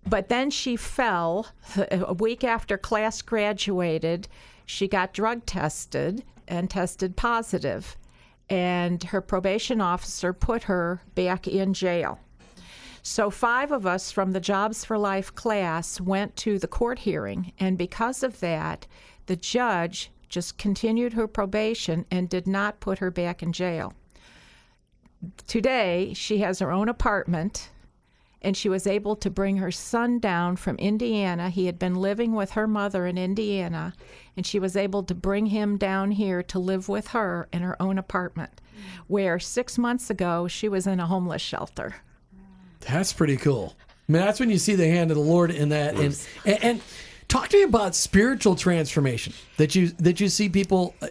But 0.09 0.28
then 0.28 0.50
she 0.50 0.76
fell 0.76 1.48
a 1.90 2.14
week 2.14 2.44
after 2.44 2.78
class 2.78 3.22
graduated. 3.22 4.28
She 4.66 4.88
got 4.88 5.12
drug 5.12 5.46
tested 5.46 6.24
and 6.46 6.70
tested 6.70 7.16
positive 7.16 7.96
and 8.50 9.04
her 9.04 9.20
probation 9.20 9.80
officer 9.80 10.32
put 10.32 10.64
her 10.64 11.02
back 11.14 11.46
in 11.46 11.74
jail. 11.74 12.18
So, 13.02 13.30
five 13.30 13.72
of 13.72 13.86
us 13.86 14.11
from 14.11 14.32
the 14.32 14.40
Jobs 14.40 14.84
for 14.84 14.98
Life 14.98 15.34
class 15.34 16.00
went 16.00 16.36
to 16.36 16.59
the 16.59 16.66
court 16.66 17.00
hearing, 17.00 17.52
and 17.59 17.78
because 17.78 18.22
of 18.22 18.40
that, 18.40 18.86
the 19.26 19.36
judge 19.36 20.11
just 20.28 20.59
continued 20.59 21.14
her 21.14 21.26
probation 21.26 22.04
and 22.11 22.28
did 22.28 22.46
not 22.46 22.80
put 22.80 22.98
her 22.98 23.11
back 23.11 23.42
in 23.42 23.52
jail. 23.52 23.94
Today, 25.46 26.12
she 26.14 26.38
has 26.38 26.59
her 26.59 26.70
own 26.70 26.88
apartment 26.88 27.70
and 28.43 28.57
she 28.57 28.68
was 28.68 28.86
able 28.86 29.16
to 29.16 29.30
bring 29.30 29.57
her 29.57 29.70
son 29.70 30.18
down 30.18 30.57
from 30.57 30.76
Indiana. 30.76 31.51
He 31.51 31.66
had 31.66 31.78
been 31.78 31.97
living 31.97 32.34
with 32.34 32.53
her 32.53 32.66
mother 32.66 33.07
in 33.07 33.18
Indiana, 33.18 33.95
and 34.36 34.47
she 34.47 34.59
was 34.59 34.76
able 34.76 35.03
to 35.05 35.14
bring 35.14 35.47
him 35.47 35.76
down 35.76 36.12
here 36.12 36.43
to 36.45 36.59
live 36.59 36.89
with 36.89 37.09
her 37.09 37.49
in 37.53 37.62
her 37.62 37.80
own 37.82 37.99
apartment, 37.99 38.61
where 39.07 39.39
six 39.39 39.76
months 39.78 40.11
ago 40.11 40.49
she 40.49 40.68
was 40.68 40.86
in 40.86 41.01
a 41.01 41.07
homeless 41.07 41.43
shelter. 41.43 41.97
That's 42.80 43.12
pretty 43.12 43.36
cool. 43.36 43.74
I 44.09 44.12
mean, 44.12 44.22
that's 44.22 44.41
when 44.41 44.51
you 44.51 44.59
see 44.59 44.74
the 44.74 44.89
hand 44.89 45.11
of 45.11 45.16
the 45.16 45.22
Lord 45.22 45.51
in 45.51 45.68
that. 45.70 45.97
And, 45.97 46.26
and, 46.47 46.64
and 46.64 46.80
talk 47.26 47.49
to 47.49 47.57
me 47.59 47.64
about 47.64 47.95
spiritual 47.95 48.55
transformation 48.55 49.34
that 49.57 49.74
you 49.74 49.89
that 49.99 50.20
you 50.20 50.28
see 50.28 50.49
people. 50.49 50.95
Uh, 51.03 51.09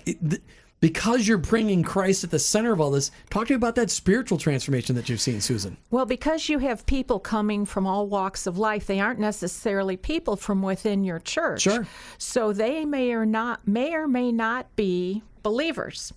Because 0.80 1.28
you're 1.28 1.40
bringing 1.40 1.82
Christ 1.82 2.24
at 2.24 2.30
the 2.30 2.38
center 2.38 2.72
of 2.72 2.80
all 2.80 2.92
this, 2.92 3.10
talk 3.32 3.48
to 3.48 3.54
me 3.54 3.56
about 3.56 3.76
that 3.76 3.90
spiritual 3.90 4.38
transformation 4.38 4.96
that 4.96 5.10
you've 5.10 5.22
seen, 5.22 5.42
Susan. 5.42 5.78
Well, 5.90 6.06
because 6.06 6.50
you 6.50 6.60
have 6.60 6.86
people 6.86 7.20
coming 7.20 7.66
from 7.66 7.88
all 7.88 8.08
walks 8.08 8.46
of 8.46 8.60
life, 8.60 8.86
they 8.86 9.00
aren't 9.00 9.20
necessarily 9.20 9.98
people 9.98 10.36
from 10.36 10.62
within 10.62 11.04
your 11.04 11.20
church. 11.20 11.62
Sure. 11.62 11.88
So 12.20 12.54
they 12.54 12.86
may 12.86 13.12
or 13.14 13.26
not 13.26 13.68
may 13.68 13.96
or 13.96 14.08
may 14.08 14.32
not 14.32 14.76
be 14.76 15.24
believers. 15.42 16.14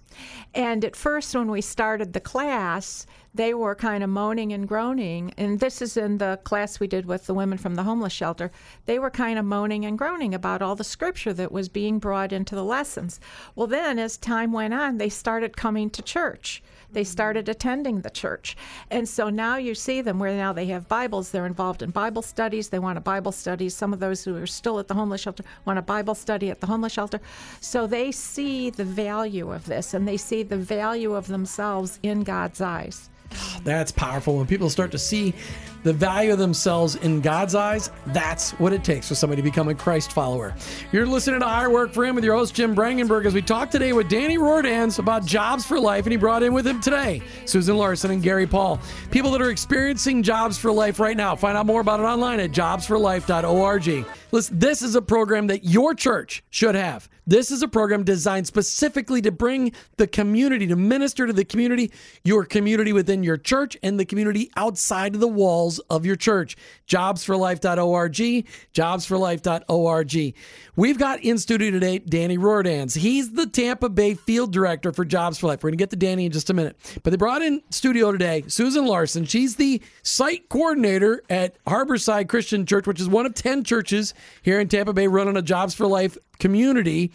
And 0.54 0.84
at 0.84 0.96
first, 0.96 1.34
when 1.34 1.50
we 1.50 1.60
started 1.60 2.12
the 2.12 2.20
class, 2.20 3.06
they 3.32 3.54
were 3.54 3.74
kind 3.74 4.02
of 4.02 4.10
moaning 4.10 4.52
and 4.52 4.66
groaning. 4.66 5.32
And 5.36 5.60
this 5.60 5.80
is 5.80 5.96
in 5.96 6.18
the 6.18 6.40
class 6.44 6.80
we 6.80 6.86
did 6.86 7.06
with 7.06 7.26
the 7.26 7.34
women 7.34 7.58
from 7.58 7.76
the 7.76 7.84
homeless 7.84 8.12
shelter. 8.12 8.50
They 8.86 8.98
were 8.98 9.10
kind 9.10 9.38
of 9.38 9.44
moaning 9.44 9.84
and 9.84 9.96
groaning 9.96 10.34
about 10.34 10.62
all 10.62 10.74
the 10.74 10.84
scripture 10.84 11.32
that 11.34 11.52
was 11.52 11.68
being 11.68 11.98
brought 11.98 12.32
into 12.32 12.54
the 12.54 12.64
lessons. 12.64 13.20
Well, 13.54 13.66
then, 13.66 13.98
as 13.98 14.16
time 14.16 14.52
went 14.52 14.74
on, 14.74 14.98
they 14.98 15.08
started 15.08 15.56
coming 15.56 15.90
to 15.90 16.02
church. 16.02 16.62
They 16.92 17.04
started 17.04 17.48
attending 17.48 18.00
the 18.00 18.10
church. 18.10 18.56
And 18.90 19.08
so 19.08 19.30
now 19.30 19.56
you 19.56 19.76
see 19.76 20.00
them 20.00 20.18
where 20.18 20.34
now 20.34 20.52
they 20.52 20.66
have 20.66 20.88
Bibles. 20.88 21.30
They're 21.30 21.46
involved 21.46 21.82
in 21.82 21.90
Bible 21.90 22.22
studies. 22.22 22.68
They 22.68 22.80
want 22.80 22.98
a 22.98 23.02
Bible 23.02 23.30
study. 23.30 23.68
Some 23.68 23.92
of 23.92 24.00
those 24.00 24.24
who 24.24 24.36
are 24.36 24.46
still 24.46 24.78
at 24.80 24.88
the 24.88 24.94
homeless 24.94 25.20
shelter 25.20 25.44
want 25.64 25.78
a 25.78 25.82
Bible 25.82 26.16
study 26.16 26.50
at 26.50 26.60
the 26.60 26.66
homeless 26.66 26.92
shelter. 26.92 27.20
So 27.60 27.86
they 27.86 28.10
see 28.10 28.70
the 28.70 28.84
value 28.84 29.52
of 29.52 29.66
this 29.66 29.94
and 29.94 30.06
they 30.08 30.16
see 30.16 30.42
the 30.42 30.56
value 30.56 31.14
of 31.14 31.28
themselves 31.28 32.00
in 32.02 32.24
God's 32.24 32.60
eyes. 32.60 33.09
That's 33.64 33.92
powerful. 33.92 34.36
When 34.36 34.46
people 34.46 34.70
start 34.70 34.90
to 34.92 34.98
see 34.98 35.34
the 35.82 35.92
value 35.92 36.32
of 36.32 36.38
themselves 36.38 36.96
in 36.96 37.20
God's 37.20 37.54
eyes, 37.54 37.90
that's 38.08 38.50
what 38.52 38.72
it 38.72 38.84
takes 38.84 39.08
for 39.08 39.14
somebody 39.14 39.40
to 39.40 39.48
become 39.48 39.68
a 39.68 39.74
Christ 39.74 40.12
follower. 40.12 40.54
You're 40.92 41.06
listening 41.06 41.40
to 41.40 41.46
I 41.46 41.68
Work 41.68 41.92
for 41.92 42.04
Him 42.04 42.14
with 42.14 42.24
your 42.24 42.34
host, 42.34 42.54
Jim 42.54 42.74
Brangenberg, 42.74 43.24
as 43.24 43.32
we 43.32 43.40
talk 43.40 43.70
today 43.70 43.92
with 43.92 44.08
Danny 44.08 44.36
Rohrdanz 44.36 44.98
about 44.98 45.24
jobs 45.24 45.64
for 45.64 45.80
life, 45.80 46.04
and 46.04 46.12
he 46.12 46.18
brought 46.18 46.42
in 46.42 46.52
with 46.52 46.66
him 46.66 46.80
today 46.80 47.22
Susan 47.46 47.76
Larson 47.76 48.10
and 48.10 48.22
Gary 48.22 48.46
Paul. 48.46 48.78
People 49.10 49.30
that 49.30 49.40
are 49.40 49.50
experiencing 49.50 50.22
jobs 50.22 50.58
for 50.58 50.70
life 50.70 51.00
right 51.00 51.16
now. 51.16 51.34
Find 51.34 51.56
out 51.56 51.66
more 51.66 51.80
about 51.80 52.00
it 52.00 52.04
online 52.04 52.40
at 52.40 52.50
jobsforlife.org. 52.50 54.06
Listen, 54.32 54.58
this 54.58 54.82
is 54.82 54.94
a 54.94 55.02
program 55.02 55.46
that 55.46 55.64
your 55.64 55.94
church 55.94 56.44
should 56.50 56.74
have. 56.74 57.08
This 57.26 57.50
is 57.50 57.62
a 57.62 57.68
program 57.68 58.04
designed 58.04 58.46
specifically 58.46 59.20
to 59.22 59.30
bring 59.30 59.72
the 59.96 60.06
community, 60.06 60.66
to 60.66 60.76
minister 60.76 61.26
to 61.26 61.32
the 61.32 61.44
community, 61.44 61.92
your 62.24 62.44
community 62.44 62.92
within 62.92 63.22
your 63.22 63.36
church, 63.36 63.76
and 63.82 63.98
the 63.98 64.04
community 64.04 64.50
outside 64.56 65.14
of 65.14 65.20
the 65.20 65.28
walls 65.28 65.78
of 65.90 66.06
your 66.06 66.16
church. 66.16 66.56
Jobsforlife.org, 66.88 68.12
jobsforlife.org. 68.12 70.34
We've 70.76 70.98
got 70.98 71.20
in 71.20 71.38
studio 71.38 71.70
today 71.70 71.98
Danny 71.98 72.38
Rohrdanz. 72.38 72.96
He's 72.96 73.32
the 73.32 73.46
Tampa 73.46 73.88
Bay 73.88 74.14
field 74.14 74.52
director 74.52 74.92
for 74.92 75.04
Jobs 75.04 75.38
for 75.38 75.46
Life. 75.46 75.62
We're 75.62 75.70
going 75.70 75.78
to 75.78 75.82
get 75.82 75.90
to 75.90 75.96
Danny 75.96 76.26
in 76.26 76.32
just 76.32 76.50
a 76.50 76.54
minute. 76.54 76.76
But 77.02 77.10
they 77.10 77.16
brought 77.16 77.42
in 77.42 77.62
studio 77.70 78.12
today 78.12 78.44
Susan 78.46 78.86
Larson. 78.86 79.24
She's 79.24 79.56
the 79.56 79.82
site 80.02 80.48
coordinator 80.48 81.22
at 81.28 81.62
Harborside 81.64 82.28
Christian 82.28 82.66
Church, 82.66 82.86
which 82.86 83.00
is 83.00 83.08
one 83.08 83.26
of 83.26 83.34
10 83.34 83.64
churches 83.64 84.14
here 84.42 84.60
in 84.60 84.68
Tampa 84.68 84.92
Bay 84.92 85.06
running 85.06 85.36
a 85.36 85.42
Jobs 85.42 85.74
for 85.74 85.86
Life 85.86 86.16
community. 86.40 87.12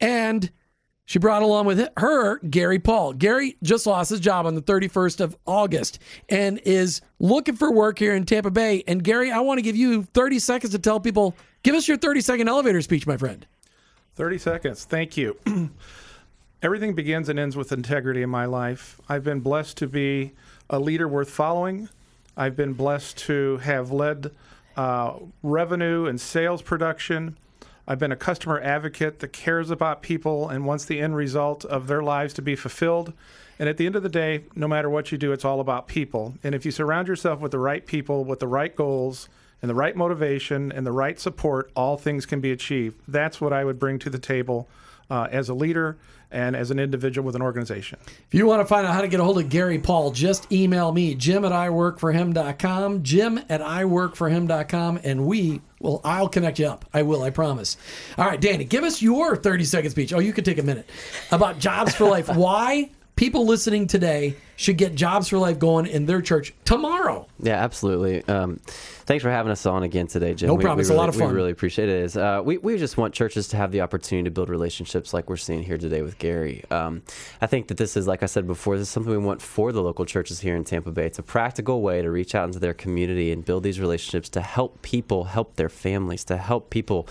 And 0.00 0.50
She 1.08 1.18
brought 1.18 1.40
along 1.42 1.64
with 1.64 1.88
her 1.96 2.38
Gary 2.40 2.78
Paul. 2.78 3.14
Gary 3.14 3.56
just 3.62 3.86
lost 3.86 4.10
his 4.10 4.20
job 4.20 4.44
on 4.44 4.54
the 4.54 4.60
31st 4.60 5.20
of 5.20 5.34
August 5.46 5.98
and 6.28 6.58
is 6.66 7.00
looking 7.18 7.56
for 7.56 7.72
work 7.72 7.98
here 7.98 8.14
in 8.14 8.26
Tampa 8.26 8.50
Bay. 8.50 8.84
And 8.86 9.02
Gary, 9.02 9.30
I 9.32 9.40
want 9.40 9.56
to 9.56 9.62
give 9.62 9.74
you 9.74 10.02
30 10.02 10.38
seconds 10.38 10.72
to 10.72 10.78
tell 10.78 11.00
people, 11.00 11.34
give 11.62 11.74
us 11.74 11.88
your 11.88 11.96
30 11.96 12.20
second 12.20 12.48
elevator 12.48 12.82
speech, 12.82 13.06
my 13.06 13.16
friend. 13.16 13.46
30 14.16 14.36
seconds. 14.36 14.84
Thank 14.84 15.16
you. 15.16 15.38
Everything 16.62 16.92
begins 16.94 17.30
and 17.30 17.38
ends 17.38 17.56
with 17.56 17.72
integrity 17.72 18.20
in 18.20 18.28
my 18.28 18.44
life. 18.44 19.00
I've 19.08 19.24
been 19.24 19.40
blessed 19.40 19.78
to 19.78 19.86
be 19.86 20.32
a 20.68 20.78
leader 20.78 21.08
worth 21.08 21.30
following. 21.30 21.88
I've 22.36 22.54
been 22.54 22.74
blessed 22.74 23.16
to 23.28 23.56
have 23.58 23.92
led 23.92 24.30
uh, 24.76 25.14
revenue 25.42 26.04
and 26.04 26.20
sales 26.20 26.60
production. 26.60 27.38
I've 27.88 27.98
been 27.98 28.12
a 28.12 28.16
customer 28.16 28.60
advocate 28.60 29.20
that 29.20 29.32
cares 29.32 29.70
about 29.70 30.02
people 30.02 30.50
and 30.50 30.66
wants 30.66 30.84
the 30.84 31.00
end 31.00 31.16
result 31.16 31.64
of 31.64 31.86
their 31.86 32.02
lives 32.02 32.34
to 32.34 32.42
be 32.42 32.54
fulfilled. 32.54 33.14
And 33.58 33.66
at 33.66 33.78
the 33.78 33.86
end 33.86 33.96
of 33.96 34.02
the 34.02 34.10
day, 34.10 34.44
no 34.54 34.68
matter 34.68 34.90
what 34.90 35.10
you 35.10 35.16
do, 35.16 35.32
it's 35.32 35.44
all 35.44 35.58
about 35.58 35.88
people. 35.88 36.34
And 36.44 36.54
if 36.54 36.66
you 36.66 36.70
surround 36.70 37.08
yourself 37.08 37.40
with 37.40 37.50
the 37.50 37.58
right 37.58 37.84
people, 37.86 38.24
with 38.24 38.40
the 38.40 38.46
right 38.46 38.76
goals, 38.76 39.30
and 39.62 39.70
the 39.70 39.74
right 39.74 39.96
motivation 39.96 40.70
and 40.70 40.86
the 40.86 40.92
right 40.92 41.18
support, 41.18 41.70
all 41.74 41.96
things 41.96 42.26
can 42.26 42.40
be 42.40 42.52
achieved. 42.52 43.00
That's 43.08 43.40
what 43.40 43.52
I 43.54 43.64
would 43.64 43.78
bring 43.78 43.98
to 44.00 44.10
the 44.10 44.18
table 44.18 44.68
uh, 45.10 45.26
as 45.30 45.48
a 45.48 45.54
leader 45.54 45.96
and 46.30 46.54
as 46.54 46.70
an 46.70 46.78
individual 46.78 47.24
with 47.24 47.34
an 47.34 47.42
organization. 47.42 47.98
If 48.06 48.34
you 48.34 48.46
want 48.46 48.60
to 48.60 48.66
find 48.66 48.86
out 48.86 48.94
how 48.94 49.00
to 49.00 49.08
get 49.08 49.20
a 49.20 49.24
hold 49.24 49.38
of 49.38 49.48
Gary 49.48 49.78
Paul, 49.78 50.10
just 50.10 50.50
email 50.52 50.92
me, 50.92 51.14
jim 51.14 51.44
at 51.44 51.52
iworkforhim.com, 51.52 53.02
jim 53.02 53.38
at 53.48 53.60
iworkforhim.com, 53.60 55.00
and 55.04 55.26
we 55.26 55.60
well, 55.80 56.00
I'll 56.02 56.28
connect 56.28 56.58
you 56.58 56.66
up. 56.66 56.84
I 56.92 57.02
will, 57.02 57.22
I 57.22 57.30
promise. 57.30 57.76
All 58.16 58.26
right, 58.26 58.40
Danny, 58.40 58.64
give 58.64 58.82
us 58.82 59.00
your 59.00 59.36
30 59.36 59.64
second 59.64 59.90
speech. 59.90 60.12
Oh, 60.12 60.18
you 60.18 60.32
could 60.32 60.44
take 60.44 60.58
a 60.58 60.62
minute 60.62 60.90
about 61.30 61.60
Jobs 61.60 61.94
for 61.94 62.08
Life. 62.08 62.28
Why 62.34 62.90
people 63.14 63.46
listening 63.46 63.86
today 63.86 64.34
should 64.58 64.76
get 64.76 64.96
Jobs 64.96 65.28
for 65.28 65.38
Life 65.38 65.60
going 65.60 65.86
in 65.86 66.06
their 66.06 66.20
church 66.20 66.52
tomorrow. 66.64 67.28
Yeah, 67.38 67.62
absolutely. 67.62 68.24
Um, 68.26 68.56
thanks 69.06 69.22
for 69.22 69.30
having 69.30 69.52
us 69.52 69.64
on 69.66 69.84
again 69.84 70.08
today, 70.08 70.34
Jim. 70.34 70.48
No 70.48 70.54
we, 70.54 70.62
problem. 70.62 70.78
We 70.78 70.80
it's 70.80 70.90
really, 70.90 70.98
a 70.98 71.00
lot 71.00 71.08
of 71.08 71.14
fun. 71.14 71.28
We 71.28 71.34
really 71.34 71.52
appreciate 71.52 71.88
it. 71.88 72.02
Is 72.02 72.16
uh, 72.16 72.42
we 72.44 72.58
we 72.58 72.76
just 72.76 72.96
want 72.96 73.14
churches 73.14 73.46
to 73.48 73.56
have 73.56 73.70
the 73.70 73.82
opportunity 73.82 74.24
to 74.24 74.32
build 74.32 74.48
relationships 74.48 75.14
like 75.14 75.30
we're 75.30 75.36
seeing 75.36 75.62
here 75.62 75.78
today 75.78 76.02
with 76.02 76.18
Gary. 76.18 76.64
Um, 76.72 77.02
I 77.40 77.46
think 77.46 77.68
that 77.68 77.76
this 77.76 77.96
is, 77.96 78.08
like 78.08 78.24
I 78.24 78.26
said 78.26 78.48
before, 78.48 78.76
this 78.76 78.88
is 78.88 78.92
something 78.92 79.12
we 79.12 79.18
want 79.18 79.40
for 79.40 79.70
the 79.70 79.80
local 79.80 80.04
churches 80.04 80.40
here 80.40 80.56
in 80.56 80.64
Tampa 80.64 80.90
Bay. 80.90 81.06
It's 81.06 81.20
a 81.20 81.22
practical 81.22 81.80
way 81.80 82.02
to 82.02 82.10
reach 82.10 82.34
out 82.34 82.46
into 82.46 82.58
their 82.58 82.74
community 82.74 83.30
and 83.30 83.44
build 83.44 83.62
these 83.62 83.78
relationships 83.78 84.28
to 84.30 84.40
help 84.40 84.82
people 84.82 85.24
help 85.24 85.54
their 85.54 85.68
families, 85.68 86.24
to 86.24 86.36
help 86.36 86.70
people 86.70 87.06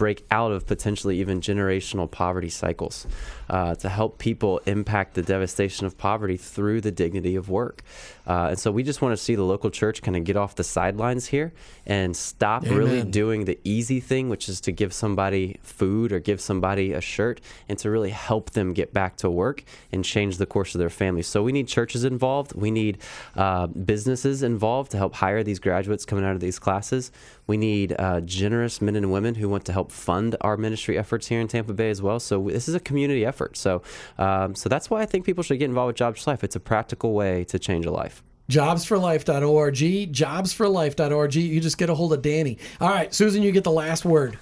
break 0.00 0.24
out 0.30 0.50
of 0.50 0.66
potentially 0.66 1.20
even 1.20 1.42
generational 1.42 2.10
poverty 2.10 2.48
cycles, 2.48 3.06
uh, 3.50 3.74
to 3.74 3.86
help 3.86 4.16
people 4.16 4.58
impact 4.64 5.12
the 5.12 5.20
devastation 5.20 5.84
of 5.84 5.98
poverty 5.98 6.38
through 6.38 6.80
the 6.80 6.89
dignity 6.90 7.36
of 7.36 7.48
work. 7.48 7.82
Uh, 8.30 8.50
and 8.50 8.58
so 8.60 8.70
we 8.70 8.84
just 8.84 9.02
want 9.02 9.12
to 9.12 9.16
see 9.16 9.34
the 9.34 9.42
local 9.42 9.70
church 9.70 10.02
kind 10.02 10.16
of 10.16 10.22
get 10.22 10.36
off 10.36 10.54
the 10.54 10.62
sidelines 10.62 11.26
here 11.26 11.52
and 11.84 12.16
stop 12.16 12.64
Amen. 12.64 12.78
really 12.78 13.02
doing 13.02 13.44
the 13.44 13.58
easy 13.64 13.98
thing, 13.98 14.28
which 14.28 14.48
is 14.48 14.60
to 14.60 14.70
give 14.70 14.92
somebody 14.92 15.58
food 15.64 16.12
or 16.12 16.20
give 16.20 16.40
somebody 16.40 16.92
a 16.92 17.00
shirt, 17.00 17.40
and 17.68 17.76
to 17.80 17.90
really 17.90 18.10
help 18.10 18.52
them 18.52 18.72
get 18.72 18.92
back 18.92 19.16
to 19.16 19.28
work 19.28 19.64
and 19.90 20.04
change 20.04 20.36
the 20.36 20.46
course 20.46 20.76
of 20.76 20.78
their 20.78 20.90
family. 20.90 21.22
So 21.22 21.42
we 21.42 21.50
need 21.50 21.66
churches 21.66 22.04
involved. 22.04 22.54
We 22.54 22.70
need 22.70 22.98
uh, 23.34 23.66
businesses 23.66 24.44
involved 24.44 24.92
to 24.92 24.96
help 24.96 25.16
hire 25.16 25.42
these 25.42 25.58
graduates 25.58 26.04
coming 26.04 26.24
out 26.24 26.36
of 26.36 26.40
these 26.40 26.60
classes. 26.60 27.10
We 27.48 27.56
need 27.56 27.96
uh, 27.98 28.20
generous 28.20 28.80
men 28.80 28.94
and 28.94 29.10
women 29.10 29.34
who 29.34 29.48
want 29.48 29.64
to 29.64 29.72
help 29.72 29.90
fund 29.90 30.36
our 30.40 30.56
ministry 30.56 30.96
efforts 30.96 31.26
here 31.26 31.40
in 31.40 31.48
Tampa 31.48 31.72
Bay 31.72 31.90
as 31.90 32.00
well. 32.00 32.20
So 32.20 32.44
this 32.44 32.68
is 32.68 32.76
a 32.76 32.80
community 32.80 33.26
effort. 33.26 33.56
So, 33.56 33.82
um, 34.18 34.54
so 34.54 34.68
that's 34.68 34.88
why 34.88 35.00
I 35.00 35.06
think 35.06 35.24
people 35.26 35.42
should 35.42 35.58
get 35.58 35.64
involved 35.64 35.88
with 35.88 35.96
Jobs 35.96 36.28
Life. 36.28 36.44
It's 36.44 36.54
a 36.54 36.60
practical 36.60 37.12
way 37.12 37.42
to 37.46 37.58
change 37.58 37.86
a 37.86 37.90
life 37.90 38.19
jobsforlife.org, 38.50 39.74
jobsforlife.org. 39.74 41.34
You 41.34 41.60
just 41.60 41.78
get 41.78 41.88
a 41.88 41.94
hold 41.94 42.12
of 42.12 42.22
Danny. 42.22 42.58
All 42.80 42.88
right, 42.88 43.14
Susan, 43.14 43.42
you 43.42 43.52
get 43.52 43.64
the 43.64 43.70
last 43.70 44.04
word. 44.04 44.38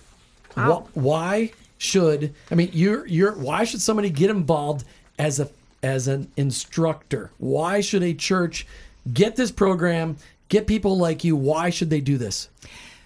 Wow. 0.56 0.88
Why 0.94 1.52
should 1.80 2.34
I 2.50 2.56
mean 2.56 2.70
you're 2.72 3.06
you're 3.06 3.32
why 3.32 3.62
should 3.62 3.80
somebody 3.80 4.10
get 4.10 4.30
involved 4.30 4.84
as 5.18 5.38
a 5.38 5.48
as 5.82 6.08
an 6.08 6.30
instructor? 6.36 7.30
Why 7.38 7.80
should 7.80 8.02
a 8.02 8.14
church 8.14 8.66
get 9.12 9.36
this 9.36 9.52
program, 9.52 10.16
get 10.48 10.66
people 10.66 10.98
like 10.98 11.22
you? 11.22 11.36
Why 11.36 11.70
should 11.70 11.90
they 11.90 12.00
do 12.00 12.18
this? 12.18 12.48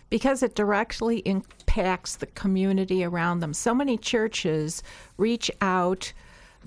Because 0.08 0.42
it 0.42 0.54
directly 0.54 1.18
impacts 1.18 2.16
the 2.16 2.26
community 2.26 3.04
around 3.04 3.40
them. 3.40 3.54
So 3.54 3.74
many 3.74 3.96
churches 3.96 4.82
reach 5.16 5.50
out 5.60 6.12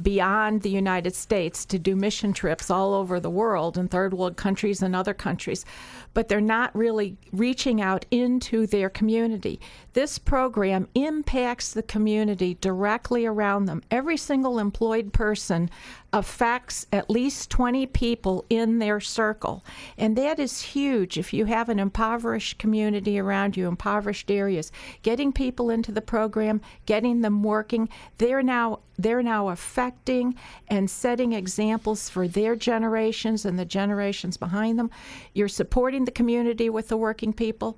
beyond 0.01 0.61
the 0.61 0.69
United 0.69 1.15
States 1.15 1.65
to 1.65 1.79
do 1.79 1.95
mission 1.95 2.33
trips 2.33 2.69
all 2.69 2.93
over 2.93 3.19
the 3.19 3.29
world 3.29 3.77
in 3.77 3.87
third 3.87 4.13
world 4.13 4.37
countries 4.37 4.81
and 4.81 4.95
other 4.95 5.13
countries, 5.13 5.65
but 6.13 6.27
they're 6.27 6.41
not 6.41 6.75
really 6.75 7.17
reaching 7.31 7.81
out 7.81 8.05
into 8.11 8.67
their 8.67 8.89
community. 8.89 9.59
This 9.93 10.17
program 10.17 10.87
impacts 10.95 11.73
the 11.73 11.83
community 11.83 12.57
directly 12.61 13.25
around 13.25 13.65
them. 13.65 13.81
Every 13.89 14.17
single 14.17 14.59
employed 14.59 15.13
person 15.13 15.69
affects 16.15 16.87
at 16.93 17.09
least 17.09 17.49
20 17.49 17.85
people 17.87 18.45
in 18.49 18.79
their 18.79 19.01
circle. 19.01 19.65
And 19.97 20.15
that 20.15 20.39
is 20.39 20.61
huge 20.61 21.17
if 21.17 21.33
you 21.33 21.43
have 21.43 21.67
an 21.67 21.77
impoverished 21.77 22.57
community 22.57 23.19
around 23.19 23.57
you, 23.57 23.67
impoverished 23.67 24.31
areas. 24.31 24.71
Getting 25.03 25.33
people 25.33 25.69
into 25.69 25.91
the 25.91 26.01
program, 26.01 26.61
getting 26.85 27.19
them 27.19 27.43
working, 27.43 27.89
they're 28.17 28.41
now 28.41 28.79
they're 28.97 29.21
now 29.21 29.49
affecting 29.49 30.35
and 30.69 30.89
setting 30.89 31.33
examples 31.33 32.07
for 32.09 32.29
their 32.29 32.55
generations 32.55 33.43
and 33.43 33.59
the 33.59 33.65
generations 33.65 34.37
behind 34.37 34.79
them. 34.79 34.89
You're 35.33 35.49
supporting 35.49 36.05
the 36.05 36.11
community 36.11 36.69
with 36.69 36.87
the 36.87 36.97
working 36.97 37.33
people 37.33 37.77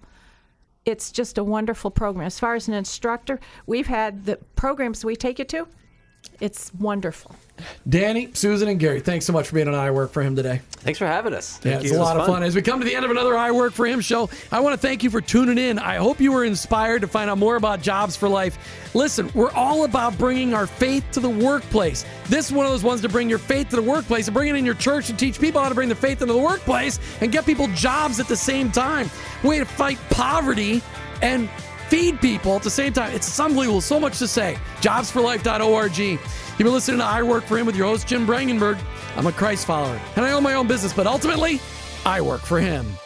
it's 0.86 1.12
just 1.12 1.38
a 1.38 1.44
wonderful 1.44 1.92
program. 1.92 2.26
As 2.26 2.40
far 2.40 2.56
as 2.56 2.70
an 2.70 2.74
instructor, 2.74 3.42
we've 3.66 3.88
had 3.88 4.24
the 4.24 4.38
programs 4.56 5.04
we 5.04 5.18
take 5.18 5.38
you 5.38 5.44
to, 5.44 5.68
it's 6.40 6.74
wonderful. 6.76 7.36
Danny, 7.88 8.30
Susan, 8.34 8.68
and 8.68 8.80
Gary, 8.80 8.99
thanks 8.99 9.26
so 9.26 9.34
much 9.34 9.47
for 9.47 9.55
being 9.55 9.68
on 9.68 9.74
I 9.74 9.91
Work 9.91 10.12
for 10.12 10.22
Him 10.22 10.36
today. 10.36 10.62
Thanks 10.72 10.99
for 10.99 11.08
having 11.08 11.34
us. 11.34 11.60
Yeah, 11.64 11.80
it's 11.80 11.91
a 11.91 11.97
lot 11.97 12.18
of 12.18 12.26
fun. 12.26 12.43
As 12.43 12.55
we 12.55 12.62
come 12.62 12.80
to 12.80 12.86
the 12.86 12.95
end 12.95 13.05
of 13.05 13.12
another 13.12 13.36
I 13.36 13.51
Work 13.51 13.74
for 13.74 13.86
Him 13.86 14.01
show, 14.01 14.30
I 14.51 14.60
want 14.60 14.74
to 14.74 14.78
thank 14.78 15.03
you 15.03 15.10
for 15.10 15.22
tuning 15.22 15.58
in. 15.58 15.80
I 15.80 15.95
hope 15.95 16.20
you 16.20 16.32
were 16.32 16.45
inspired 16.45 17.01
to 17.01 17.08
find 17.08 17.30
out 17.30 17.38
more 17.38 17.55
about 17.55 17.82
Jobs 17.82 18.16
for 18.16 18.30
Life. 18.30 18.58
Listen, 18.93 19.30
we're 19.34 19.51
all 19.51 19.84
about 19.84 20.18
bringing 20.18 20.53
our 20.53 20.68
faith 20.68 21.05
to 21.12 21.20
the 21.20 21.30
workplace. 21.30 22.05
This 22.30 22.47
is 22.47 22.51
one 22.53 22.66
of 22.66 22.72
those 22.72 22.84
ones 22.84 23.01
to 23.01 23.10
bring 23.10 23.30
your 23.30 23.39
faith 23.39 23.70
to 23.70 23.76
the 23.76 23.82
workplace 23.82 24.28
and 24.28 24.34
bring 24.34 24.49
it 24.49 24.55
in 24.55 24.66
your 24.66 24.76
church 24.76 25.10
and 25.10 25.18
teach 25.18 25.39
people 25.39 25.62
how 25.62 25.70
to 25.70 25.76
bring 25.76 25.89
their 25.89 25.95
faith 25.95 26.22
into 26.22 26.34
the 26.34 26.39
workplace 26.39 26.99
and 27.22 27.32
get 27.32 27.45
people 27.45 27.68
jobs 27.70 28.20
at 28.20 28.28
the 28.28 28.36
same 28.36 28.72
time. 28.72 29.10
Way 29.43 29.60
to 29.60 29.66
fight 29.66 29.97
poverty 30.10 30.82
and 31.22 31.49
feed 31.89 32.20
people 32.20 32.55
at 32.55 32.64
the 32.64 32.70
same 32.70 32.93
time. 32.93 33.14
It's 33.14 33.39
unbelievable. 33.39 33.82
So 33.82 33.99
much 33.99 34.20
to 34.20 34.28
say. 34.28 34.58
Jobsforlife.org. 34.82 36.20
You've 36.58 36.66
been 36.66 36.74
listening 36.74 36.97
to 37.01 37.05
I 37.05 37.22
Work 37.22 37.43
for 37.43 37.55
Him 37.55 37.68
with 37.68 37.76
your 37.76 37.86
host, 37.86 38.08
Jim 38.08 38.26
Brangenberg. 38.26 38.80
I'm 39.16 39.28
a 39.28 39.32
Christ 39.32 39.68
follower, 39.68 40.01
and 40.16 40.26
I 40.26 40.32
own 40.32 40.41
my 40.41 40.55
own 40.55 40.68
business, 40.68 40.91
but 40.91 41.05
ultimately, 41.05 41.62
I 42.03 42.20
work 42.20 42.41
for 42.41 42.60
Him. 42.60 42.97